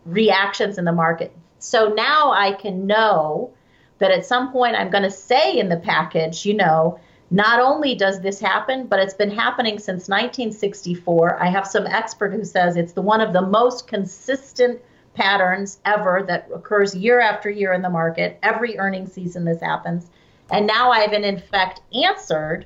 reactions 0.05 0.77
in 0.77 0.85
the 0.85 0.91
market. 0.91 1.35
So 1.59 1.89
now 1.89 2.31
I 2.31 2.53
can 2.53 2.87
know 2.87 3.51
that 3.99 4.11
at 4.11 4.25
some 4.25 4.51
point 4.51 4.75
I'm 4.75 4.89
going 4.89 5.03
to 5.03 5.11
say 5.11 5.57
in 5.57 5.69
the 5.69 5.77
package, 5.77 6.45
you 6.45 6.55
know, 6.55 6.99
not 7.31 7.59
only 7.59 7.93
does 7.93 8.21
this 8.21 8.39
happen, 8.39 8.87
but 8.87 8.99
it's 8.99 9.13
been 9.13 9.29
happening 9.29 9.77
since 9.77 10.09
1964. 10.09 11.41
I 11.41 11.47
have 11.47 11.67
some 11.67 11.85
expert 11.85 12.33
who 12.33 12.43
says 12.43 12.75
it's 12.75 12.93
the 12.93 13.01
one 13.01 13.21
of 13.21 13.33
the 13.33 13.41
most 13.41 13.87
consistent 13.87 14.81
patterns 15.13 15.79
ever 15.85 16.23
that 16.27 16.49
occurs 16.53 16.95
year 16.95 17.19
after 17.19 17.49
year 17.49 17.73
in 17.73 17.81
the 17.81 17.89
market. 17.89 18.39
Every 18.41 18.79
earnings 18.79 19.13
season 19.13 19.45
this 19.45 19.61
happens. 19.61 20.09
And 20.49 20.65
now 20.65 20.91
I've 20.91 21.13
an 21.13 21.23
in 21.23 21.39
fact 21.39 21.81
answered 21.93 22.65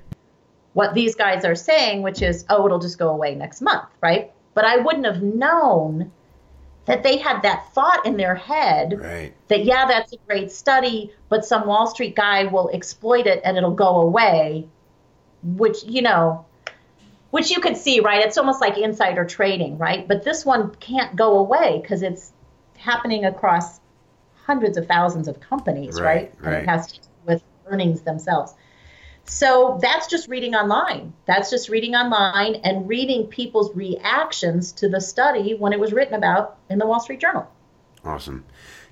what 0.74 0.94
these 0.94 1.16
guys 1.16 1.46
are 1.46 1.56
saying, 1.56 2.02
which 2.02 2.22
is, 2.22 2.46
oh, 2.50 2.66
it'll 2.66 2.80
just 2.80 2.98
go 2.98 3.10
away 3.10 3.36
next 3.36 3.62
month, 3.62 3.88
right? 4.02 4.32
But 4.54 4.66
I 4.66 4.78
wouldn't 4.78 5.06
have 5.06 5.22
known 5.22 6.12
that 6.86 7.04
they 7.04 7.18
had 7.18 7.42
that 7.44 7.72
thought 7.74 8.06
in 8.06 8.18
their 8.18 8.36
head 8.36 9.00
Right. 9.00 9.34
that 9.48 9.64
yeah 9.64 9.86
that's 9.88 10.12
a 10.12 10.18
great 10.28 10.52
study 10.52 11.14
but 11.30 11.46
some 11.46 11.66
wall 11.66 11.88
street 11.88 12.14
guy 12.14 12.44
will 12.44 12.70
exploit 12.74 13.26
it 13.26 13.40
and 13.46 13.56
it'll 13.56 13.72
go 13.74 14.02
away 14.02 14.68
which 15.44 15.84
you 15.86 16.02
know 16.02 16.46
which 17.32 17.52
you 17.52 17.62
could 17.62 17.78
see 17.78 18.02
right 18.02 18.26
it's 18.26 18.38
almost 18.38 18.60
like 18.60 18.78
insider 18.78 19.24
trading 19.24 19.78
right 19.78 20.08
but 20.10 20.24
this 20.26 20.46
one 20.46 20.76
can't 20.76 21.16
go 21.16 21.40
away 21.40 21.80
because 21.82 22.04
it's 22.04 22.34
happening 22.78 23.24
across 23.24 23.80
hundreds 24.44 24.76
of 24.78 24.86
thousands 24.86 25.30
of 25.30 25.40
companies 25.40 26.02
Right, 26.02 26.04
right, 26.04 26.34
and 26.40 26.46
right. 26.48 26.64
it 26.64 26.68
has 26.68 26.92
to 26.92 27.00
do 27.00 27.08
with 27.26 27.44
earnings 27.68 28.02
themselves 28.02 28.56
so 29.26 29.80
that's 29.82 30.08
just 30.08 30.28
reading 30.28 30.54
online 30.54 31.14
that's 31.26 31.50
just 31.50 31.70
reading 31.70 31.96
online 31.96 32.56
and 32.64 32.88
reading 32.88 33.26
people's 33.28 33.74
reactions 33.76 34.72
to 34.72 34.90
the 34.90 35.00
study 35.00 35.54
when 35.56 35.72
it 35.72 35.80
was 35.80 35.94
written 35.94 36.14
about 36.14 36.58
in 36.70 36.78
the 36.78 36.86
wall 36.86 37.00
street 37.00 37.20
journal 37.20 37.50
Awesome. 38.06 38.46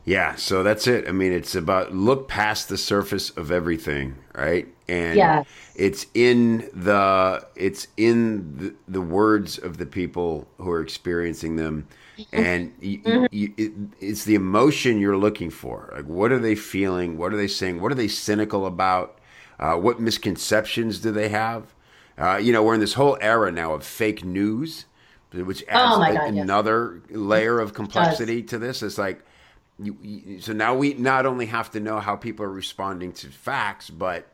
Yeah, 0.03 0.35
so 0.35 0.63
that's 0.63 0.87
it. 0.87 1.07
I 1.07 1.11
mean, 1.11 1.31
it's 1.31 1.53
about 1.53 1.93
look 1.93 2.27
past 2.27 2.69
the 2.69 2.77
surface 2.77 3.29
of 3.31 3.51
everything, 3.51 4.15
right? 4.33 4.67
And 4.87 5.15
Yes. 5.15 5.45
it's 5.75 6.07
in 6.15 6.69
the 6.73 7.45
it's 7.55 7.87
in 7.97 8.57
the, 8.57 8.75
the 8.87 9.01
words 9.01 9.59
of 9.59 9.77
the 9.77 9.85
people 9.85 10.47
who 10.57 10.71
are 10.71 10.81
experiencing 10.81 11.55
them, 11.55 11.87
mm-hmm. 12.17 12.35
and 12.35 12.73
you, 12.79 13.01
you, 13.31 13.49
mm-hmm. 13.49 13.61
it, 13.61 13.71
it's 13.99 14.25
the 14.25 14.33
emotion 14.33 14.99
you're 14.99 15.17
looking 15.17 15.51
for. 15.51 15.91
Like, 15.95 16.05
what 16.05 16.31
are 16.31 16.39
they 16.39 16.55
feeling? 16.55 17.17
What 17.17 17.31
are 17.31 17.37
they 17.37 17.47
saying? 17.47 17.79
What 17.79 17.91
are 17.91 17.95
they 17.95 18.07
cynical 18.07 18.65
about? 18.65 19.19
Uh, 19.61 19.75
what 19.75 19.99
misconceptions 19.99 20.99
do 20.99 21.11
they 21.11 21.29
have? 21.29 21.73
Uh, 22.17 22.37
you 22.37 22.51
know, 22.51 22.63
we're 22.63 22.73
in 22.73 22.79
this 22.79 22.93
whole 22.95 23.17
era 23.21 23.51
now 23.51 23.73
of 23.73 23.83
fake 23.85 24.25
news, 24.25 24.85
which 25.31 25.63
adds 25.69 25.95
Oh 25.95 25.99
my 25.99 26.09
a- 26.09 26.13
God, 26.15 26.35
yes. 26.35 26.43
another 26.43 27.01
layer 27.09 27.59
of 27.59 27.73
complexity 27.73 28.41
to 28.43 28.57
this. 28.57 28.81
It's 28.83 28.97
like, 28.97 29.23
you, 29.79 29.97
you, 30.01 30.41
so 30.41 30.51
now 30.53 30.75
we 30.75 30.93
not 30.95 31.25
only 31.25 31.45
have 31.47 31.71
to 31.71 31.79
know 31.79 31.99
how 31.99 32.15
people 32.15 32.45
are 32.45 32.51
responding 32.51 33.13
to 33.13 33.27
facts, 33.27 33.89
but 33.89 34.27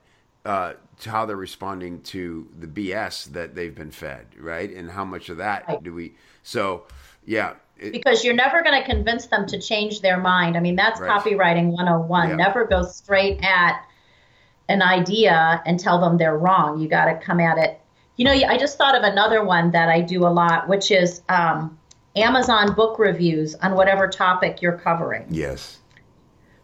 uh, 0.45 0.73
to 1.01 1.09
how 1.09 1.25
they're 1.25 1.35
responding 1.35 2.01
to 2.01 2.47
the 2.59 2.67
BS 2.67 3.25
that 3.33 3.53
they've 3.53 3.75
been 3.75 3.91
fed, 3.91 4.27
right? 4.39 4.69
And 4.73 4.89
how 4.89 5.03
much 5.05 5.29
of 5.29 5.37
that 5.37 5.67
Right. 5.67 5.83
do 5.83 5.93
we? 5.93 6.15
So, 6.43 6.85
yeah, 7.25 7.55
it, 7.77 7.91
because 7.91 8.23
you're 8.23 8.33
never 8.33 8.63
going 8.63 8.81
to 8.81 8.85
convince 8.89 9.27
them 9.27 9.45
to 9.47 9.59
change 9.59 10.01
their 10.01 10.17
mind. 10.17 10.55
I 10.57 10.61
mean, 10.61 10.75
that's 10.77 10.99
Right. 11.01 11.11
copywriting 11.21 11.71
101. 11.71 12.29
Yeah. 12.29 12.35
Never 12.37 12.65
go 12.65 12.83
straight 12.83 13.39
at 13.43 13.81
an 14.69 14.82
idea 14.82 15.62
and 15.65 15.80
tell 15.80 15.99
them 15.99 16.17
they're 16.17 16.38
wrong. 16.38 16.80
You 16.80 16.88
got 16.88 17.06
to 17.06 17.15
come 17.25 17.39
at 17.39 17.58
it. 17.58 17.80
You 18.17 18.25
know, 18.25 18.32
I 18.32 18.58
just 18.58 18.77
thought 18.77 18.95
of 18.95 19.03
another 19.03 19.43
one 19.43 19.71
that 19.71 19.89
I 19.89 20.01
do 20.01 20.25
a 20.25 20.30
lot, 20.30 20.67
which 20.67 20.91
is 20.91 21.21
um, 21.30 21.77
Amazon 22.15 22.73
book 22.73 22.97
reviews 22.99 23.56
on 23.56 23.75
whatever 23.75 24.08
topic 24.08 24.62
you're 24.62 24.77
covering. 24.77 25.25
yes, 25.30 25.80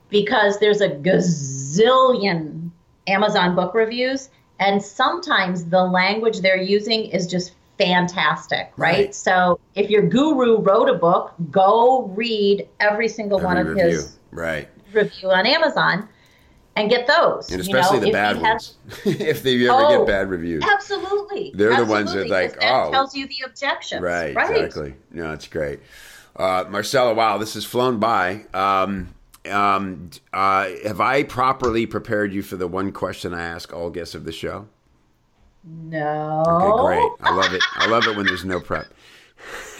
because 0.09 0.59
there's 0.59 0.81
a 0.81 0.89
gazillion 0.89 2.69
Amazon 3.07 3.55
book 3.55 3.73
reviews, 3.73 4.29
and 4.59 4.81
sometimes 4.81 5.65
the 5.65 5.83
language 5.83 6.39
they're 6.41 6.61
using 6.61 7.05
is 7.05 7.27
just 7.27 7.53
fantastic, 7.77 8.71
right? 8.77 8.95
Right. 8.95 9.15
So 9.15 9.59
if 9.75 9.89
your 9.89 10.03
guru 10.07 10.59
wrote 10.59 10.89
a 10.89 10.93
book, 10.93 11.33
go 11.51 12.03
read 12.15 12.67
every 12.79 13.07
single 13.07 13.39
one 13.39 13.57
of 13.57 13.67
review, 13.67 13.83
his 13.83 14.17
right? 14.31 14.69
review 14.93 15.31
on 15.31 15.45
Amazon 15.45 16.07
and 16.75 16.89
get 16.89 17.07
those. 17.07 17.51
And 17.51 17.65
you 17.65 17.71
know, 17.73 17.79
especially 17.79 18.05
the 18.05 18.11
bad 18.11 18.41
ones, 18.41 18.75
if 19.05 19.43
they 19.43 19.67
ever 19.67 19.79
Oh, 19.85 19.97
get 19.99 20.07
bad 20.07 20.29
reviews. 20.29 20.63
Absolutely. 20.63 21.51
They're 21.53 21.75
the 21.75 21.85
ones 21.85 22.13
that, 22.13 22.29
like, 22.29 22.59
that 22.59 22.87
oh. 22.87 22.91
tells 22.91 23.15
you 23.15 23.27
the 23.27 23.43
objections. 23.45 24.01
Right, 24.01 24.35
Right. 24.35 24.55
exactly. 24.55 24.95
No, 25.11 25.31
it's 25.33 25.47
great. 25.47 25.79
Uh, 26.35 26.65
Marcella, 26.69 27.13
wow, 27.13 27.37
this 27.37 27.53
has 27.53 27.63
flown 27.65 27.99
by. 27.99 28.45
Um, 28.53 29.13
um, 29.51 30.09
uh, 30.31 30.69
have 30.85 30.99
I 31.01 31.23
properly 31.23 31.85
prepared 31.85 32.33
you 32.33 32.41
for 32.41 32.55
the 32.55 32.67
one 32.67 32.91
question 32.91 33.33
I 33.33 33.43
ask 33.43 33.71
all 33.73 33.89
guests 33.89 34.15
of 34.15 34.23
the 34.25 34.31
show? 34.31 34.67
No. 35.65 36.43
Okay, 36.47 36.85
great. 36.85 37.11
I 37.21 37.33
love 37.35 37.53
it. 37.53 37.63
I 37.75 37.87
love 37.87 38.07
it 38.07 38.17
when 38.17 38.25
there's 38.25 38.43
no 38.45 38.59
prep. 38.59 38.87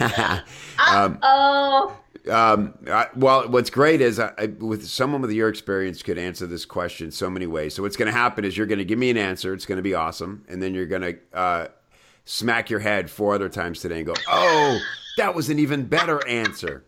Oh, 1.22 1.96
Um, 2.30 2.74
I, 2.86 3.08
well, 3.14 3.48
what's 3.48 3.68
great 3.70 4.00
is 4.00 4.18
I, 4.18 4.32
I, 4.38 4.46
with 4.46 4.86
someone 4.86 5.20
with 5.20 5.30
your 5.30 5.48
experience 5.48 6.02
could 6.02 6.16
answer 6.18 6.46
this 6.46 6.64
question 6.64 7.10
so 7.10 7.28
many 7.28 7.46
ways. 7.46 7.74
So 7.74 7.82
what's 7.82 7.96
going 7.96 8.06
to 8.06 8.16
happen 8.16 8.44
is 8.44 8.56
you're 8.56 8.66
going 8.66 8.78
to 8.78 8.84
give 8.84 8.98
me 8.98 9.10
an 9.10 9.18
answer. 9.18 9.52
It's 9.52 9.66
going 9.66 9.76
to 9.76 9.82
be 9.82 9.94
awesome, 9.94 10.44
and 10.48 10.62
then 10.62 10.72
you're 10.74 10.86
going 10.86 11.02
to 11.02 11.18
uh, 11.38 11.68
smack 12.24 12.70
your 12.70 12.80
head 12.80 13.10
four 13.10 13.34
other 13.34 13.48
times 13.50 13.80
today 13.80 13.98
and 13.98 14.06
go, 14.06 14.14
"Oh, 14.28 14.78
that 15.18 15.34
was 15.34 15.50
an 15.50 15.58
even 15.58 15.84
better 15.84 16.26
answer." 16.26 16.84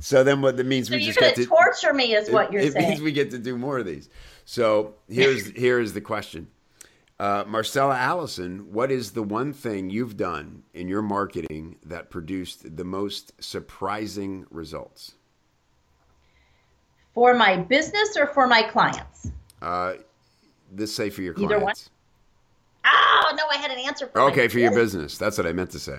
So 0.00 0.24
then, 0.24 0.42
what 0.42 0.56
that 0.56 0.66
means 0.66 0.88
so 0.88 0.94
we 0.96 1.04
just 1.04 1.18
get 1.18 1.36
to 1.36 1.42
to 1.42 1.48
torture 1.48 1.94
me, 1.94 2.14
is 2.14 2.28
what 2.30 2.52
you're 2.52 2.62
it 2.62 2.72
saying. 2.72 2.88
means 2.88 3.00
we 3.00 3.12
get 3.12 3.30
to 3.30 3.38
do 3.38 3.56
more 3.56 3.78
of 3.78 3.86
these. 3.86 4.08
So 4.44 4.94
here's 5.08 5.50
here 5.50 5.78
is 5.80 5.94
the 5.94 6.00
question. 6.00 6.48
Uh, 7.18 7.44
Marcella 7.46 7.96
Allison, 7.96 8.70
what 8.72 8.90
is 8.90 9.12
the 9.12 9.22
one 9.22 9.52
thing 9.52 9.88
you've 9.88 10.16
done 10.18 10.62
in 10.74 10.86
your 10.86 11.00
marketing 11.00 11.76
that 11.86 12.10
produced 12.10 12.76
the 12.76 12.84
most 12.84 13.32
surprising 13.42 14.46
results? 14.50 15.12
for 17.14 17.32
my 17.32 17.56
business 17.56 18.14
or 18.18 18.26
for 18.26 18.46
my 18.46 18.62
clients? 18.62 19.30
Uh, 19.62 19.94
this 20.70 20.94
say 20.94 21.08
for 21.08 21.22
your 21.22 21.32
Either 21.38 21.54
one. 21.54 21.60
clients. 21.60 21.88
Oh, 22.84 23.34
no, 23.34 23.44
I 23.50 23.56
had 23.56 23.70
an 23.70 23.78
answer 23.78 24.06
for 24.06 24.20
Okay, 24.20 24.48
for 24.48 24.58
your 24.58 24.68
business. 24.70 25.14
business. 25.14 25.18
That's 25.18 25.38
what 25.38 25.46
I 25.46 25.52
meant 25.52 25.70
to 25.70 25.78
say. 25.78 25.98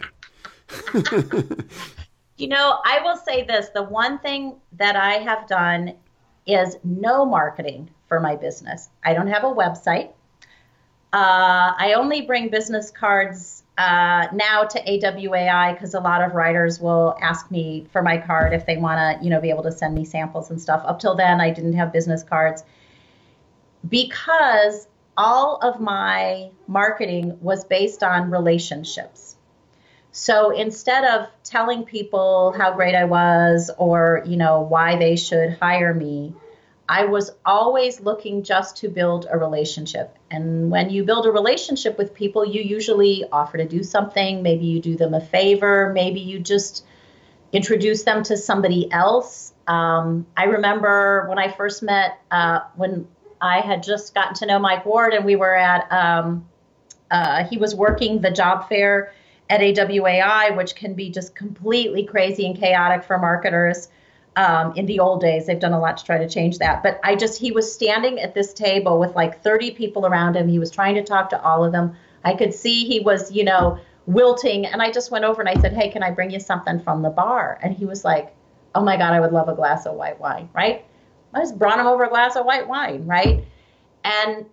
You 2.40 2.48
know, 2.50 2.80
I 2.86 3.00
will 3.04 3.18
say 3.18 3.44
this 3.46 3.70
the 3.70 3.82
one 3.82 4.20
thing 4.20 4.58
that 4.74 4.96
I 4.96 5.14
have 5.14 5.48
done 5.48 5.96
is 6.46 6.78
no 6.84 7.26
marketing 7.26 7.90
for 8.08 8.20
my 8.20 8.36
business. 8.36 8.90
I 9.04 9.16
don't 9.16 9.26
have 9.26 9.44
a 9.44 9.48
website. 9.52 10.12
Uh, 11.14 11.74
I 11.78 11.94
only 11.96 12.22
bring 12.22 12.50
business 12.50 12.92
cards 12.92 13.64
uh, 13.78 14.28
now 14.34 14.64
to 14.64 14.84
AWAI 14.84 15.74
because 15.74 15.94
a 15.94 16.00
lot 16.00 16.22
of 16.22 16.34
writers 16.34 16.80
will 16.80 17.16
ask 17.22 17.50
me 17.52 17.86
for 17.92 18.02
my 18.02 18.18
card 18.18 18.54
if 18.54 18.66
they 18.66 18.78
want 18.78 18.98
to, 19.20 19.24
you 19.24 19.30
know, 19.30 19.40
be 19.40 19.50
able 19.50 19.64
to 19.64 19.72
send 19.72 19.96
me 19.96 20.04
samples 20.04 20.50
and 20.50 20.62
stuff. 20.62 20.84
Up 20.86 21.00
till 21.00 21.16
then, 21.16 21.40
I 21.40 21.52
didn't 21.52 21.74
have 21.74 21.94
business 21.94 22.24
cards 22.24 22.64
because 23.88 24.88
all 25.16 25.58
of 25.62 25.80
my 25.80 26.50
marketing 26.68 27.38
was 27.42 27.64
based 27.64 28.04
on 28.04 28.30
relationships. 28.30 29.36
So 30.12 30.50
instead 30.50 31.04
of 31.04 31.28
telling 31.44 31.84
people 31.84 32.54
how 32.58 32.74
great 32.74 32.96
I 32.96 33.06
was 33.06 33.70
or, 33.78 34.24
you 34.26 34.38
know, 34.38 34.62
why 34.62 34.98
they 34.98 35.16
should 35.16 35.58
hire 35.60 35.94
me, 35.94 36.34
I 36.90 37.06
was 37.06 37.32
always 37.46 38.00
looking 38.00 38.44
just 38.44 38.78
to 38.78 38.90
build 38.90 39.28
a 39.30 39.38
relationship. 39.38 40.18
And 40.32 40.72
when 40.72 40.90
you 40.90 41.04
build 41.04 41.26
a 41.26 41.32
relationship 41.32 41.98
with 41.98 42.14
people, 42.14 42.46
you 42.46 42.62
usually 42.62 43.26
offer 43.32 43.58
to 43.58 43.68
do 43.68 43.84
something. 43.84 44.42
Maybe 44.42 44.66
you 44.66 44.82
do 44.82 44.96
them 44.96 45.14
a 45.14 45.20
favor. 45.20 45.92
Maybe 45.94 46.22
you 46.22 46.40
just 46.40 46.86
introduce 47.52 48.04
them 48.04 48.24
to 48.24 48.38
somebody 48.38 48.92
else. 48.92 49.54
Um, 49.68 50.26
I 50.38 50.46
remember 50.46 51.28
when 51.28 51.38
I 51.38 51.52
first 51.52 51.84
met, 51.84 52.20
uh, 52.32 52.62
when 52.76 53.08
I 53.42 53.60
had 53.60 53.84
just 53.84 54.14
gotten 54.14 54.34
to 54.36 54.46
know 54.46 54.60
Mike 54.60 54.86
Ward, 54.86 55.14
and 55.14 55.26
we 55.26 55.36
were 55.36 55.56
at, 55.56 55.92
um, 55.92 56.48
uh, 57.12 57.44
he 57.46 57.58
was 57.58 57.76
working 57.76 58.22
the 58.22 58.32
job 58.32 58.70
fair 58.70 59.14
at 59.50 59.60
AWAI, 59.62 60.56
which 60.56 60.76
can 60.76 60.94
be 60.94 61.10
just 61.10 61.36
completely 61.36 62.06
crazy 62.06 62.46
and 62.46 62.58
chaotic 62.58 63.04
for 63.04 63.18
marketers. 63.18 63.90
Um, 64.38 64.74
in 64.76 64.86
the 64.86 65.00
old 65.00 65.20
days, 65.20 65.48
they've 65.48 65.60
done 65.60 65.74
a 65.74 65.80
lot 65.80 65.98
to 65.98 66.06
try 66.06 66.20
to 66.20 66.30
change 66.30 66.60
that. 66.60 66.84
But 66.84 67.00
I 67.04 67.16
just, 67.16 67.42
he 67.42 67.52
was 67.52 67.74
standing 67.74 68.20
at 68.20 68.36
this 68.36 68.54
table 68.54 69.00
with 69.00 69.16
like 69.16 69.42
30 69.42 69.72
people 69.72 70.06
around 70.06 70.36
him. 70.36 70.48
He 70.48 70.60
was 70.60 70.70
trying 70.70 70.94
to 70.94 71.04
talk 71.04 71.32
to 71.32 71.42
all 71.42 71.64
of 71.66 71.72
them. 71.72 71.96
I 72.24 72.36
could 72.36 72.54
see 72.54 72.86
he 72.86 73.00
was, 73.00 73.32
you 73.32 73.44
know, 73.44 73.80
wilting. 74.06 74.68
And 74.68 74.82
I 74.82 74.92
just 74.92 75.12
went 75.12 75.26
over 75.26 75.42
and 75.42 75.50
I 75.50 75.60
said, 75.60 75.74
Hey, 75.74 75.90
can 75.90 76.04
I 76.04 76.12
bring 76.12 76.30
you 76.30 76.40
something 76.40 76.80
from 76.80 77.02
the 77.02 77.10
bar? 77.10 77.60
And 77.64 77.76
he 77.76 77.86
was 77.86 78.06
like, 78.06 78.36
Oh 78.76 78.84
my 78.84 78.96
God, 78.96 79.14
I 79.14 79.20
would 79.20 79.32
love 79.32 79.50
a 79.50 79.56
glass 79.56 79.86
of 79.86 79.96
white 79.96 80.20
wine, 80.20 80.50
right? 80.54 80.86
I 81.34 81.40
just 81.40 81.58
brought 81.58 81.80
him 81.80 81.88
over 81.88 82.04
a 82.04 82.10
glass 82.10 82.36
of 82.36 82.46
white 82.46 82.68
wine, 82.68 83.06
right? 83.06 83.44
And 84.04 84.46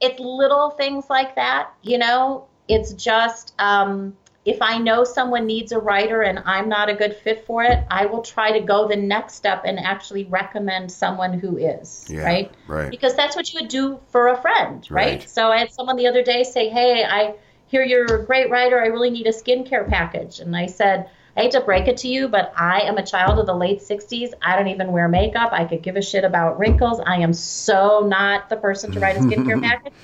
it's 0.00 0.18
little 0.18 0.70
things 0.70 1.08
like 1.08 1.36
that, 1.36 1.72
you 1.82 1.98
know. 1.98 2.46
It's 2.68 2.92
just 2.94 3.54
um, 3.58 4.16
if 4.44 4.60
I 4.60 4.78
know 4.78 5.04
someone 5.04 5.46
needs 5.46 5.70
a 5.70 5.78
writer 5.78 6.22
and 6.22 6.40
I'm 6.44 6.68
not 6.68 6.88
a 6.88 6.94
good 6.94 7.14
fit 7.14 7.46
for 7.46 7.62
it, 7.62 7.84
I 7.90 8.06
will 8.06 8.22
try 8.22 8.58
to 8.58 8.60
go 8.64 8.88
the 8.88 8.96
next 8.96 9.34
step 9.34 9.62
and 9.64 9.78
actually 9.78 10.24
recommend 10.24 10.90
someone 10.90 11.38
who 11.38 11.58
is, 11.58 12.06
Yeah, 12.08 12.24
right? 12.24 12.50
right. 12.66 12.90
Because 12.90 13.14
that's 13.14 13.36
what 13.36 13.52
you 13.52 13.60
would 13.60 13.70
do 13.70 14.00
for 14.08 14.28
a 14.28 14.40
friend, 14.40 14.86
right? 14.90 15.20
Right. 15.20 15.30
So 15.30 15.52
I 15.52 15.58
had 15.58 15.72
someone 15.72 15.96
the 15.96 16.08
other 16.08 16.24
day 16.24 16.42
say, 16.42 16.68
"Hey, 16.68 17.04
I 17.04 17.34
hear 17.66 17.84
you're 17.84 18.22
a 18.22 18.26
great 18.26 18.50
writer. 18.50 18.82
I 18.82 18.86
really 18.86 19.10
need 19.10 19.28
a 19.28 19.32
skincare 19.32 19.88
package." 19.88 20.40
And 20.40 20.56
I 20.56 20.66
said, 20.66 21.08
I 21.36 21.42
hate 21.42 21.52
to 21.52 21.60
break 21.60 21.88
it 21.88 21.96
to 21.98 22.08
you, 22.08 22.28
but 22.28 22.52
I 22.56 22.80
am 22.80 22.98
a 22.98 23.06
child 23.06 23.38
of 23.38 23.46
the 23.46 23.54
late 23.54 23.80
60s. 23.80 24.32
I 24.42 24.56
don't 24.56 24.68
even 24.68 24.92
wear 24.92 25.08
makeup. 25.08 25.50
I 25.52 25.64
could 25.64 25.82
give 25.82 25.96
a 25.96 26.02
shit 26.02 26.24
about 26.24 26.58
wrinkles. 26.58 27.00
I 27.00 27.18
am 27.18 27.32
so 27.32 28.00
not 28.06 28.50
the 28.50 28.56
person 28.56 28.92
to 28.92 29.00
write 29.00 29.16
a 29.16 29.20
skincare 29.20 29.62
package. 29.62 29.94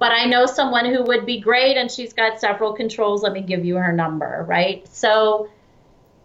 But 0.00 0.12
I 0.12 0.24
know 0.24 0.46
someone 0.46 0.86
who 0.86 1.02
would 1.04 1.26
be 1.26 1.38
great, 1.40 1.76
and 1.76 1.90
she's 1.90 2.14
got 2.14 2.40
several 2.40 2.72
controls. 2.72 3.22
Let 3.22 3.34
me 3.34 3.42
give 3.42 3.66
you 3.66 3.76
her 3.76 3.92
number, 3.92 4.46
right? 4.48 4.88
So, 4.88 5.50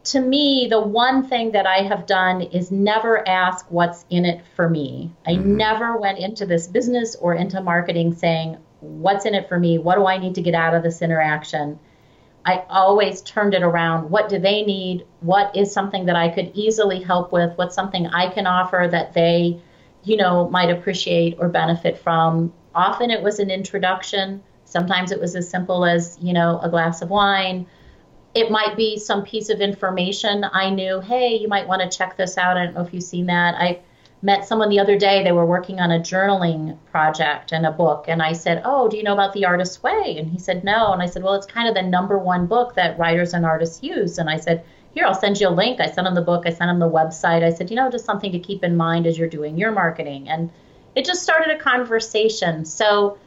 to 0.05 0.21
me, 0.21 0.67
the 0.69 0.79
one 0.79 1.27
thing 1.27 1.51
that 1.51 1.67
I 1.67 1.79
have 1.79 2.05
done 2.05 2.41
is 2.41 2.71
never 2.71 3.27
ask 3.27 3.65
what's 3.69 4.05
in 4.09 4.23
it 4.23 4.45
for 4.55 4.69
me. 4.69 5.11
I 5.27 5.33
mm-hmm. 5.33 5.57
never 5.57 5.97
went 5.97 6.19
into 6.19 6.45
this 6.45 6.67
business 6.67 7.15
or 7.15 7.35
into 7.35 7.61
marketing 7.61 8.15
saying, 8.15 8.57
What's 8.79 9.25
in 9.25 9.35
it 9.35 9.49
for 9.49 9.59
me? 9.59 9.77
What 9.77 9.95
do 9.95 10.05
I 10.05 10.19
need 10.19 10.35
to 10.35 10.41
get 10.41 10.53
out 10.53 10.73
of 10.73 10.81
this 10.81 11.01
interaction? 11.01 11.77
I 12.45 12.63
always 12.69 13.21
turned 13.23 13.55
it 13.55 13.63
around. 13.63 14.09
What 14.09 14.29
do 14.29 14.39
they 14.39 14.63
need? 14.63 15.05
What 15.19 15.53
is 15.53 15.73
something 15.73 16.05
that 16.05 16.15
I 16.15 16.29
could 16.29 16.51
easily 16.53 17.01
help 17.01 17.33
with? 17.33 17.57
What's 17.57 17.75
something 17.75 18.07
I 18.07 18.29
can 18.29 18.47
offer 18.47 18.87
that 18.89 19.13
they, 19.13 19.59
you 20.03 20.15
know, 20.15 20.49
might 20.49 20.69
appreciate 20.69 21.37
or 21.39 21.49
benefit 21.49 21.97
from? 21.97 22.53
Often 22.75 23.11
it 23.11 23.23
was 23.23 23.39
an 23.39 23.49
introduction. 23.49 24.43
Sometimes 24.65 25.11
it 25.11 25.19
was 25.19 25.35
as 25.35 25.49
simple 25.49 25.85
as, 25.85 26.17
you 26.21 26.33
know, 26.33 26.59
a 26.61 26.69
glass 26.69 27.01
of 27.01 27.09
wine. 27.09 27.67
It 28.33 28.51
might 28.51 28.75
be 28.75 28.99
some 28.99 29.23
piece 29.23 29.49
of 29.49 29.61
information 29.61 30.43
I 30.43 30.69
knew, 30.69 30.99
hey, 30.99 31.37
you 31.37 31.47
might 31.47 31.67
want 31.67 31.89
to 31.89 31.97
check 31.97 32.17
this 32.17 32.37
out. 32.37 32.57
I 32.57 32.65
don't 32.65 32.75
know 32.75 32.81
if 32.81 32.93
you've 32.93 33.03
seen 33.03 33.27
that. 33.27 33.55
I 33.55 33.79
met 34.21 34.45
someone 34.45 34.69
the 34.69 34.79
other 34.79 34.97
day, 34.97 35.23
they 35.23 35.31
were 35.31 35.45
working 35.45 35.79
on 35.79 35.91
a 35.91 35.99
journaling 35.99 36.77
project 36.91 37.51
and 37.51 37.65
a 37.65 37.71
book. 37.71 38.05
And 38.07 38.21
I 38.21 38.33
said, 38.33 38.61
Oh, 38.65 38.89
do 38.89 38.97
you 38.97 39.03
know 39.03 39.13
about 39.13 39.33
The 39.33 39.45
Artist's 39.45 39.83
Way? 39.83 40.15
And 40.17 40.29
he 40.29 40.39
said, 40.39 40.63
No. 40.63 40.91
And 40.91 41.01
I 41.01 41.05
said, 41.05 41.23
Well, 41.23 41.35
it's 41.35 41.45
kind 41.45 41.69
of 41.69 41.75
the 41.75 41.83
number 41.83 42.17
one 42.17 42.47
book 42.47 42.73
that 42.75 42.97
writers 42.97 43.33
and 43.33 43.45
artists 43.45 43.83
use. 43.83 44.17
And 44.17 44.29
I 44.29 44.37
said, 44.37 44.65
Here, 44.93 45.05
I'll 45.05 45.13
send 45.13 45.39
you 45.39 45.47
a 45.47 45.49
link. 45.49 45.79
I 45.79 45.91
sent 45.91 46.07
him 46.07 46.15
the 46.15 46.21
book, 46.21 46.43
I 46.45 46.49
sent 46.49 46.71
him 46.71 46.79
the 46.79 46.89
website. 46.89 47.43
I 47.43 47.51
said, 47.51 47.69
You 47.69 47.75
know, 47.75 47.91
just 47.91 48.05
something 48.05 48.31
to 48.31 48.39
keep 48.39 48.63
in 48.63 48.75
mind 48.75 49.05
as 49.05 49.17
you're 49.17 49.29
doing 49.29 49.57
your 49.57 49.71
marketing. 49.71 50.27
And 50.27 50.49
it 50.95 51.05
just 51.05 51.23
started 51.23 51.55
a 51.55 51.59
conversation. 51.59 52.65
So 52.65 53.17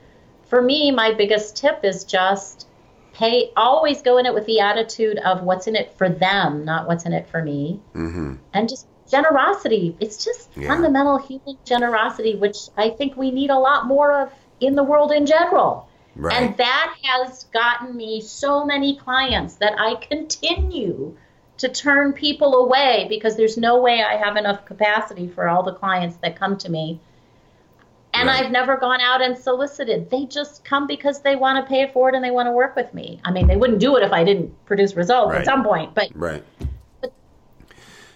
for 0.49 0.63
me, 0.63 0.91
my 0.91 1.13
biggest 1.13 1.57
tip 1.57 1.85
is 1.85 2.05
just 2.05 2.67
pay, 3.13 3.51
always 3.57 4.03
go 4.03 4.19
in 4.19 4.27
it 4.27 4.35
with 4.35 4.47
the 4.47 4.61
attitude 4.61 5.19
of 5.19 5.43
what's 5.43 5.67
in 5.67 5.77
it 5.77 5.93
for 5.99 6.09
them, 6.09 6.65
not 6.65 6.87
what's 6.87 7.05
in 7.05 7.13
it 7.13 7.29
for 7.29 7.43
me. 7.43 7.81
Mm-hmm. 7.95 8.35
And 8.55 8.69
just 8.69 8.87
generosity. 9.11 9.97
It's 10.01 10.25
just 10.25 10.51
Yeah. 10.57 10.69
fundamental 10.69 11.19
human 11.19 11.57
generosity, 11.65 12.37
which 12.37 12.69
I 12.77 12.91
think 12.91 13.17
we 13.17 13.31
need 13.31 13.51
a 13.51 13.59
lot 13.59 13.87
more 13.87 14.13
of 14.13 14.33
in 14.61 14.75
the 14.75 14.85
world 14.85 15.13
in 15.13 15.27
general. 15.27 15.89
Right. 16.15 16.35
And 16.35 16.57
that 16.57 16.95
has 17.05 17.45
gotten 17.45 17.97
me 17.97 18.21
so 18.21 18.65
many 18.65 18.97
clients 18.97 19.57
that 19.57 19.75
I 19.79 19.95
continue 19.95 21.17
to 21.59 21.69
turn 21.69 22.13
people 22.13 22.55
away 22.57 23.07
because 23.09 23.37
there's 23.37 23.57
no 23.57 23.81
way 23.81 24.03
I 24.03 24.17
have 24.17 24.37
enough 24.37 24.65
capacity 24.65 25.29
for 25.29 25.49
all 25.49 25.63
the 25.63 25.75
clients 25.75 26.17
that 26.23 26.39
come 26.39 26.57
to 26.59 26.71
me. 26.71 27.01
And 28.19 28.29
Right. 28.29 28.45
I've 28.45 28.51
never 28.51 28.77
gone 28.77 29.01
out 29.01 29.23
and 29.23 29.39
solicited. 29.39 30.11
They 30.11 30.25
just 30.27 30.65
come 30.65 30.87
because 30.87 31.21
they 31.23 31.37
want 31.37 31.65
to 31.65 31.69
pay 31.69 31.83
it 31.83 31.93
forward 31.93 32.15
and 32.15 32.25
they 32.25 32.31
want 32.33 32.47
to 32.49 32.53
work 32.53 32.75
with 32.75 32.93
me. 32.93 33.21
I 33.25 33.31
mean, 33.31 33.47
they 33.47 33.57
wouldn't 33.57 33.79
do 33.79 33.97
it 33.97 34.03
if 34.03 34.13
I 34.13 34.25
didn't 34.25 34.53
produce 34.67 34.95
results 34.97 35.31
Right. 35.33 35.41
at 35.41 35.45
some 35.45 35.63
point, 35.63 35.95
but 35.95 36.09
right. 36.15 36.43
But 37.01 37.13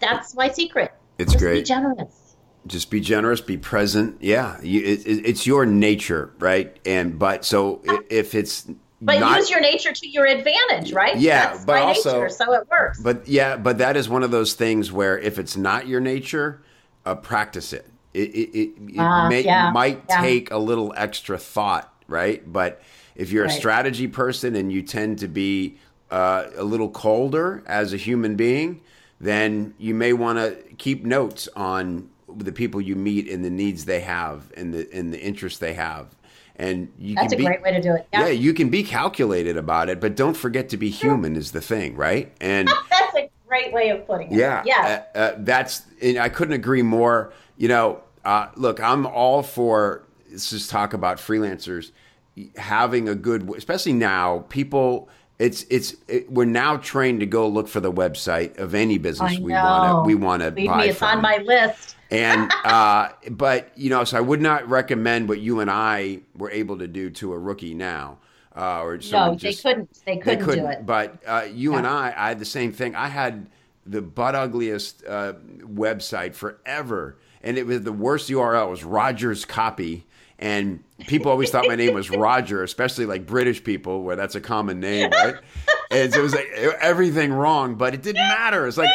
that's 0.01 0.35
my 0.35 0.49
secret. 0.51 0.93
It's 1.19 1.33
just 1.33 1.43
great. 1.43 1.61
Be 1.61 1.63
generous. 1.65 2.35
just 2.67 2.91
be 2.91 3.01
generous 3.01 3.41
be 3.41 3.57
present 3.57 4.17
yeah 4.21 4.57
you, 4.63 4.81
it, 4.81 5.05
it, 5.05 5.27
it's 5.27 5.47
your 5.49 5.67
nature 5.67 6.33
right 6.39 6.77
and 6.87 7.19
but 7.19 7.45
so 7.45 7.81
if 8.09 8.37
it's 8.37 8.67
But 9.01 9.19
not 9.19 9.39
use 9.39 9.51
your 9.51 9.61
nature 9.61 9.93
to 9.93 10.09
your 10.09 10.27
advantage, 10.27 10.93
right? 10.93 11.17
Yeah, 11.19 11.53
That's 11.55 11.65
but 11.65 11.83
also- 11.83 12.23
nature, 12.23 12.29
so 12.29 12.53
it 12.55 12.69
works. 12.71 13.01
but 13.03 13.27
yeah 13.27 13.57
but 13.57 13.79
that 13.79 13.97
is 13.97 14.09
one 14.09 14.23
of 14.23 14.31
those 14.31 14.55
things 14.55 14.93
where 14.93 15.19
if 15.19 15.39
it's 15.41 15.57
not 15.57 15.89
your 15.89 16.01
nature 16.01 16.63
uh, 17.05 17.17
practice 17.17 17.73
it 17.73 17.87
it, 18.15 18.29
it, 18.31 18.59
it, 18.59 18.71
it 18.89 18.99
Ah, 18.99 19.29
may, 19.29 19.43
yeah, 19.43 19.71
might 19.71 20.03
yeah. 20.09 20.21
take 20.21 20.51
a 20.51 20.59
little 20.59 20.93
extra 20.97 21.39
thought 21.39 21.93
right 22.09 22.51
but 22.53 22.83
if 23.15 23.31
you're 23.31 23.45
a 23.45 23.51
strategy 23.51 24.09
person 24.09 24.55
and 24.57 24.73
you 24.73 24.83
tend 24.83 25.19
to 25.19 25.29
be 25.29 25.77
uh, 26.11 26.47
a 26.57 26.65
little 26.65 26.89
colder 26.91 27.63
as 27.67 27.93
a 27.93 27.97
human 27.97 28.37
being 28.37 28.81
then 29.21 29.75
you 29.79 29.95
may 29.95 30.13
want 30.13 30.39
to 30.39 30.55
keep 30.77 31.05
notes 31.05 31.49
on 31.57 32.09
the 32.35 32.53
people 32.53 32.81
you 32.81 32.97
meet 32.97 33.29
and 33.31 33.45
the 33.45 33.51
needs 33.51 33.85
they 33.85 34.01
have 34.01 34.51
and 34.57 34.73
the 34.75 34.89
and 34.93 35.13
the 35.13 35.21
interests 35.21 35.59
they 35.59 35.75
have 35.75 36.07
and 36.57 36.91
you 36.99 37.15
That's 37.15 37.29
can 37.33 37.35
a 37.35 37.39
be, 37.39 37.45
great 37.47 37.63
way 37.63 37.73
to 37.73 37.81
do 37.81 37.95
it. 37.95 38.07
yeah. 38.13 38.27
Yeah. 38.27 38.33
you 38.33 38.53
can 38.53 38.69
be 38.69 38.83
calculated 38.83 39.57
about 39.57 39.89
it, 39.89 40.01
but 40.01 40.15
don't 40.17 40.37
forget 40.37 40.69
to 40.69 40.77
be 40.77 40.91
human 40.91 41.35
is 41.35 41.53
the 41.53 41.63
thing, 41.63 41.97
right? 41.97 42.31
And 42.43 42.69
That's 42.91 43.17
a 43.17 43.31
great 43.49 43.73
way 43.73 43.89
of 43.89 44.07
putting 44.07 44.31
it. 44.33 44.37
yeah, 44.37 44.63
yeah. 44.67 45.03
uh, 45.15 45.19
uh, 45.19 45.35
that's 45.39 45.83
and 46.03 46.19
I 46.19 46.29
couldn't 46.29 46.53
agree 46.55 46.83
more. 46.83 47.33
You 47.63 47.69
know, 47.69 48.01
uh, 48.25 48.49
look, 48.57 48.81
I'm 48.81 49.07
all 49.07 49.45
for 49.45 50.03
let's 50.29 50.51
just 50.51 50.69
talk 50.69 50.95
about 50.95 51.19
freelancers 51.19 51.93
having 52.57 53.09
a 53.09 53.15
good, 53.15 53.49
especially 53.57 53.93
now. 53.93 54.41
People, 54.49 55.09
it's 55.39 55.63
it's 55.71 55.95
it, 56.09 56.29
we're 56.29 56.45
now 56.45 56.79
trained 56.79 57.21
to 57.21 57.27
go 57.27 57.47
look 57.47 57.69
for 57.69 57.79
the 57.79 57.93
website 57.93 58.59
of 58.59 58.75
any 58.75 58.99
business 58.99 59.39
we 59.39 59.53
want 59.53 60.05
to 60.05 60.09
we 60.09 60.17
want 60.17 60.43
to 60.43 60.51
buy 60.51 60.79
me, 60.79 60.89
it's 60.89 60.99
from 60.99 61.19
on 61.19 61.23
my 61.23 61.37
list. 61.37 61.95
and 62.11 62.53
uh, 62.65 63.11
but 63.31 63.71
you 63.79 63.91
know, 63.91 64.03
so 64.03 64.19
I 64.19 64.23
would 64.23 64.43
not 64.43 64.69
recommend 64.69 65.29
what 65.29 65.39
you 65.39 65.61
and 65.61 65.71
I 65.71 66.23
were 66.37 66.51
able 66.51 66.79
to 66.79 66.89
do 66.89 67.11
to 67.11 67.33
a 67.33 67.39
rookie 67.39 67.75
now, 67.75 68.19
uh, 68.57 68.83
or 68.83 68.99
No, 69.13 69.31
they 69.31 69.37
just, 69.37 69.63
couldn't. 69.63 70.01
They 70.05 70.17
couldn't, 70.17 70.41
they 70.41 70.45
couldn't. 70.45 70.65
do 70.65 70.71
it. 70.73 70.85
But 70.85 71.23
uh, 71.25 71.47
you 71.49 71.77
and 71.77 71.87
I, 71.87 72.13
I 72.17 72.27
had 72.31 72.41
the 72.41 72.45
same 72.45 72.73
thing. 72.73 72.97
I 72.97 73.07
had 73.07 73.47
the 73.87 74.03
butt 74.03 74.35
ugliest 74.35 75.05
uh, 75.07 75.35
website 75.61 76.35
forever, 76.35 77.19
and 77.43 77.59
it 77.59 77.67
was 77.67 77.83
the 77.83 77.93
worst 77.93 78.31
URL. 78.31 78.67
It 78.67 78.71
was 78.71 78.85
Rogers 78.85 79.45
Copy. 79.45 80.07
And 80.39 80.83
people 81.07 81.31
always 81.31 81.51
thought 81.51 81.67
my 81.69 81.77
name 81.77 81.95
was 81.95 82.11
Roger, 82.29 82.63
especially 82.65 83.07
like 83.07 83.27
British 83.27 83.63
people, 83.63 84.03
where 84.03 84.17
that's 84.17 84.35
a 84.35 84.41
common 84.41 84.81
name, 84.81 85.11
right? 85.13 85.37
and 85.91 86.13
so 86.13 86.19
it 86.19 86.23
was 86.23 86.35
like 86.35 86.49
everything 86.81 87.33
wrong, 87.33 87.77
but 87.77 87.95
it 87.95 88.03
didn't 88.03 88.27
matter. 88.27 88.67
It's 88.67 88.77
like 88.77 88.91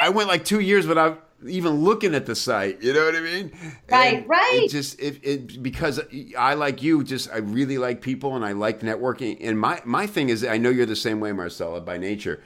I 0.00 0.08
went 0.08 0.28
like 0.28 0.44
two 0.44 0.60
years 0.60 0.86
without 0.86 1.22
even 1.46 1.84
looking 1.84 2.14
at 2.14 2.24
the 2.24 2.34
site. 2.34 2.82
You 2.82 2.94
know 2.94 3.04
what 3.04 3.14
I 3.14 3.20
mean? 3.20 3.52
Right, 3.90 4.18
And 4.18 4.28
right. 4.28 4.62
It 4.64 4.70
just 4.70 4.98
it, 4.98 5.20
it 5.22 5.62
because 5.62 6.00
I 6.38 6.54
like 6.54 6.82
you, 6.82 7.04
just 7.04 7.30
I 7.30 7.38
really 7.38 7.76
like 7.76 8.00
people 8.00 8.34
and 8.34 8.44
I 8.44 8.52
like 8.52 8.80
networking. 8.80 9.36
And 9.40 9.58
my 9.58 9.82
my 9.84 10.06
thing 10.06 10.30
is, 10.30 10.44
I 10.44 10.56
know 10.56 10.70
you're 10.70 10.86
the 10.86 10.96
same 10.96 11.20
way, 11.20 11.32
Marcella, 11.32 11.80
by 11.80 11.98
nature. 11.98 12.42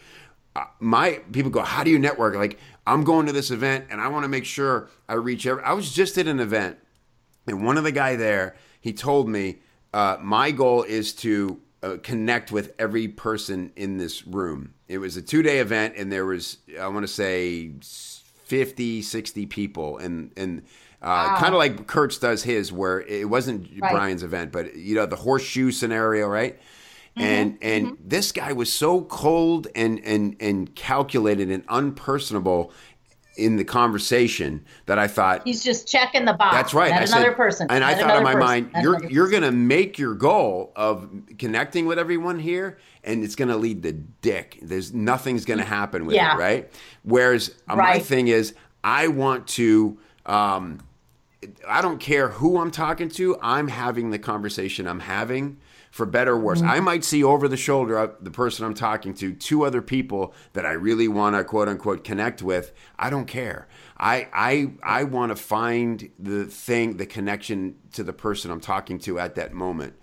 Uh, 0.57 0.64
my 0.80 1.20
people 1.30 1.53
go, 1.53 1.62
how 1.62 1.84
do 1.84 1.90
you 1.92 1.98
network? 2.01 2.34
Like 2.34 2.59
I'm 2.87 3.05
going 3.05 3.26
to 3.26 3.33
this 3.33 3.51
event 3.51 3.87
and 3.91 4.01
I 4.01 4.09
want 4.09 4.24
to 4.24 4.28
make 4.28 4.45
sure 4.45 4.89
I 5.09 5.14
reach. 5.14 5.47
Every, 5.47 5.62
I 5.62 5.72
was 5.72 5.93
just 5.93 6.18
at 6.18 6.26
an 6.26 6.41
event 6.41 6.78
and 7.47 7.64
one 7.64 7.76
of 7.76 7.85
the 7.85 7.93
guy 7.93 8.16
there, 8.16 8.57
he 8.81 8.93
told 8.93 9.28
me, 9.28 9.59
uh, 9.93 10.16
my 10.20 10.51
goal 10.51 10.83
is 10.83 11.12
to 11.14 11.61
uh, 11.83 11.97
connect 12.03 12.53
with 12.53 12.74
every 12.78 13.09
person 13.09 13.72
in 13.76 13.99
this 13.99 14.26
room. 14.26 14.74
It 14.89 14.99
was 14.99 15.16
a 15.16 15.22
two 15.22 15.43
day 15.43 15.59
event, 15.59 15.95
and 15.97 16.11
there 16.12 16.26
was, 16.26 16.59
I 16.78 16.89
want 16.89 17.05
to 17.05 17.12
say, 17.12 17.72
50, 18.45 19.03
60 19.03 19.47
people. 19.47 19.99
And, 19.99 20.33
and 20.37 20.62
uh, 21.03 21.39
kind 21.39 21.55
of 21.55 21.59
like 21.59 21.87
Kurtz 21.87 22.18
does 22.18 22.43
his, 22.43 22.72
where 22.72 23.01
it 23.01 23.28
wasn't 23.28 23.68
Right. 23.81 23.93
Brian's 23.93 24.22
event, 24.22 24.53
but, 24.53 24.76
you 24.76 24.95
know, 24.95 25.07
the 25.07 25.16
horseshoe 25.16 25.70
scenario, 25.70 26.28
right? 26.28 26.59
And 27.20 27.58
and 27.60 27.96
this 28.04 28.32
guy 28.32 28.52
was 28.52 28.72
so 28.72 29.02
cold 29.02 29.68
and 29.74 30.00
and 30.04 30.36
and 30.40 30.74
calculated 30.74 31.50
and 31.50 31.66
unpersonable 31.68 32.72
in 33.36 33.56
the 33.56 33.64
conversation 33.64 34.64
that 34.86 34.98
I 34.98 35.06
thought 35.06 35.42
He's 35.46 35.64
just 35.64 35.88
checking 35.88 36.24
the 36.24 36.34
box. 36.34 36.54
that's 36.54 36.74
right. 36.74 36.90
Met 36.90 37.08
another 37.08 37.30
said, 37.30 37.36
person. 37.36 37.66
and 37.70 37.84
I 37.84 37.94
thought 37.94 38.16
in 38.16 38.22
my 38.22 38.34
person, 38.34 38.70
mind, 38.72 38.82
you're 38.82 39.04
you're 39.10 39.30
going 39.30 39.42
to 39.42 39.52
make 39.52 39.98
your 39.98 40.14
goal 40.14 40.72
of 40.76 41.08
connecting 41.38 41.86
with 41.86 41.98
everyone 41.98 42.38
here, 42.38 42.78
and 43.04 43.24
it's 43.24 43.34
going 43.36 43.48
to 43.48 43.56
lead 43.56 43.82
to 43.84 43.92
dick. 43.92 44.58
There's 44.62 44.92
nothing's 44.92 45.44
going 45.44 45.58
to 45.58 45.64
happen 45.64 46.06
with 46.06 46.16
Yeah. 46.16 46.34
it, 46.34 46.38
right? 46.38 46.72
Whereas 47.02 47.54
uh, 47.68 47.76
my 47.76 47.98
thing 47.98 48.28
is, 48.28 48.54
I 48.84 49.08
want 49.08 49.46
to. 49.48 49.98
Um, 50.26 50.80
I 51.66 51.80
don't 51.80 51.98
care 51.98 52.28
who 52.28 52.58
I'm 52.58 52.70
talking 52.70 53.08
to. 53.10 53.38
I'm 53.40 53.68
having 53.68 54.10
the 54.10 54.18
conversation 54.18 54.86
I'm 54.86 55.00
having. 55.00 55.56
For 55.91 56.07
better 56.07 56.32
or 56.32 56.38
worse, 56.38 56.61
Mm-hmm. 56.61 56.70
I 56.70 56.80
might 56.80 57.05
see 57.05 57.24
over 57.24 57.49
the 57.49 57.57
shoulder 57.57 57.99
of 57.99 58.14
the 58.20 58.30
person 58.30 58.64
I'm 58.64 58.74
talking 58.74 59.12
to 59.14 59.32
two 59.32 59.64
other 59.64 59.82
people 59.82 60.32
that 60.53 60.64
I 60.64 60.72
really 60.72 61.09
want 61.09 61.34
to 61.36 61.43
quote 61.45 61.68
unquote 61.68 62.05
connect 62.05 62.43
with. 62.43 62.72
I 62.99 63.11
don't 63.11 63.26
care. 63.26 63.66
I 63.99 64.28
I 64.32 64.72
I 64.82 65.05
want 65.05 65.30
to 65.30 65.36
find 65.36 66.11
the 66.18 66.45
thing, 66.45 66.97
the 66.97 67.07
connection 67.07 67.74
to 67.95 68.05
the 68.05 68.12
person 68.12 68.51
I'm 68.53 68.61
talking 68.61 68.99
to 69.01 69.18
at 69.18 69.34
that 69.34 69.53
moment, 69.53 69.95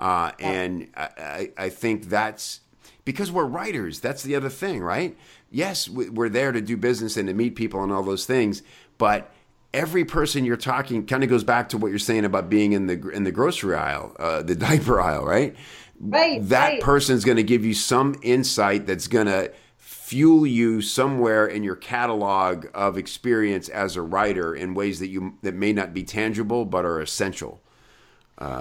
uh, 0.00 0.32
and 0.40 0.88
I, 0.96 1.08
I 1.18 1.52
I 1.56 1.68
think 1.68 2.08
that's 2.08 2.60
because 3.04 3.30
we're 3.30 3.44
writers. 3.46 4.00
That's 4.00 4.24
the 4.24 4.34
other 4.34 4.48
thing, 4.50 4.82
right? 4.82 5.16
Yes, 5.48 5.88
we're 5.88 6.28
there 6.28 6.50
to 6.50 6.60
do 6.60 6.76
business 6.76 7.16
and 7.16 7.28
to 7.28 7.34
meet 7.34 7.54
people 7.54 7.82
and 7.84 7.92
all 7.92 8.02
those 8.02 8.26
things, 8.26 8.62
but 8.98 9.32
every 9.76 10.04
person 10.06 10.44
you're 10.44 10.56
talking 10.56 11.06
kind 11.06 11.22
of 11.22 11.28
goes 11.28 11.44
back 11.44 11.68
to 11.68 11.78
what 11.78 11.88
you're 11.88 11.98
saying 11.98 12.24
about 12.24 12.48
being 12.48 12.72
in 12.72 12.86
the 12.86 13.08
in 13.10 13.22
the 13.24 13.30
grocery 13.30 13.76
aisle, 13.76 14.16
uh, 14.18 14.42
the 14.42 14.54
diaper 14.68 15.00
aisle, 15.00 15.24
right? 15.24 15.54
Right, 16.00 16.46
That 16.48 16.66
right. 16.68 16.80
person's 16.82 17.24
going 17.24 17.36
to 17.36 17.42
give 17.42 17.64
you 17.64 17.72
some 17.74 18.16
insight 18.22 18.86
that's 18.86 19.06
going 19.06 19.26
to 19.26 19.52
fuel 19.76 20.46
you 20.46 20.82
somewhere 20.82 21.46
in 21.46 21.62
your 21.62 21.76
catalog 21.76 22.66
of 22.74 22.98
experience 22.98 23.68
as 23.68 23.96
a 23.96 24.02
writer 24.02 24.54
in 24.54 24.74
ways 24.74 24.98
that 25.00 25.08
you 25.08 25.34
that 25.42 25.54
may 25.54 25.72
not 25.72 25.92
be 25.94 26.02
tangible 26.04 26.64
but 26.64 26.84
are 26.84 27.00
essential. 27.00 27.60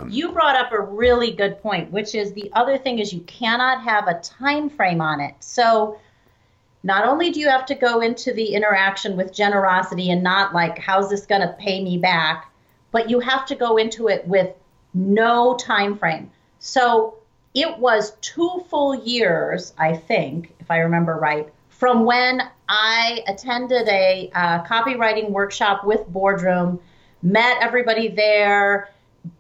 you 0.09 0.32
brought 0.32 0.55
up 0.55 0.72
a 0.72 0.82
really 0.82 1.32
good 1.32 1.61
point 1.61 1.91
which 1.91 2.16
is 2.16 2.34
the 2.34 2.49
other 2.53 2.78
thing 2.78 2.99
is 2.99 3.13
you 3.13 3.22
cannot 3.22 3.82
have 3.82 4.07
a 4.07 4.20
time 4.22 4.70
frame 4.70 5.01
on 5.01 5.20
it 5.20 5.36
so 5.39 5.99
not 6.86 7.06
only 7.06 7.32
do 7.32 7.40
you 7.40 7.50
have 7.50 7.66
to 7.66 7.76
go 7.76 8.00
into 8.00 8.32
the 8.34 8.54
interaction 8.54 9.18
with 9.18 9.34
generosity 9.34 10.12
and 10.12 10.24
not 10.24 10.54
like 10.54 10.78
how's 10.78 11.10
this 11.10 11.26
going 11.26 11.42
to 11.42 11.56
pay 11.60 11.84
me 11.84 11.98
back 11.98 12.52
but 12.92 13.10
you 13.10 13.20
have 13.20 13.46
to 13.46 13.56
go 13.56 13.78
into 13.78 14.08
it 14.08 14.26
with 14.28 14.54
no 14.94 15.56
time 15.56 15.98
frame 15.98 16.30
so 16.60 17.16
it 17.54 17.78
was 17.80 18.16
two 18.22 18.64
full 18.70 18.96
years 18.96 19.74
i 19.78 19.94
think 19.94 20.54
if 20.60 20.72
i 20.72 20.78
remember 20.78 21.16
right 21.16 21.52
from 21.70 22.06
when 22.06 22.42
i 22.70 23.22
attended 23.28 23.88
a 23.90 24.30
uh, 24.34 24.64
copywriting 24.64 25.30
workshop 25.30 25.84
with 25.84 26.08
boardroom 26.08 26.80
met 27.22 27.58
everybody 27.62 28.08
there 28.08 28.90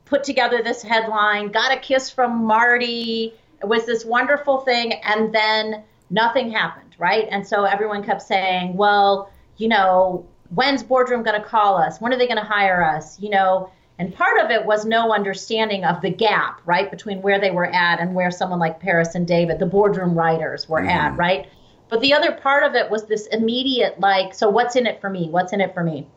put 0.05 0.23
together 0.23 0.61
this 0.63 0.81
headline, 0.81 1.51
got 1.51 1.75
a 1.75 1.79
kiss 1.79 2.09
from 2.09 2.45
Marty. 2.45 3.33
It 3.61 3.67
was 3.67 3.85
this 3.85 4.05
wonderful 4.05 4.59
thing, 4.59 4.93
and 4.93 5.33
then 5.33 5.83
nothing 6.15 6.49
happened, 6.49 6.95
right? 6.97 7.27
And 7.29 7.45
so 7.45 7.65
everyone 7.65 8.03
kept 8.03 8.23
saying, 8.23 8.75
well, 8.75 9.29
you 9.57 9.67
know, 9.67 10.25
when's 10.49 10.81
Boardroom 10.81 11.21
going 11.21 11.39
to 11.39 11.47
call 11.47 11.77
us? 11.77 12.01
When 12.01 12.11
are 12.13 12.17
they 12.17 12.25
going 12.25 12.39
to 12.39 12.43
hire 12.43 12.83
us? 12.83 13.19
You 13.19 13.29
know, 13.29 13.69
and 13.99 14.13
part 14.13 14.43
of 14.43 14.49
it 14.49 14.65
was 14.65 14.85
no 14.85 15.13
understanding 15.13 15.85
of 15.85 16.01
the 16.01 16.09
gap, 16.09 16.61
right, 16.65 16.89
between 16.89 17.21
where 17.21 17.39
they 17.39 17.51
were 17.51 17.67
at 17.67 17.99
and 17.99 18.15
where 18.15 18.31
someone 18.31 18.59
like 18.59 18.79
Parris 18.79 19.15
and 19.15 19.27
David, 19.27 19.59
the 19.59 19.65
boardroom 19.65 20.17
writers, 20.17 20.67
were 20.67 20.79
at, 20.81 21.11
mm-hmm. 21.11 21.19
right? 21.19 21.49
But 21.89 22.01
the 22.01 22.13
other 22.13 22.31
part 22.31 22.63
of 22.63 22.73
it 22.73 22.89
was 22.89 23.05
this 23.05 23.27
immediate, 23.27 23.99
like, 23.99 24.33
so 24.33 24.49
what's 24.49 24.75
in 24.75 24.87
it 24.87 24.99
for 24.99 25.09
me? 25.09 25.29
What's 25.29 25.53
in 25.53 25.61
it 25.61 25.73
for 25.73 25.83
me? 25.83 26.07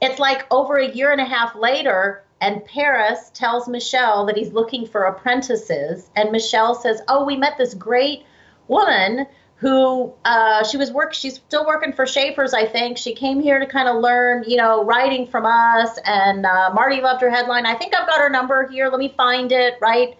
it's 0.00 0.18
like 0.18 0.46
over 0.50 0.76
a 0.76 0.90
year 0.90 1.12
and 1.12 1.20
a 1.20 1.24
half 1.24 1.54
later, 1.54 2.24
and 2.40 2.64
Parris 2.64 3.30
tells 3.34 3.68
Michelle 3.68 4.24
that 4.26 4.36
he's 4.36 4.52
looking 4.52 4.86
for 4.86 5.04
apprentices. 5.04 6.10
And 6.16 6.32
Michelle 6.32 6.74
says, 6.74 7.02
Oh, 7.08 7.24
we 7.24 7.36
met 7.36 7.58
this 7.58 7.74
great 7.74 8.24
woman 8.70 9.26
who 9.56 10.14
uh, 10.24 10.64
she 10.64 10.78
was 10.78 10.90
work. 10.90 11.12
She's 11.12 11.34
still 11.34 11.66
working 11.66 11.92
for 11.92 12.06
Schaeffer's, 12.06 12.54
I 12.54 12.64
think. 12.64 12.96
She 12.96 13.14
came 13.14 13.40
here 13.40 13.58
to 13.58 13.66
kind 13.66 13.88
of 13.88 13.96
learn, 13.96 14.44
you 14.46 14.56
know, 14.56 14.82
writing 14.84 15.26
from 15.26 15.44
us. 15.44 15.98
And 16.06 16.46
uh, 16.46 16.70
Marty 16.72 17.02
loved 17.02 17.20
her 17.20 17.28
headline. 17.28 17.66
I 17.66 17.74
think 17.74 17.94
I've 17.94 18.06
got 18.06 18.20
her 18.20 18.30
number 18.30 18.66
here. 18.68 18.88
Let 18.88 18.98
me 18.98 19.12
find 19.14 19.52
it, 19.52 19.74
right? 19.82 20.16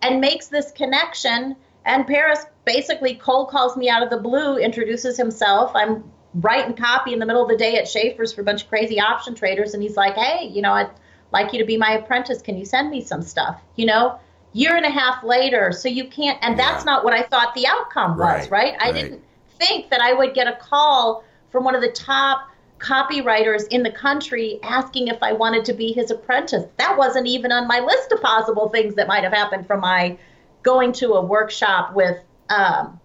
And 0.00 0.20
makes 0.20 0.48
this 0.48 0.72
connection. 0.72 1.54
And 1.84 2.08
Parris 2.08 2.44
basically 2.64 3.14
cold 3.14 3.50
calls 3.50 3.76
me 3.76 3.88
out 3.88 4.02
of 4.02 4.10
the 4.10 4.18
blue, 4.18 4.58
introduces 4.58 5.16
himself. 5.16 5.70
I'm 5.76 6.02
writing 6.34 6.74
copy 6.74 7.12
in 7.12 7.20
the 7.20 7.26
middle 7.26 7.42
of 7.42 7.48
the 7.48 7.56
day 7.56 7.76
at 7.76 7.86
Schaeffer's 7.86 8.32
for 8.32 8.40
a 8.40 8.44
bunch 8.44 8.64
of 8.64 8.68
crazy 8.68 8.98
option 8.98 9.36
traders, 9.36 9.74
and 9.74 9.82
he's 9.82 9.96
like, 9.96 10.14
"Hey, 10.14 10.46
you 10.46 10.62
know, 10.62 10.72
I'd 10.72 10.90
like 11.32 11.52
you 11.52 11.58
to 11.58 11.64
be 11.64 11.76
my 11.76 11.92
apprentice. 11.92 12.40
Can 12.40 12.56
you 12.56 12.64
send 12.64 12.90
me 12.90 13.02
some 13.02 13.22
stuff?" 13.22 13.60
You 13.76 13.86
know 13.86 14.18
year 14.52 14.76
and 14.76 14.84
a 14.84 14.90
half 14.90 15.22
later. 15.22 15.72
So 15.72 15.88
you 15.88 16.06
can't, 16.08 16.38
and 16.42 16.58
that's 16.58 16.84
not 16.84 17.04
what 17.04 17.12
I 17.12 17.22
thought 17.22 17.54
the 17.54 17.66
outcome 17.66 18.18
was, 18.18 18.50
right? 18.50 18.50
right? 18.50 18.74
I 18.80 18.90
right. 18.90 18.94
didn't 18.94 19.22
think 19.58 19.90
that 19.90 20.00
I 20.00 20.12
would 20.12 20.34
get 20.34 20.46
a 20.46 20.56
call 20.56 21.24
from 21.50 21.64
one 21.64 21.74
of 21.74 21.80
the 21.80 21.92
top 21.92 22.48
copywriters 22.78 23.68
in 23.68 23.82
the 23.82 23.90
country 23.90 24.58
asking 24.62 25.06
if 25.08 25.22
I 25.22 25.32
wanted 25.32 25.64
to 25.66 25.72
be 25.72 25.92
his 25.92 26.10
apprentice. 26.10 26.64
That 26.78 26.98
wasn't 26.98 27.28
even 27.28 27.52
on 27.52 27.68
my 27.68 27.78
list 27.78 28.10
of 28.10 28.20
possible 28.20 28.68
things 28.70 28.96
that 28.96 29.06
might 29.06 29.22
have 29.22 29.32
happened 29.32 29.66
from 29.66 29.80
my 29.80 30.18
going 30.62 30.92
to 30.94 31.14
a 31.14 31.24
workshop 31.24 31.94
with 31.94 32.18
um, 32.50 33.00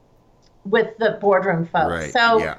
with 0.65 0.97
the 0.97 1.17
boardroom 1.21 1.65
folks. 1.65 1.89
Right. 1.89 2.13
So 2.13 2.39
yeah. 2.39 2.57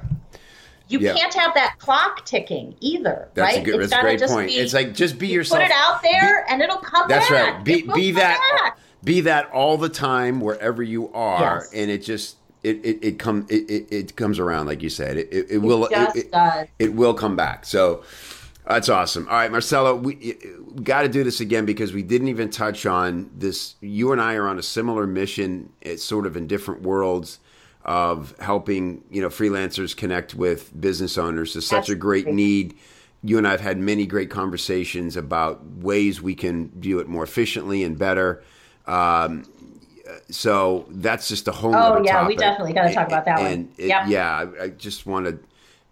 You 0.89 0.99
yeah. 0.99 1.13
can't 1.13 1.33
have 1.33 1.53
that 1.53 1.75
clock 1.79 2.25
ticking 2.25 2.75
either, 2.81 3.29
that's 3.33 3.55
right? 3.55 3.61
A 3.61 3.65
good, 3.65 3.81
that's 3.81 3.93
a 3.93 4.01
great 4.01 4.21
point. 4.21 4.49
Be, 4.49 4.55
it's 4.55 4.73
like 4.73 4.93
just 4.93 5.17
be 5.17 5.27
yourself. 5.27 5.61
Put 5.61 5.69
it 5.69 5.73
out 5.75 6.01
there, 6.01 6.45
be, 6.47 6.53
and 6.53 6.61
it'll 6.61 6.77
come 6.77 7.07
back. 7.07 7.19
that's 7.19 7.29
back. 7.29 7.55
right. 7.55 7.63
Be 7.63 7.81
be 7.83 8.11
that. 8.11 8.39
Back 8.61 8.79
be 9.03 9.21
that 9.21 9.49
all 9.51 9.77
the 9.77 9.89
time 9.89 10.41
wherever 10.41 10.83
you 10.83 11.11
are, 11.13 11.61
yes. 11.63 11.73
and 11.73 11.89
it 11.89 11.99
just 11.99 12.37
it 12.63 12.83
it, 12.83 13.03
it 13.03 13.19
comes 13.19 13.49
it, 13.49 13.69
it, 13.69 13.87
it, 13.91 14.15
comes 14.15 14.39
around 14.39 14.65
like 14.65 14.81
you 14.81 14.89
said. 14.89 15.17
It, 15.17 15.29
it, 15.31 15.51
it 15.51 15.57
will 15.59 15.87
it, 15.89 16.69
it, 16.79 16.93
will 16.93 17.13
come 17.13 17.35
back. 17.35 17.65
So 17.65 18.03
that's 18.67 18.89
awesome. 18.89 19.27
All 19.27 19.35
right, 19.35 19.51
Marcella, 19.51 19.95
we, 19.95 20.37
we 20.73 20.83
got 20.83 21.03
to 21.03 21.09
do 21.09 21.23
this 21.23 21.39
again 21.39 21.65
because 21.65 21.93
we 21.93 22.03
didn't 22.03 22.27
even 22.27 22.49
touch 22.49 22.85
on 22.85 23.29
this. 23.35 23.75
You 23.79 24.11
and 24.11 24.21
I 24.21 24.35
are 24.35 24.47
on 24.47 24.59
a 24.59 24.63
similar 24.63 25.07
mission. 25.07 25.71
It's 25.81 26.03
sort 26.03 26.25
of 26.25 26.35
in 26.35 26.47
different 26.47 26.81
worlds 26.81 27.39
of 27.85 28.37
helping 28.39 29.03
you 29.09 29.21
know 29.21 29.29
freelancers 29.29 29.95
connect 29.95 30.35
with 30.35 30.79
business 30.79 31.17
owners. 31.17 31.55
is 31.55 31.65
such 31.65 31.89
a 31.89 31.95
great 31.95 32.27
need. 32.27 32.75
You 33.21 33.37
and 33.37 33.47
I 33.47 33.51
have 33.51 33.61
had 33.61 33.77
many 33.77 34.05
great 34.05 34.29
conversations 34.29 35.17
about 35.17 35.65
ways 35.65 36.21
we 36.21 36.35
can 36.35 36.67
do 36.79 36.99
it 36.99 37.07
more 37.07 37.23
efficiently 37.23 37.83
and 37.83 37.97
better. 37.97 38.43
Um, 38.85 39.45
so 40.29 40.85
that's 40.89 41.27
just 41.27 41.47
a 41.47 41.51
whole. 41.51 41.75
Oh 41.75 42.01
yeah, 42.03 42.13
topic. 42.13 42.27
we 42.29 42.35
definitely 42.35 42.73
got 42.73 42.87
to 42.87 42.93
talk 42.93 43.07
about 43.07 43.25
that 43.25 43.39
and 43.39 43.67
one. 43.67 43.75
It, 43.77 43.87
yep. 43.87 44.07
Yeah, 44.07 44.29
I, 44.59 44.63
I 44.63 44.69
just 44.69 45.05
want 45.05 45.25
to 45.25 45.39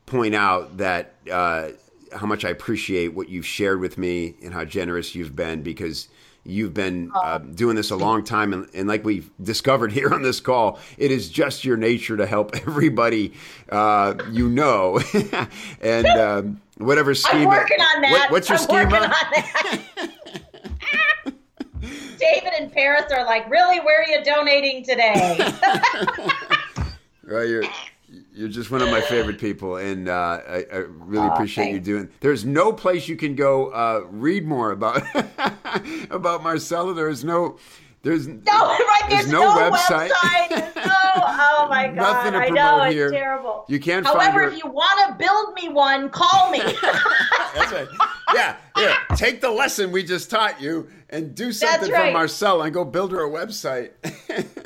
point 0.05 0.35
out 0.35 0.77
that 0.77 1.15
uh, 1.31 1.69
how 2.15 2.25
much 2.25 2.45
I 2.45 2.49
appreciate 2.49 3.09
what 3.09 3.29
you've 3.29 3.45
shared 3.45 3.79
with 3.79 3.97
me 3.97 4.35
and 4.43 4.53
how 4.53 4.65
generous 4.65 5.15
you've 5.15 5.35
been 5.35 5.61
because 5.61 6.07
you've 6.48 6.74
been 6.74 7.12
oh. 7.14 7.20
uh, 7.20 7.38
doing 7.38 7.76
this 7.76 7.91
a 7.91 7.95
long 7.95 8.24
time 8.24 8.54
and, 8.54 8.68
and, 8.74 8.88
like 8.88 9.04
we've 9.04 9.30
discovered 9.41 9.91
here 9.98 10.14
on 10.14 10.22
this 10.22 10.39
call 10.39 10.80
it 10.98 11.12
is 11.12 11.30
just 11.30 11.66
your 11.66 11.78
nature 11.78 12.18
to 12.18 12.26
help 12.26 12.56
everybody 12.68 13.34
uh, 13.70 14.14
you 14.32 14.50
know 14.50 15.00
and 15.82 16.08
um, 16.08 16.62
whatever 16.78 17.14
scheme 17.14 17.41
I'm 17.41 17.48
working 17.48 17.80
on 17.80 18.02
that 18.02 18.12
what, 18.12 18.32
what's 18.32 18.50
your 18.50 18.58
I'm 18.58 18.64
schema 18.64 19.14
David 22.20 22.54
and 22.60 22.72
Parris 22.72 23.12
are 23.12 23.24
like, 23.26 23.48
really, 23.50 23.80
where 23.80 24.02
are 24.02 24.08
you 24.08 24.24
donating 24.24 24.84
today? 24.84 25.38
well, 27.28 27.45
you're 27.45 27.64
you're 28.38 28.49
just 28.49 28.69
one 28.69 28.81
of 28.81 28.89
my 28.89 29.01
favorite 29.01 29.39
people, 29.39 29.77
and 29.77 30.07
uh, 30.07 30.41
I, 30.47 30.65
I, 30.71 30.77
really 30.88 31.27
appreciate 31.27 31.65
thanks. 31.65 31.88
you 31.88 31.95
doing. 31.95 32.09
There's 32.19 32.45
no 32.45 32.71
place 32.71 33.07
you 33.07 33.17
can 33.17 33.35
go 33.35 33.69
uh, 33.69 34.05
read 34.09 34.45
more 34.45 34.71
about 34.71 35.01
about 36.09 36.43
Marcella. 36.43 36.93
There's 36.93 37.23
no. 37.23 37.57
There's 38.03 38.27
no 38.27 38.38
right. 38.45 39.01
There's, 39.09 39.23
there's 39.23 39.31
no, 39.31 39.41
no, 39.41 39.71
website. 39.71 40.09
website. 40.09 40.49
There's 40.49 40.75
no. 40.75 40.83
Oh 41.19 41.67
my 41.69 41.88
god! 41.88 41.95
Nothing 41.95 42.33
to 42.33 42.39
promote 42.39 42.57
I 42.59 42.85
know 42.85 42.91
here. 42.91 43.07
it's 43.07 43.15
terrible. 43.15 43.65
You 43.67 43.79
can't. 43.79 44.05
However, 44.05 44.41
her... 44.41 44.47
if 44.49 44.63
you 44.63 44.69
want 44.69 45.09
to 45.09 45.15
build 45.15 45.55
me 45.55 45.69
one, 45.69 46.09
call 46.09 46.51
me. 46.51 46.59
That's 46.59 47.71
right. 47.71 47.88
Yeah, 48.33 48.55
yeah. 48.77 48.97
Take 49.15 49.41
the 49.41 49.49
lesson 49.49 49.91
we 49.91 50.03
just 50.03 50.29
taught 50.29 50.61
you 50.61 50.88
and 51.09 51.33
do 51.33 51.51
something 51.51 51.91
right. 51.91 52.09
for 52.09 52.13
Marcella 52.13 52.65
and 52.65 52.73
go 52.73 52.85
build 52.85 53.11
her 53.11 53.25
a 53.25 53.29
website. 53.29 53.91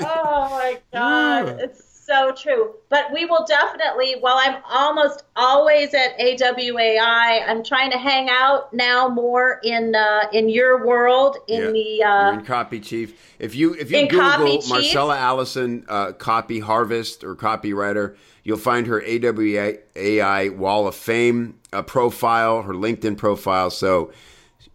oh 0.01 0.49
my 0.51 0.80
god, 0.91 1.59
it's 1.61 1.91
so 2.12 2.32
true. 2.34 2.76
But 2.89 3.12
we 3.14 3.26
will 3.26 3.45
definitely, 3.47 4.16
while 4.20 4.38
I'm 4.38 4.62
almost 4.70 5.24
always 5.36 5.93
at 5.93 6.18
AWAI, 6.20 7.47
I'm 7.47 7.64
trying 7.64 7.91
to 7.91 7.97
hang 7.97 8.30
out 8.30 8.74
now 8.74 9.07
more 9.07 9.59
in 9.64 9.95
uh, 9.95 10.28
in 10.34 10.49
your 10.49 10.86
world 10.86 11.38
in 11.47 11.62
yeah. 11.62 11.72
the 11.72 12.03
uh, 12.03 12.34
in 12.34 12.45
Copy 12.45 12.80
Chief. 12.80 13.36
If 13.39 13.55
you 13.55 13.74
if 13.76 13.91
you 13.91 14.07
Google 14.07 14.62
Marcella 14.68 15.18
Allison 15.18 15.86
uh, 15.88 16.12
Copy 16.14 16.59
Harvest 16.59 17.24
or 17.24 17.36
copywriter, 17.36 18.18
you'll 18.43 18.57
find 18.57 18.88
her 18.88 19.01
AWAI 19.01 20.55
Wall 20.55 20.88
of 20.88 20.95
Fame 20.95 21.59
uh, 21.72 21.82
profile, 21.82 22.64
her 22.64 22.74
LinkedIn 22.74 23.18
profile. 23.18 23.70
So 23.70 24.12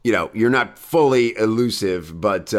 you 0.03 0.13
know 0.13 0.31
you're 0.33 0.51
not 0.51 0.79
fully 0.79 1.37
elusive, 1.37 2.19
but 2.19 2.55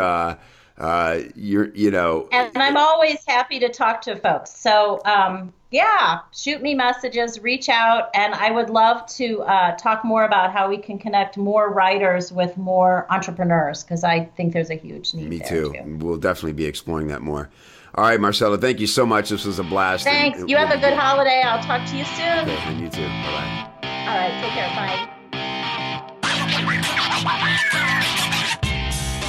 uh, 0.77 1.19
you're 1.35 1.73
you 1.73 1.89
know 1.89 2.27
and 2.31 2.55
i'm 2.55 2.77
always 2.77 3.23
happy 3.27 3.59
to 3.59 3.69
talk 3.69 4.01
to 4.01 4.15
folks. 4.15 4.55
So 4.55 5.01
um, 5.05 5.53
yeah 5.71 6.19
shoot 6.31 6.61
me 6.61 6.73
messages 6.73 7.39
reach 7.41 7.67
out 7.67 8.09
and 8.13 8.33
i 8.35 8.49
would 8.49 8.69
love 8.69 9.05
to 9.07 9.41
uh, 9.41 9.75
talk 9.75 10.05
more 10.05 10.23
about 10.23 10.51
how 10.51 10.69
we 10.69 10.77
can 10.77 10.97
connect 10.97 11.37
more 11.37 11.69
writers 11.69 12.31
with 12.31 12.55
more 12.57 13.05
entrepreneurs 13.09 13.83
because 13.83 14.03
i 14.03 14.23
think 14.37 14.53
there's 14.53 14.69
a 14.69 14.75
huge 14.75 15.13
need 15.13 15.29
me 15.29 15.39
too. 15.39 15.73
too. 15.73 15.97
we'll 15.97 16.17
definitely 16.17 16.53
be 16.53 16.65
exploring 16.65 17.07
that 17.07 17.21
more. 17.21 17.49
All 17.95 18.03
right 18.03 18.19
marcella 18.19 18.57
thank 18.57 18.79
you 18.79 18.87
so 18.87 19.05
much. 19.05 19.29
This 19.29 19.45
was 19.45 19.59
a 19.59 19.63
blast. 19.63 20.03
Thanks. 20.03 20.39
And, 20.39 20.49
you 20.49 20.57
have 20.57 20.71
a 20.71 20.79
good 20.79 20.93
holiday. 20.93 21.41
I'll 21.41 21.63
talk 21.63 21.87
to 21.89 21.97
you 21.97 22.05
soon. 22.05 22.39
Okay, 22.39 22.57
and 22.65 22.79
you 22.79 22.89
too. 22.89 23.01
Bye-bye. 23.01 23.67
All 23.83 24.17
right 24.17 24.41
take 24.41 24.51
care. 24.51 24.69
Bye 24.75 25.16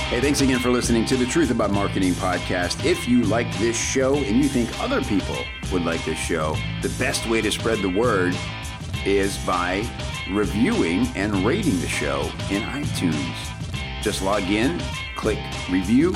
Hey, 0.08 0.22
thanks 0.22 0.40
again 0.40 0.58
for 0.58 0.70
listening 0.70 1.04
to 1.04 1.18
the 1.18 1.26
Truth 1.26 1.50
About 1.50 1.70
Marketing 1.70 2.14
podcast. 2.14 2.82
If 2.82 3.06
you 3.06 3.24
like 3.24 3.46
this 3.58 3.76
show 3.76 4.14
and 4.14 4.38
you 4.38 4.44
think 4.44 4.80
other 4.80 5.02
people 5.02 5.36
would 5.70 5.84
like 5.84 6.02
this 6.06 6.18
show, 6.18 6.56
the 6.80 6.88
best 6.98 7.28
way 7.28 7.42
to 7.42 7.50
spread 7.50 7.80
the 7.80 7.90
word 7.90 8.34
is 9.04 9.36
by 9.44 9.86
reviewing 10.30 11.06
and 11.08 11.44
rating 11.44 11.78
the 11.80 11.88
show 11.88 12.22
in 12.48 12.62
iTunes. 12.62 13.36
Just 14.00 14.22
log 14.22 14.44
in, 14.44 14.80
click 15.14 15.38
review, 15.70 16.12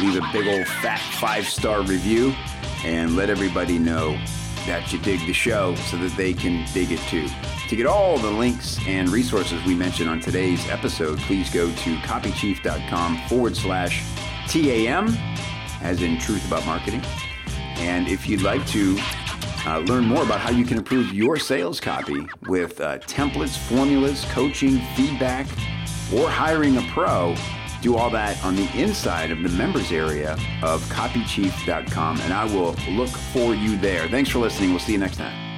leave 0.00 0.16
a 0.16 0.26
big 0.32 0.46
old 0.46 0.66
fat 0.66 1.02
five 1.20 1.46
star 1.46 1.82
review, 1.82 2.34
and 2.82 3.14
let 3.14 3.28
everybody 3.28 3.78
know 3.78 4.12
that 4.64 4.90
you 4.90 4.98
dig 5.00 5.20
the 5.26 5.34
show 5.34 5.74
so 5.74 5.98
that 5.98 6.16
they 6.16 6.32
can 6.32 6.66
dig 6.72 6.90
it 6.90 7.00
too. 7.10 7.28
To 7.72 7.76
get 7.76 7.86
all 7.86 8.18
the 8.18 8.30
links 8.30 8.78
and 8.86 9.08
resources 9.08 9.64
we 9.64 9.74
mentioned 9.74 10.10
on 10.10 10.20
today's 10.20 10.68
episode, 10.68 11.18
please 11.20 11.48
go 11.48 11.68
to 11.68 11.96
copychief.com 12.00 13.22
forward 13.28 13.56
slash 13.56 14.04
TAM, 14.46 15.16
as 15.80 16.02
in 16.02 16.18
Truth 16.18 16.46
About 16.46 16.66
Marketing. 16.66 17.00
And 17.76 18.08
if 18.08 18.28
you'd 18.28 18.42
like 18.42 18.66
to 18.66 18.98
uh, 19.64 19.78
learn 19.86 20.04
more 20.04 20.22
about 20.22 20.40
how 20.40 20.50
you 20.50 20.66
can 20.66 20.76
improve 20.76 21.14
your 21.14 21.38
sales 21.38 21.80
copy 21.80 22.26
with 22.46 22.78
uh, 22.78 22.98
templates, 22.98 23.56
formulas, 23.56 24.26
coaching, 24.26 24.78
feedback, 24.94 25.46
or 26.14 26.28
hiring 26.28 26.76
a 26.76 26.82
pro, 26.90 27.34
do 27.80 27.96
all 27.96 28.10
that 28.10 28.44
on 28.44 28.54
the 28.54 28.70
inside 28.78 29.30
of 29.30 29.42
the 29.42 29.48
members 29.48 29.90
area 29.92 30.36
of 30.62 30.82
copychief.com. 30.90 32.20
And 32.20 32.34
I 32.34 32.44
will 32.44 32.76
look 32.90 33.08
for 33.08 33.54
you 33.54 33.78
there. 33.78 34.10
Thanks 34.10 34.28
for 34.28 34.40
listening. 34.40 34.72
We'll 34.72 34.80
see 34.80 34.92
you 34.92 34.98
next 34.98 35.16
time. 35.16 35.51